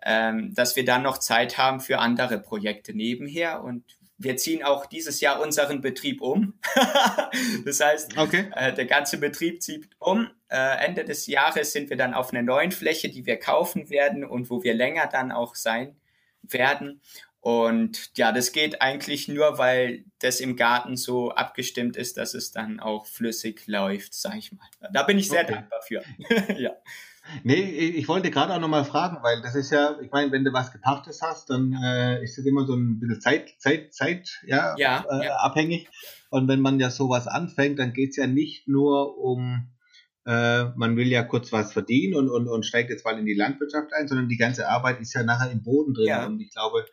ähm, 0.03 0.55
dass 0.55 0.77
wir 0.77 0.87
dann 0.87 1.03
noch 1.03 1.19
Zeit 1.19 1.59
haben 1.59 1.81
für 1.81 1.99
andere 1.99 2.39
Projekte 2.39 2.95
nebenher 2.95 3.63
und 3.63 3.85
wir 4.21 4.37
ziehen 4.37 4.63
auch 4.63 4.85
dieses 4.85 5.21
Jahr 5.23 5.41
unseren 5.41 5.81
Betrieb 5.81 6.21
um. 6.21 6.53
das 7.65 7.81
heißt, 7.81 8.19
okay. 8.19 8.51
äh, 8.55 8.73
der 8.75 8.85
ganze 8.85 9.17
Betrieb 9.17 9.63
zieht 9.63 9.89
um. 9.99 10.31
Äh, 10.49 10.85
Ende 10.85 11.05
des 11.05 11.27
Jahres 11.27 11.73
sind 11.73 11.89
wir 11.89 11.97
dann 11.97 12.13
auf 12.13 12.31
einer 12.31 12.43
neuen 12.43 12.71
Fläche, 12.71 13.09
die 13.09 13.25
wir 13.25 13.39
kaufen 13.39 13.89
werden 13.89 14.25
und 14.25 14.51
wo 14.51 14.63
wir 14.63 14.75
länger 14.75 15.07
dann 15.07 15.33
auch 15.33 15.55
sein 15.55 15.97
werden. 16.43 17.01
Und 17.41 18.11
ja, 18.19 18.31
das 18.33 18.53
geht 18.53 18.83
eigentlich 18.83 19.27
nur, 19.29 19.57
weil 19.57 20.05
das 20.19 20.41
im 20.41 20.57
Garten 20.57 20.97
so 20.97 21.31
abgestimmt 21.31 21.97
ist, 21.97 22.19
dass 22.19 22.35
es 22.35 22.53
dann 22.53 22.79
auch 22.79 23.07
flüssig 23.07 23.67
läuft, 23.67 24.13
sag 24.13 24.37
ich 24.37 24.53
mal. 24.53 24.69
Da 24.93 25.03
bin 25.05 25.19
ich 25.19 25.29
sehr 25.29 25.45
okay. 25.45 25.53
dankbar 25.55 25.81
für. 25.81 26.03
ja. 26.59 26.73
Nee, 27.43 27.62
ich 27.62 28.09
wollte 28.09 28.31
gerade 28.31 28.55
auch 28.55 28.61
nochmal 28.61 28.85
fragen, 28.85 29.19
weil 29.23 29.40
das 29.43 29.55
ist 29.55 29.71
ja, 29.71 29.99
ich 30.01 30.11
meine, 30.11 30.33
wenn 30.33 30.45
du 30.45 30.53
was 30.53 30.73
Gepachtes 30.73 31.23
hast, 31.23 31.51
dann 31.51 31.73
äh, 31.73 32.23
ist 32.23 32.38
das 32.38 32.47
immer 32.47 32.66
so 32.66 32.75
ein 32.75 33.01
bisschen 33.01 33.21
Zeit, 33.21 33.51
Zeit, 33.59 33.93
Zeit, 33.93 34.40
ja, 34.47 34.75
ja, 34.77 35.05
äh, 35.11 35.27
ja. 35.27 35.37
abhängig. 35.37 35.88
Und 36.31 36.49
wenn 36.49 36.61
man 36.61 36.81
ja 36.81 36.90
sowas 36.90 37.27
anfängt, 37.27 37.79
dann 37.79 37.93
geht's 37.93 38.16
ja 38.16 38.27
nicht 38.27 38.69
nur 38.69 39.19
um, 39.19 39.71
äh, 40.27 40.64
man 40.77 40.97
will 40.97 41.09
ja 41.09 41.23
kurz 41.23 41.53
was 41.53 41.73
verdienen 41.73 42.14
und, 42.14 42.31
und, 42.31 42.49
und 42.49 42.66
steigt 42.66 42.90
jetzt 42.90 43.05
mal 43.05 43.19
in 43.19 43.27
die 43.27 43.35
Landwirtschaft 43.35 43.93
ein, 43.93 44.09
sondern 44.09 44.29
die 44.29 44.37
ganze 44.37 44.69
Arbeit 44.69 45.01
ist 45.01 45.14
ja 45.14 45.23
nachher 45.23 45.51
im 45.51 45.62
Boden 45.62 45.95
drin. 45.95 46.07
Ja. 46.07 46.27
Und 46.27 46.40
ich 46.40 46.51
glaube, 46.53 46.85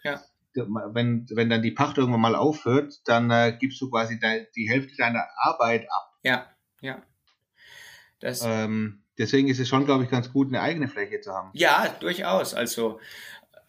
wenn, 0.53 1.27
wenn 1.29 1.49
dann 1.49 1.61
die 1.61 1.71
Pacht 1.71 1.97
irgendwann 1.97 2.21
mal 2.21 2.35
aufhört, 2.35 2.93
dann 3.05 3.29
äh, 3.29 3.55
gibst 3.59 3.79
du 3.81 3.89
quasi 3.89 4.19
die 4.55 4.69
Hälfte 4.69 4.95
deiner 4.97 5.25
Arbeit 5.37 5.83
ab. 5.83 6.17
Ja, 6.23 6.47
ja. 6.81 7.01
Das 8.19 8.41
ähm, 8.43 9.03
deswegen 9.17 9.47
ist 9.47 9.59
es 9.59 9.67
schon, 9.67 9.85
glaube 9.85 10.03
ich, 10.03 10.09
ganz 10.09 10.31
gut, 10.31 10.47
eine 10.47 10.61
eigene 10.61 10.87
Fläche 10.87 11.21
zu 11.21 11.33
haben. 11.33 11.49
Ja, 11.53 11.87
durchaus. 11.99 12.53
Also 12.53 12.99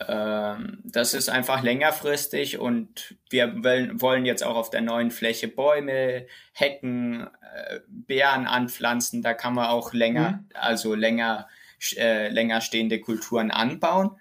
ähm, 0.06 0.78
das 0.84 1.14
ist 1.14 1.28
einfach 1.28 1.62
längerfristig 1.62 2.58
und 2.58 3.16
wir 3.30 3.52
wollen 4.00 4.26
jetzt 4.26 4.44
auch 4.44 4.56
auf 4.56 4.70
der 4.70 4.80
neuen 4.80 5.11
Fläche 5.11 5.48
Bäume, 5.48 6.26
Hecken, 6.52 7.26
äh, 7.54 7.80
Beeren 7.88 8.46
anpflanzen. 8.46 9.22
Da 9.22 9.34
kann 9.34 9.54
man 9.54 9.66
auch 9.66 9.92
länger, 9.92 10.30
mhm. 10.30 10.46
also 10.54 10.94
länger, 10.94 11.48
äh, 11.96 12.28
länger 12.28 12.61
stehende 12.61 13.00
Kulturen 13.00 13.50
anbauen. 13.50 14.12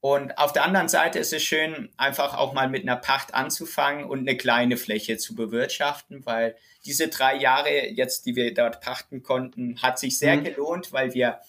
Und 0.00 0.38
auf 0.38 0.52
der 0.52 0.62
anderen 0.62 0.88
Seite 0.88 1.18
ist 1.18 1.32
es 1.32 1.42
schön, 1.42 1.90
einfach 1.96 2.36
auch 2.36 2.52
mal 2.52 2.68
mit 2.68 2.82
einer 2.82 2.96
Pacht 2.96 3.34
anzufangen 3.34 4.04
und 4.04 4.20
eine 4.20 4.36
kleine 4.36 4.76
Fläche 4.76 5.16
zu 5.16 5.34
bewirtschaften, 5.34 6.24
weil 6.24 6.56
diese 6.84 7.08
drei 7.08 7.34
Jahre 7.36 7.88
jetzt, 7.88 8.24
die 8.24 8.36
wir 8.36 8.54
dort 8.54 8.80
pachten 8.80 9.22
konnten, 9.22 9.82
hat 9.82 9.98
sich 9.98 10.18
sehr 10.18 10.36
mhm. 10.36 10.44
gelohnt, 10.44 10.92
weil 10.92 11.14
wir 11.14 11.40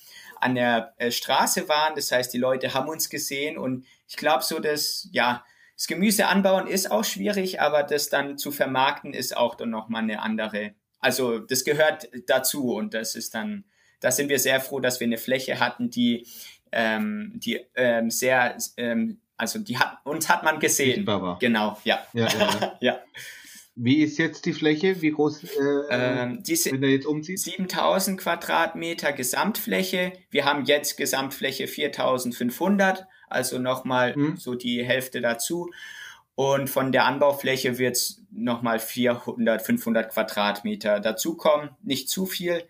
an 0.42 0.56
der 0.56 0.94
äh, 0.98 1.12
Straße 1.12 1.70
waren. 1.70 1.96
Das 1.96 2.12
heißt, 2.12 2.34
die 2.34 2.40
Leute 2.40 2.74
haben 2.74 2.90
uns 2.90 3.10
gesehen 3.10 3.58
und 3.58 3.86
ich 4.08 4.18
glaube 4.18 4.44
so, 4.44 4.60
dass, 4.60 5.08
ja, 5.12 5.46
das 5.76 5.88
Gemüse 5.88 6.28
anbauen 6.28 6.68
ist 6.68 6.92
auch 6.92 7.06
schwierig, 7.06 7.62
aber 7.62 7.84
das 7.84 8.10
dann 8.10 8.38
zu 8.38 8.52
vermarkten 8.52 9.14
ist 9.14 9.38
auch 9.38 9.56
dann 9.56 9.70
nochmal 9.70 10.04
eine 10.04 10.22
andere. 10.22 10.74
Also 11.00 11.40
das 11.40 11.64
gehört 11.64 12.10
dazu 12.28 12.74
und 12.74 12.94
das 12.94 13.16
ist 13.16 13.34
dann, 13.34 13.64
da 14.02 14.12
sind 14.12 14.28
wir 14.28 14.40
sehr 14.40 14.60
froh, 14.60 14.80
dass 14.80 15.00
wir 15.00 15.08
eine 15.08 15.18
Fläche 15.18 15.60
hatten, 15.60 15.90
die 15.90 16.28
ähm, 16.72 17.34
die 17.36 17.60
ähm, 17.76 18.10
sehr, 18.10 18.58
ähm, 18.78 19.20
also 19.38 19.60
die 19.60 19.78
hat, 19.78 20.00
uns 20.04 20.30
hat 20.30 20.44
man 20.44 20.60
gesehen. 20.60 21.06
Genau, 21.40 21.78
ja. 21.84 22.06
Ja, 22.14 22.28
ja, 22.28 22.78
ja. 22.82 23.00
Wie 23.82 24.04
ist 24.04 24.18
jetzt 24.18 24.46
die 24.46 24.52
Fläche? 24.52 25.02
Wie 25.02 25.12
groß, 25.12 25.44
äh, 25.44 25.48
ähm, 25.90 26.44
diese 26.44 26.72
wenn 26.74 26.84
er 26.84 26.90
jetzt 26.90 27.06
umzieht? 27.06 27.40
7000 27.40 28.20
Quadratmeter 28.20 29.14
Gesamtfläche. 29.14 30.12
Wir 30.32 30.44
haben 30.44 30.66
jetzt 30.66 30.98
Gesamtfläche 30.98 31.68
4500, 31.68 33.08
also 33.30 33.58
nochmal 33.58 34.16
hm. 34.16 34.36
so 34.36 34.56
die 34.56 34.84
Hälfte 34.84 35.22
dazu. 35.22 35.70
Und 36.36 36.70
von 36.70 36.92
der 36.92 37.06
Anbaufläche 37.06 37.78
wird 37.78 37.96
es 37.96 38.22
nochmal 38.32 38.80
400, 38.80 39.62
500 39.62 40.12
Quadratmeter 40.12 41.00
dazukommen. 41.00 41.70
Nicht 41.82 42.10
zu 42.10 42.26
viel 42.26 42.64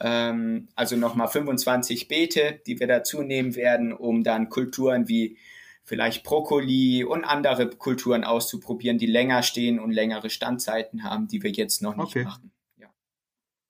ähm, 0.00 0.68
also 0.74 0.96
nochmal 0.96 1.28
25 1.28 2.08
Beete, 2.08 2.60
die 2.66 2.80
wir 2.80 2.86
dazu 2.86 3.22
nehmen 3.22 3.54
werden, 3.56 3.92
um 3.92 4.22
dann 4.22 4.48
Kulturen 4.48 5.08
wie 5.08 5.38
vielleicht 5.84 6.22
Brokkoli 6.22 7.02
und 7.04 7.24
andere 7.24 7.70
Kulturen 7.70 8.22
auszuprobieren, 8.22 8.98
die 8.98 9.06
länger 9.06 9.42
stehen 9.42 9.80
und 9.80 9.90
längere 9.90 10.30
Standzeiten 10.30 11.02
haben, 11.02 11.28
die 11.28 11.42
wir 11.42 11.50
jetzt 11.50 11.82
noch 11.82 11.96
nicht 11.96 12.08
okay. 12.08 12.24
machen. 12.24 12.52
Ja. 12.76 12.88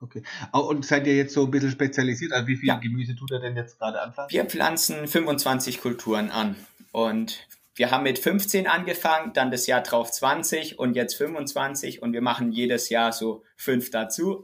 Okay. 0.00 0.22
Und 0.52 0.84
seid 0.84 1.06
ihr 1.06 1.16
jetzt 1.16 1.32
so 1.32 1.44
ein 1.44 1.50
bisschen 1.50 1.70
spezialisiert? 1.70 2.32
Also 2.32 2.48
wie 2.48 2.56
viel 2.56 2.68
ja. 2.68 2.76
Gemüse 2.78 3.14
tut 3.14 3.30
ihr 3.30 3.38
denn 3.38 3.56
jetzt 3.56 3.78
gerade 3.78 4.02
anpflanzen? 4.02 4.34
Wir 4.34 4.44
pflanzen 4.44 5.06
25 5.06 5.80
Kulturen 5.80 6.30
an. 6.30 6.56
Und 6.90 7.46
wir 7.78 7.92
haben 7.92 8.02
mit 8.02 8.18
15 8.18 8.66
angefangen, 8.66 9.32
dann 9.32 9.52
das 9.52 9.68
Jahr 9.68 9.82
drauf 9.82 10.10
20 10.10 10.80
und 10.80 10.96
jetzt 10.96 11.14
25 11.14 12.02
und 12.02 12.12
wir 12.12 12.22
machen 12.22 12.50
jedes 12.50 12.88
Jahr 12.88 13.12
so 13.12 13.44
fünf 13.54 13.90
dazu. 13.90 14.42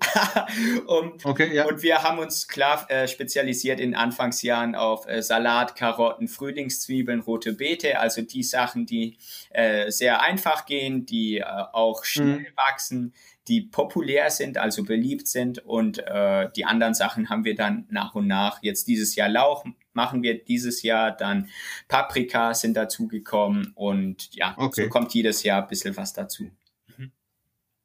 und, 0.87 1.25
okay, 1.27 1.53
ja. 1.53 1.67
und 1.67 1.83
wir 1.83 2.05
haben 2.05 2.21
uns 2.21 2.47
klar 2.47 2.89
äh, 2.89 3.09
spezialisiert 3.09 3.81
in 3.81 3.97
Anfangsjahren 3.97 4.77
auf 4.77 5.09
äh, 5.09 5.21
Salat, 5.21 5.75
Karotten, 5.75 6.29
Frühlingszwiebeln, 6.29 7.21
rote 7.21 7.55
Beete, 7.55 7.99
also 7.99 8.23
die 8.23 8.45
Sachen, 8.45 8.87
die 8.87 9.19
äh, 9.51 9.91
sehr 9.91 10.23
einfach 10.23 10.65
gehen, 10.65 11.05
die 11.05 11.39
äh, 11.39 11.45
auch 11.45 12.05
schnell 12.05 12.39
mhm. 12.39 12.47
wachsen, 12.57 13.15
die 13.49 13.63
populär 13.63 14.31
sind, 14.31 14.59
also 14.59 14.85
beliebt 14.85 15.27
sind 15.27 15.59
und 15.59 15.99
äh, 15.99 16.49
die 16.55 16.65
anderen 16.65 16.95
Sachen 16.95 17.31
haben 17.31 17.45
wir 17.45 17.57
dann 17.57 17.87
nach 17.91 18.15
und 18.15 18.29
nach. 18.29 18.63
Jetzt 18.63 18.87
dieses 18.87 19.17
Jahr 19.17 19.29
Lauch 19.29 19.65
machen 19.95 20.23
wir 20.23 20.43
dieses 20.43 20.83
Jahr, 20.83 21.13
dann 21.13 21.49
Paprika 21.89 22.55
sind 22.55 22.75
dazugekommen 22.77 23.73
und 23.75 24.35
ja, 24.35 24.55
okay. 24.59 24.85
so 24.85 24.89
kommt 24.89 25.15
jedes 25.15 25.43
Jahr 25.43 25.63
ein 25.63 25.69
bisschen 25.69 25.97
was 25.97 26.13
dazu. 26.13 26.51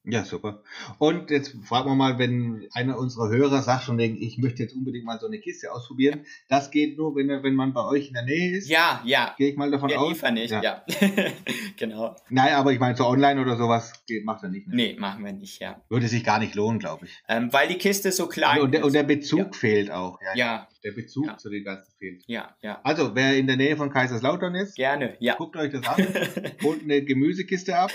Ja, 0.06 0.24
super. 0.24 0.64
Und 0.98 1.30
jetzt 1.30 1.56
fragen 1.66 1.90
wir 1.90 1.96
mal, 1.96 2.18
wenn 2.18 2.68
einer 2.74 2.98
unserer 2.98 3.30
Hörer 3.30 3.62
sagt 3.62 3.84
schon, 3.84 4.00
ich 4.00 4.38
möchte 4.38 4.64
jetzt 4.64 4.74
unbedingt 4.74 5.06
mal 5.06 5.20
so 5.20 5.28
eine 5.28 5.40
Kiste 5.40 5.72
ausprobieren. 5.72 6.26
Das 6.48 6.72
geht 6.72 6.98
nur, 6.98 7.16
wenn, 7.16 7.28
wenn 7.28 7.54
man 7.54 7.74
bei 7.74 7.84
euch 7.84 8.08
in 8.08 8.14
der 8.14 8.24
Nähe 8.24 8.58
ist. 8.58 8.70
Ja, 8.70 9.02
ja. 9.04 9.36
Gehe 9.38 9.50
ich 9.52 9.58
mal 9.58 9.70
davon 9.70 9.90
Wir 9.90 10.00
aus. 10.00 10.10
liefern 10.10 10.36
nicht, 10.36 10.52
ja. 10.52 10.62
ja. 10.64 10.84
genau. 11.78 12.16
Nein, 12.30 12.54
aber 12.54 12.72
ich 12.72 12.80
meine, 12.80 12.96
so 12.96 13.06
online 13.06 13.42
oder 13.42 13.58
sowas 13.58 13.94
macht 14.24 14.44
er 14.44 14.50
nicht. 14.50 14.68
Ne? 14.68 14.76
Nee, 14.76 14.96
machen 14.98 15.24
wir 15.24 15.34
nicht, 15.34 15.60
ja. 15.60 15.82
Würde 15.90 16.08
sich 16.08 16.24
gar 16.24 16.40
nicht 16.40 16.56
lohnen, 16.56 16.80
glaube 16.80 17.06
ich. 17.06 17.12
Ähm, 17.28 17.52
weil 17.52 17.68
die 17.68 17.78
Kiste 17.78 18.12
so 18.12 18.28
klein 18.28 18.62
und 18.62 18.72
der, 18.72 18.82
ist. 18.82 18.88
Und 18.88 18.94
der 18.94 19.04
Bezug 19.04 19.40
ja. 19.40 19.52
fehlt 19.52 19.92
auch. 19.92 20.20
Ja. 20.22 20.36
ja. 20.36 20.68
Der 20.84 20.92
Bezug 20.94 21.28
ja. 21.28 21.38
zu 21.38 21.50
den 21.50 21.66
ganzen 21.66 21.92
fehlt. 22.00 22.24
Ja, 22.26 22.56
ja. 22.62 22.80
Also, 22.84 23.14
wer 23.16 23.38
in 23.38 23.48
der 23.48 23.58
Nähe 23.58 23.76
von 23.76 23.92
Kaiserslautern 23.92 24.56
ist, 24.56 24.76
gerne, 24.76 25.18
ja. 25.20 25.36
Guckt 25.36 25.58
euch 25.58 25.72
das 25.72 25.86
an, 25.86 25.98
holt 26.64 26.84
eine 26.84 27.04
Gemüsekiste 27.04 27.78
ab. 27.78 27.92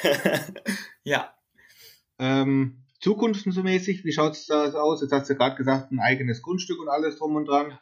ja. 1.04 1.32
Ähm, 2.18 2.84
zukunftsmäßig, 3.00 4.04
wie 4.04 4.12
schaut 4.12 4.32
es 4.32 4.46
da 4.46 4.72
aus? 4.72 5.02
Jetzt 5.02 5.12
hast 5.12 5.30
du 5.30 5.34
gerade 5.34 5.56
gesagt, 5.56 5.92
ein 5.92 6.00
eigenes 6.00 6.42
Grundstück 6.42 6.80
und 6.80 6.88
alles 6.88 7.18
drum 7.18 7.36
und 7.36 7.46
dran. 7.46 7.78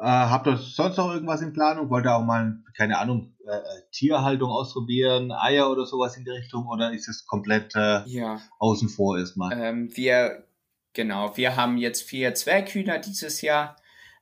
Äh, 0.00 0.04
habt 0.06 0.46
ihr 0.46 0.56
sonst 0.56 0.96
noch 0.96 1.12
irgendwas 1.12 1.40
in 1.40 1.52
Planung? 1.52 1.90
Wollt 1.90 2.06
ihr 2.06 2.14
auch 2.14 2.24
mal, 2.24 2.58
keine 2.76 2.98
Ahnung, 2.98 3.34
äh, 3.44 3.58
Tierhaltung 3.90 4.50
ausprobieren, 4.50 5.32
Eier 5.32 5.70
oder 5.70 5.86
sowas 5.86 6.16
in 6.16 6.24
die 6.24 6.30
Richtung? 6.30 6.68
Oder 6.68 6.92
ist 6.92 7.08
es 7.08 7.26
komplett 7.26 7.74
äh, 7.74 8.02
ja. 8.06 8.40
außen 8.60 8.88
vor 8.88 9.18
erstmal? 9.18 9.60
Ähm, 9.60 9.90
wir, 9.96 10.44
genau, 10.92 11.36
wir 11.36 11.56
haben 11.56 11.78
jetzt 11.78 12.02
vier 12.02 12.34
Zwerghühner 12.34 12.98
dieses 12.98 13.42
Jahr 13.42 13.74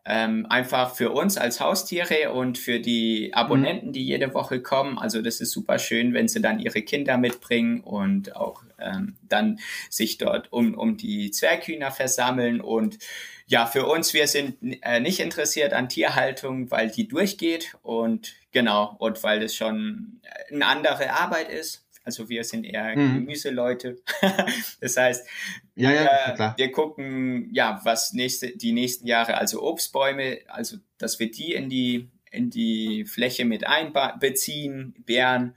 ähm, 0.08 0.46
einfach 0.48 0.94
für 0.94 1.10
uns 1.10 1.36
als 1.36 1.60
Haustiere 1.60 2.32
und 2.32 2.58
für 2.58 2.78
die 2.78 3.34
Abonnenten, 3.34 3.88
mhm. 3.88 3.92
die 3.92 4.04
jede 4.04 4.32
Woche 4.34 4.62
kommen. 4.62 4.98
Also 4.98 5.20
das 5.20 5.40
ist 5.40 5.50
super 5.50 5.80
schön, 5.80 6.14
wenn 6.14 6.28
sie 6.28 6.40
dann 6.40 6.60
ihre 6.60 6.82
Kinder 6.82 7.18
mitbringen 7.18 7.80
und 7.80 8.36
auch 8.36 8.62
ähm, 8.78 9.16
dann 9.22 9.58
sich 9.90 10.18
dort 10.18 10.52
um, 10.52 10.74
um 10.74 10.96
die 10.96 11.32
Zwerghühner 11.32 11.90
versammeln. 11.90 12.60
Und 12.60 12.98
ja, 13.46 13.66
für 13.66 13.86
uns, 13.86 14.14
wir 14.14 14.28
sind 14.28 14.56
äh, 14.82 15.00
nicht 15.00 15.18
interessiert 15.18 15.72
an 15.72 15.88
Tierhaltung, 15.88 16.70
weil 16.70 16.88
die 16.88 17.08
durchgeht 17.08 17.76
und 17.82 18.34
genau, 18.52 18.94
und 18.98 19.22
weil 19.24 19.40
das 19.40 19.54
schon 19.54 20.20
eine 20.52 20.66
andere 20.66 21.10
Arbeit 21.10 21.50
ist. 21.50 21.85
Also 22.06 22.28
wir 22.28 22.44
sind 22.44 22.64
eher 22.64 22.96
mhm. 22.96 23.14
Gemüseleute. 23.14 23.96
das 24.80 24.96
heißt, 24.96 25.26
ja, 25.74 25.90
ja, 25.90 26.54
äh, 26.54 26.56
wir 26.56 26.70
gucken, 26.70 27.50
ja, 27.52 27.80
was 27.82 28.12
nächste, 28.12 28.56
die 28.56 28.72
nächsten 28.72 29.06
Jahre, 29.06 29.36
also 29.36 29.62
Obstbäume, 29.62 30.38
also 30.46 30.76
dass 30.98 31.18
wir 31.18 31.30
die 31.30 31.52
in 31.52 31.68
die 31.68 32.08
in 32.30 32.50
die 32.50 33.04
Fläche 33.04 33.44
mit 33.44 33.66
einbeziehen, 33.66 34.94
Bären. 35.04 35.56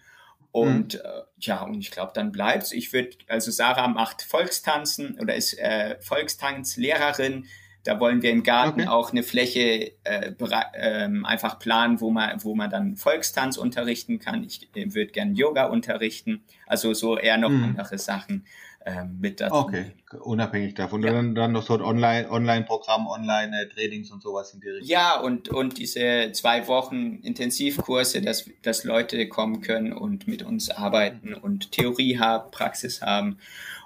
Und 0.52 0.96
mhm. 0.96 1.00
äh, 1.04 1.22
ja, 1.40 1.62
und 1.62 1.80
ich 1.80 1.92
glaube, 1.92 2.14
dann 2.16 2.32
bleibt's. 2.32 2.72
Ich 2.72 2.92
würde, 2.94 3.12
also 3.28 3.52
Sarah 3.52 3.88
macht 3.88 4.24
Volkstanzen 4.24 5.20
oder 5.20 5.36
ist 5.36 5.54
äh, 5.60 5.98
Volkstanzlehrerin. 6.02 7.46
Da 7.84 8.00
wollen 8.00 8.22
wir 8.22 8.32
im 8.32 8.44
Garten 8.44 8.82
okay. 8.82 8.90
auch 8.90 9.12
eine 9.12 9.24
Fläche 9.24 9.94
äh, 10.04 10.34
ähm, 10.74 11.26
einfach 11.26 11.60
planen, 11.60 12.02
wo 12.02 12.12
man, 12.12 12.44
wo 12.44 12.56
man 12.56 12.70
dann 12.70 12.98
Volkstanz 12.98 13.58
unterrichten 13.58 14.20
kann. 14.20 14.44
Ich 14.44 14.70
äh, 14.76 14.94
würde 14.94 15.12
gerne 15.12 15.34
Yoga 15.34 15.66
unterrichten, 15.66 16.44
also 16.68 16.94
so 16.94 17.18
eher 17.18 17.38
noch 17.38 17.50
hm. 17.50 17.64
andere 17.64 17.98
Sachen 17.98 18.46
ähm, 18.86 19.18
mit 19.20 19.42
dazu. 19.42 19.56
Okay, 19.56 19.92
unabhängig 20.22 20.74
davon. 20.74 21.04
Ja. 21.04 21.12
Dann, 21.12 21.36
dann 21.36 21.52
noch 21.52 21.64
so 21.64 21.74
ein 21.74 21.82
Online, 21.82 22.30
Online-Programm, 22.32 23.08
Online-Trainings 23.08 24.10
und 24.12 24.22
sowas 24.22 24.54
in 24.54 24.62
die 24.62 24.70
Richtung. 24.70 24.90
Ja, 24.90 25.20
und, 25.20 25.50
und 25.50 25.78
diese 25.78 26.32
zwei 26.32 26.68
Wochen 26.68 27.20
Intensivkurse, 27.22 28.22
dass, 28.22 28.50
dass 28.62 28.86
Leute 28.86 29.28
kommen 29.28 29.62
können 29.62 29.94
und 29.94 30.28
mit 30.28 30.44
uns 30.44 30.70
arbeiten 30.70 31.34
und 31.34 31.72
Theorie 31.72 32.20
haben, 32.20 32.52
Praxis 32.52 33.02
haben. 33.02 33.38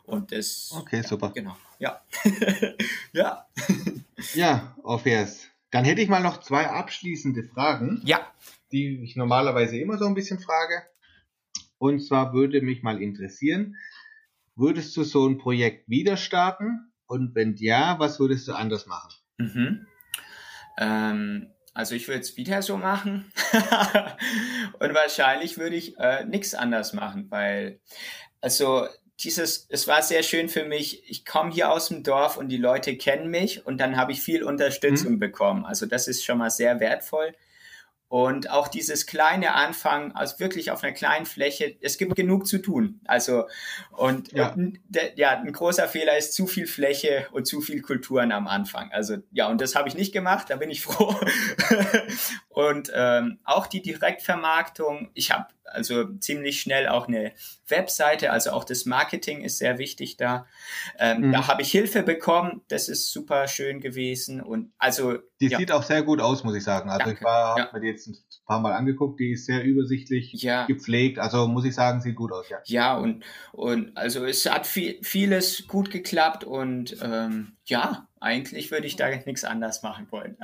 Und 0.04 0.32
das. 0.32 0.72
Okay, 0.78 0.98
ja, 0.98 1.04
super. 1.04 1.32
Genau. 1.34 1.56
Ja. 1.80 2.02
ja. 3.14 3.48
ja, 4.34 4.76
auf 4.84 5.06
erst. 5.06 5.50
Dann 5.72 5.86
hätte 5.86 6.02
ich 6.02 6.10
mal 6.10 6.22
noch 6.22 6.40
zwei 6.42 6.68
abschließende 6.68 7.44
Fragen. 7.44 8.02
Ja. 8.06 8.32
Die 8.72 9.04
ich 9.04 9.16
normalerweise 9.16 9.78
immer 9.78 9.98
so 9.98 10.06
ein 10.06 10.14
bisschen 10.14 10.40
frage. 10.40 10.84
Und 11.78 12.00
zwar 12.00 12.34
würde 12.34 12.62
mich 12.62 12.84
mal 12.84 13.02
interessieren, 13.02 13.76
würdest 14.56 14.96
du 14.96 15.04
so 15.04 15.28
ein 15.28 15.38
Projekt 15.38 15.90
wieder 15.90 16.18
starten? 16.18 16.92
Und 17.08 17.36
wenn 17.36 17.56
ja, 17.56 18.00
was 18.00 18.20
würdest 18.20 18.48
du 18.48 18.54
anders 18.54 18.86
machen? 18.86 19.14
Mhm. 19.38 19.88
Ähm, 20.78 21.52
also 21.74 21.96
ich 21.96 22.08
würde 22.08 22.22
es 22.22 22.38
wieder 22.38 22.62
so 22.62 22.78
machen. 22.78 23.32
und 24.80 24.94
wahrscheinlich 24.94 25.58
würde 25.58 25.76
ich 25.76 25.98
äh, 25.98 26.24
nichts 26.26 26.54
anders 26.54 26.94
machen, 26.94 27.30
weil 27.30 27.80
also 28.42 28.88
dieses, 29.20 29.68
es 29.70 29.88
war 29.88 30.02
sehr 30.02 30.24
schön 30.24 30.50
für 30.50 30.66
mich. 30.66 31.10
Ich 31.10 31.26
komme 31.26 31.52
hier 31.52 31.72
aus 31.72 31.90
dem 31.90 32.04
Dorf 32.04 32.38
und 32.38 32.50
die 32.50 32.58
Leute 32.58 32.98
kennen 32.98 33.30
mich 33.30 33.66
und 33.66 33.78
dann 33.78 33.96
habe 33.96 34.12
ich 34.12 34.22
viel 34.22 34.44
Unterstützung 34.44 35.14
mhm. 35.14 35.20
bekommen. 35.20 35.66
Also 35.66 35.86
das 35.86 36.08
ist 36.08 36.26
schon 36.26 36.40
mal 36.40 36.50
sehr 36.50 36.80
wertvoll. 36.80 37.34
Und 38.14 38.52
auch 38.52 38.68
dieses 38.68 39.08
kleine 39.08 39.56
Anfangen, 39.56 40.12
also 40.12 40.40
wirklich 40.40 40.70
auf 40.70 40.84
einer 40.84 40.94
kleinen 40.94 41.26
Fläche, 41.26 41.78
es 41.82 41.98
gibt 41.98 42.16
genug 42.16 42.46
zu 42.46 42.60
tun. 42.60 43.02
Also, 43.06 43.46
und 43.90 44.32
ja, 44.34 44.56
ja 45.16 45.32
ein 45.32 45.52
großer 45.52 45.88
Fehler 45.88 46.16
ist 46.16 46.36
zu 46.36 46.46
viel 46.46 46.68
Fläche 46.68 47.26
und 47.32 47.48
zu 47.48 47.60
viel 47.60 47.82
Kulturen 47.82 48.32
am 48.32 48.48
Anfang. 48.48 48.92
Also, 48.92 49.18
ja, 49.32 49.48
und 49.50 49.62
das 49.62 49.74
habe 49.76 49.90
ich 49.90 49.96
nicht 49.96 50.12
gemacht, 50.12 50.52
da 50.52 50.58
bin 50.58 50.70
ich 50.70 50.82
froh. 50.84 51.20
und 52.50 52.92
ähm, 52.94 53.40
auch 53.46 53.66
die 53.66 53.82
Direktvermarktung, 53.82 55.10
ich 55.16 55.32
habe 55.32 55.48
also 55.66 56.06
ziemlich 56.20 56.60
schnell 56.62 56.88
auch 56.88 57.08
eine 57.08 57.34
Webseite, 57.68 58.32
also 58.32 58.52
auch 58.52 58.64
das 58.64 58.86
Marketing 58.86 59.42
ist 59.42 59.58
sehr 59.58 59.78
wichtig 59.78 60.18
da. 60.18 60.46
Ähm, 61.00 61.28
mhm. 61.28 61.32
Da 61.32 61.48
habe 61.48 61.62
ich 61.62 61.72
Hilfe 61.72 62.04
bekommen, 62.04 62.62
das 62.68 62.90
ist 62.90 63.12
super 63.12 63.48
schön 63.48 63.80
gewesen 63.80 64.42
und 64.42 64.72
also 64.78 65.18
die 65.40 65.48
ja. 65.48 65.58
sieht 65.58 65.72
auch 65.72 65.84
sehr 65.84 66.04
gut 66.04 66.22
aus, 66.22 66.44
muss 66.44 66.56
ich 66.56 66.64
sagen. 66.64 66.90
Also 66.90 67.06
Danke. 67.06 67.20
ich 67.20 67.24
war 67.24 67.58
ja. 67.58 67.70
mir 67.74 67.80
die 67.80 67.88
jetzt 67.88 68.08
ein 68.08 68.18
paar 68.46 68.60
Mal 68.60 68.74
angeguckt, 68.74 69.20
die 69.20 69.32
ist 69.32 69.46
sehr 69.46 69.64
übersichtlich 69.64 70.34
ja. 70.34 70.66
gepflegt, 70.66 71.20
also 71.20 71.48
muss 71.48 71.66
ich 71.66 71.76
sagen, 71.76 72.02
sieht 72.02 72.16
gut 72.16 72.32
aus, 72.32 72.50
ja. 72.50 72.60
Ja 72.66 72.98
und 72.98 73.24
und 73.52 73.96
also 73.98 74.26
es 74.26 74.46
hat 74.50 74.68
viel, 74.68 75.00
vieles 75.02 75.68
gut 75.68 75.92
geklappt 75.92 76.44
und 76.44 76.98
ähm, 77.02 77.58
ja, 77.66 78.08
eigentlich 78.20 78.72
würde 78.72 78.88
ich 78.88 78.96
da 78.96 79.10
nichts 79.10 79.44
anders 79.44 79.84
machen 79.84 80.08
wollen. 80.12 80.38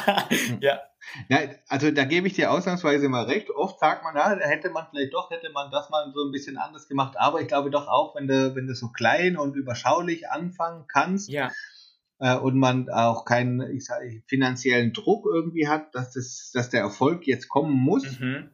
ja. 0.60 0.80
Ja, 1.28 1.38
also 1.68 1.90
da 1.90 2.04
gebe 2.04 2.26
ich 2.26 2.34
dir 2.34 2.50
ausnahmsweise 2.50 3.08
mal 3.08 3.24
recht. 3.24 3.50
Oft 3.50 3.80
sagt 3.80 4.04
man, 4.04 4.16
ja, 4.16 4.36
hätte 4.38 4.70
man 4.70 4.86
vielleicht 4.90 5.12
doch, 5.12 5.30
hätte 5.30 5.50
man 5.50 5.70
das 5.70 5.90
mal 5.90 6.10
so 6.14 6.24
ein 6.24 6.32
bisschen 6.32 6.56
anders 6.56 6.88
gemacht. 6.88 7.16
Aber 7.18 7.40
ich 7.40 7.48
glaube 7.48 7.70
doch 7.70 7.88
auch, 7.88 8.14
wenn 8.14 8.26
du, 8.26 8.54
wenn 8.54 8.66
du 8.66 8.74
so 8.74 8.88
klein 8.88 9.36
und 9.36 9.56
überschaulich 9.56 10.30
anfangen 10.30 10.86
kannst 10.86 11.28
ja. 11.28 11.50
äh, 12.18 12.36
und 12.36 12.56
man 12.56 12.88
auch 12.88 13.24
keinen 13.24 13.60
ich 13.74 13.84
sag, 13.84 14.00
finanziellen 14.26 14.92
Druck 14.92 15.26
irgendwie 15.26 15.68
hat, 15.68 15.94
dass, 15.94 16.12
das, 16.12 16.50
dass 16.52 16.70
der 16.70 16.80
Erfolg 16.80 17.26
jetzt 17.26 17.48
kommen 17.48 17.74
muss. 17.74 18.20
Mhm. 18.20 18.50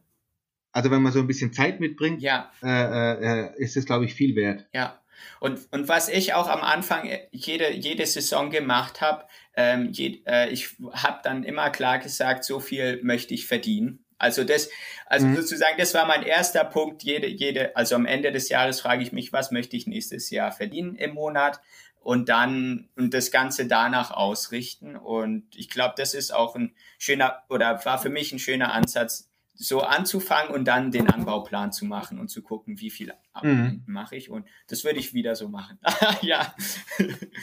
Also 0.71 0.91
wenn 0.91 1.01
man 1.01 1.11
so 1.11 1.19
ein 1.19 1.27
bisschen 1.27 1.53
Zeit 1.53 1.79
mitbringt, 1.79 2.21
ja. 2.21 2.51
äh, 2.61 3.47
äh, 3.47 3.57
ist 3.57 3.75
es, 3.75 3.85
glaube 3.85 4.05
ich, 4.05 4.13
viel 4.13 4.35
wert. 4.35 4.67
Ja. 4.73 4.99
Und, 5.39 5.67
und 5.71 5.87
was 5.87 6.09
ich 6.09 6.33
auch 6.33 6.47
am 6.47 6.61
Anfang 6.61 7.07
äh, 7.07 7.27
jede, 7.31 7.71
jede 7.71 8.05
Saison 8.05 8.49
gemacht 8.49 9.01
habe, 9.01 9.25
ähm, 9.55 9.91
äh, 9.97 10.49
ich 10.49 10.75
habe 10.93 11.19
dann 11.23 11.43
immer 11.43 11.69
klar 11.69 11.99
gesagt, 11.99 12.43
so 12.43 12.59
viel 12.59 12.99
möchte 13.03 13.33
ich 13.33 13.47
verdienen. 13.47 14.05
Also 14.19 14.43
das, 14.43 14.69
also 15.05 15.25
mhm. 15.25 15.37
sozusagen, 15.37 15.77
das 15.77 15.93
war 15.93 16.05
mein 16.05 16.23
erster 16.23 16.65
Punkt. 16.65 17.03
Jede, 17.03 17.27
jede, 17.27 17.75
also 17.75 17.95
am 17.95 18.05
Ende 18.05 18.31
des 18.31 18.49
Jahres 18.49 18.81
frage 18.81 19.01
ich 19.01 19.13
mich, 19.13 19.31
was 19.31 19.51
möchte 19.51 19.77
ich 19.77 19.87
nächstes 19.87 20.29
Jahr 20.29 20.51
verdienen 20.51 20.95
im 20.95 21.13
Monat? 21.13 21.61
Und 22.01 22.29
dann 22.29 22.89
und 22.95 23.13
das 23.13 23.31
Ganze 23.31 23.65
danach 23.65 24.11
ausrichten. 24.11 24.95
Und 24.95 25.43
ich 25.55 25.69
glaube, 25.69 25.95
das 25.97 26.13
ist 26.13 26.33
auch 26.33 26.55
ein 26.55 26.75
schöner 26.97 27.43
oder 27.49 27.83
war 27.85 27.97
für 27.97 28.09
mich 28.09 28.31
ein 28.31 28.39
schöner 28.39 28.73
Ansatz, 28.73 29.28
so 29.61 29.81
anzufangen 29.81 30.53
und 30.53 30.65
dann 30.65 30.89
den 30.89 31.09
Anbauplan 31.09 31.73
zu 31.73 31.83
machen 31.83 32.17
und 32.17 32.29
zu 32.29 32.41
gucken, 32.41 32.79
wie 32.79 32.89
viel 32.89 33.13
mhm. 33.43 33.83
mache 33.87 34.15
ich. 34.15 34.29
Und 34.29 34.47
das 34.69 34.85
würde 34.85 34.99
ich 34.99 35.13
wieder 35.13 35.35
so 35.35 35.49
machen. 35.49 35.77
ja. 36.21 36.55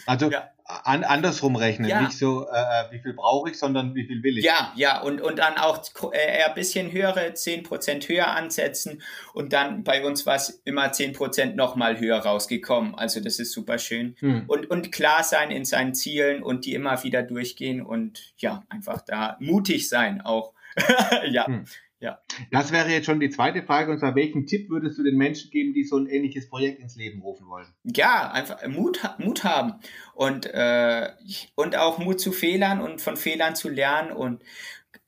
Also 0.07 0.31
ja. 0.31 0.49
An, 0.65 1.05
andersrum 1.05 1.57
rechnen, 1.57 1.91
ja. 1.91 2.01
nicht 2.01 2.17
so, 2.17 2.49
äh, 2.49 2.57
äh, 2.57 2.91
wie 2.91 3.01
viel 3.01 3.13
brauche 3.13 3.51
ich, 3.51 3.59
sondern 3.59 3.95
wie 3.95 4.07
viel 4.07 4.23
will 4.23 4.39
ich. 4.39 4.45
Ja, 4.47 4.73
ja, 4.77 5.03
und, 5.03 5.21
und 5.21 5.39
dann 5.39 5.59
auch 5.59 5.85
äh, 6.13 6.39
eher 6.39 6.49
ein 6.49 6.55
bisschen 6.55 6.91
höhere, 6.91 7.29
10% 7.29 8.09
höher 8.09 8.29
ansetzen 8.29 9.03
und 9.35 9.53
dann 9.53 9.85
bei 9.85 10.05
uns 10.05 10.25
war 10.25 10.37
es 10.37 10.63
immer 10.65 10.87
10% 10.87 11.55
nochmal 11.55 12.01
höher 12.01 12.19
rausgekommen. 12.19 12.95
Also 12.95 13.21
das 13.21 13.39
ist 13.39 13.53
super 13.53 13.79
schön. 13.79 14.17
Mhm. 14.23 14.45
Und, 14.49 14.71
und 14.71 14.91
klar 14.91 15.23
sein 15.23 15.51
in 15.51 15.67
seinen 15.67 15.95
Zielen 15.95 16.43
und 16.43 16.65
die 16.65 16.73
immer 16.73 17.05
wieder 17.05 17.23
durchgehen 17.23 17.83
und 17.83 18.33
ja, 18.39 18.65
einfach 18.71 19.03
da 19.03 19.37
mutig 19.39 19.91
sein 19.91 20.23
auch. 20.23 20.55
ja. 21.29 21.47
Mhm. 21.47 21.67
Ja. 21.99 22.21
Das 22.51 22.73
wäre 22.73 22.91
jetzt 22.91 23.07
schon 23.07 23.21
die 23.21 23.31
zweite 23.31 23.63
Frage. 23.63 23.91
Und 23.91 23.99
zwar, 23.99 24.15
welchen 24.15 24.47
Tipp 24.47 24.69
würdest 24.69 24.99
du 24.99 25.03
den 25.03 25.17
Menschen 25.17 25.51
geben, 25.51 25.73
die 25.73 25.85
so 25.85 25.97
ein 25.97 26.07
ähnliches 26.07 26.49
Projekt 26.49 26.81
ins 26.81 26.97
Leben 26.97 27.23
rufen 27.23 27.49
wollen? 27.49 27.67
Ja, 27.85 28.31
einfach 28.31 28.67
Mut, 28.67 29.01
Mut 29.19 29.45
haben 29.45 29.75
und, 30.15 30.47
äh, 30.47 31.09
und 31.55 31.77
auch 31.77 31.99
Mut 31.99 32.21
zu 32.21 32.33
Fehlern 32.33 32.81
und 32.81 33.01
von 33.01 33.17
Fehlern 33.17 33.57
zu 33.57 33.71
lernen. 33.71 34.13
Und 34.13 34.43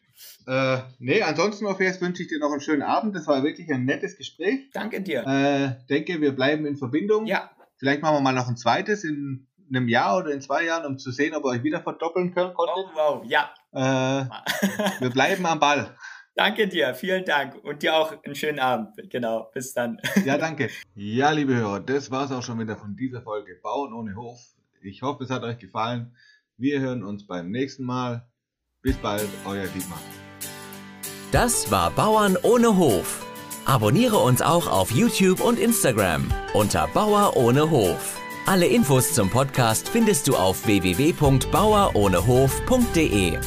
Äh, 0.47 0.79
nee, 0.99 1.23
ansonsten, 1.23 1.67
Orpheus, 1.67 2.01
wünsche 2.01 2.23
ich 2.23 2.29
dir 2.29 2.39
noch 2.39 2.53
einen 2.53 2.61
schönen 2.61 2.83
Abend. 2.83 3.15
Das 3.17 3.27
war 3.27 3.43
wirklich 3.43 3.73
ein 3.73 3.85
nettes 3.85 4.17
Gespräch. 4.17 4.71
Danke 4.73 5.01
dir. 5.01 5.25
Äh, 5.27 5.87
denke, 5.89 6.21
wir 6.21 6.33
bleiben 6.33 6.67
in 6.67 6.77
Verbindung. 6.77 7.27
Ja. 7.27 7.51
Vielleicht 7.77 8.03
machen 8.03 8.17
wir 8.17 8.21
mal 8.21 8.33
noch 8.33 8.49
ein 8.49 8.57
zweites 8.57 9.05
in 9.05 9.47
einem 9.69 9.89
Jahr 9.89 10.19
oder 10.19 10.31
in 10.31 10.41
zwei 10.41 10.65
Jahren, 10.65 10.87
um 10.87 10.99
zu 10.99 11.11
sehen, 11.11 11.35
ob 11.35 11.45
ihr 11.45 11.49
euch 11.49 11.63
wieder 11.63 11.81
verdoppeln 11.81 12.35
könnt. 12.35 12.55
Oh, 12.57 12.67
wow, 12.95 13.25
ja. 13.27 13.51
Äh, 13.73 14.27
wir 15.01 15.11
bleiben 15.11 15.45
am 15.47 15.59
Ball. 15.59 15.95
Danke 16.37 16.67
dir, 16.67 16.95
vielen 16.95 17.25
Dank 17.25 17.63
und 17.63 17.83
dir 17.83 17.95
auch 17.95 18.13
einen 18.25 18.35
schönen 18.35 18.59
Abend. 18.59 18.89
Genau, 19.09 19.51
bis 19.55 19.73
dann. 19.73 20.01
Ja, 20.25 20.37
danke. 20.39 20.69
Ja, 20.97 21.31
liebe 21.31 21.55
Hörer, 21.55 21.81
das 21.81 22.11
war 22.11 22.25
es 22.25 22.33
auch 22.33 22.43
schon 22.43 22.59
wieder 22.59 22.77
von 22.77 22.97
dieser 22.97 23.23
Folge 23.23 23.55
Bauen 23.63 23.93
ohne 23.93 24.17
Hof. 24.17 24.41
Ich 24.83 25.03
hoffe, 25.03 25.25
es 25.25 25.31
hat 25.31 25.45
euch 25.45 25.59
gefallen. 25.59 26.17
Wir 26.57 26.81
hören 26.81 27.05
uns 27.05 27.27
beim 27.27 27.51
nächsten 27.51 27.85
Mal. 27.85 28.27
Bis 28.85 28.97
bald, 28.97 29.29
euer 29.47 29.67
Dietmar. 29.67 30.01
Das 31.33 31.71
war 31.71 31.91
Bauern 31.91 32.37
ohne 32.43 32.77
Hof. 32.77 33.25
Abonniere 33.65 34.19
uns 34.19 34.43
auch 34.43 34.67
auf 34.67 34.91
YouTube 34.91 35.41
und 35.41 35.59
Instagram 35.59 36.31
unter 36.53 36.87
Bauer 36.89 37.35
ohne 37.35 37.71
Hof. 37.71 38.21
Alle 38.45 38.67
Infos 38.67 39.15
zum 39.15 39.31
Podcast 39.31 39.89
findest 39.89 40.29
du 40.29 40.37
auf 40.37 40.67
www.bauerohnehof.de. 40.67 43.39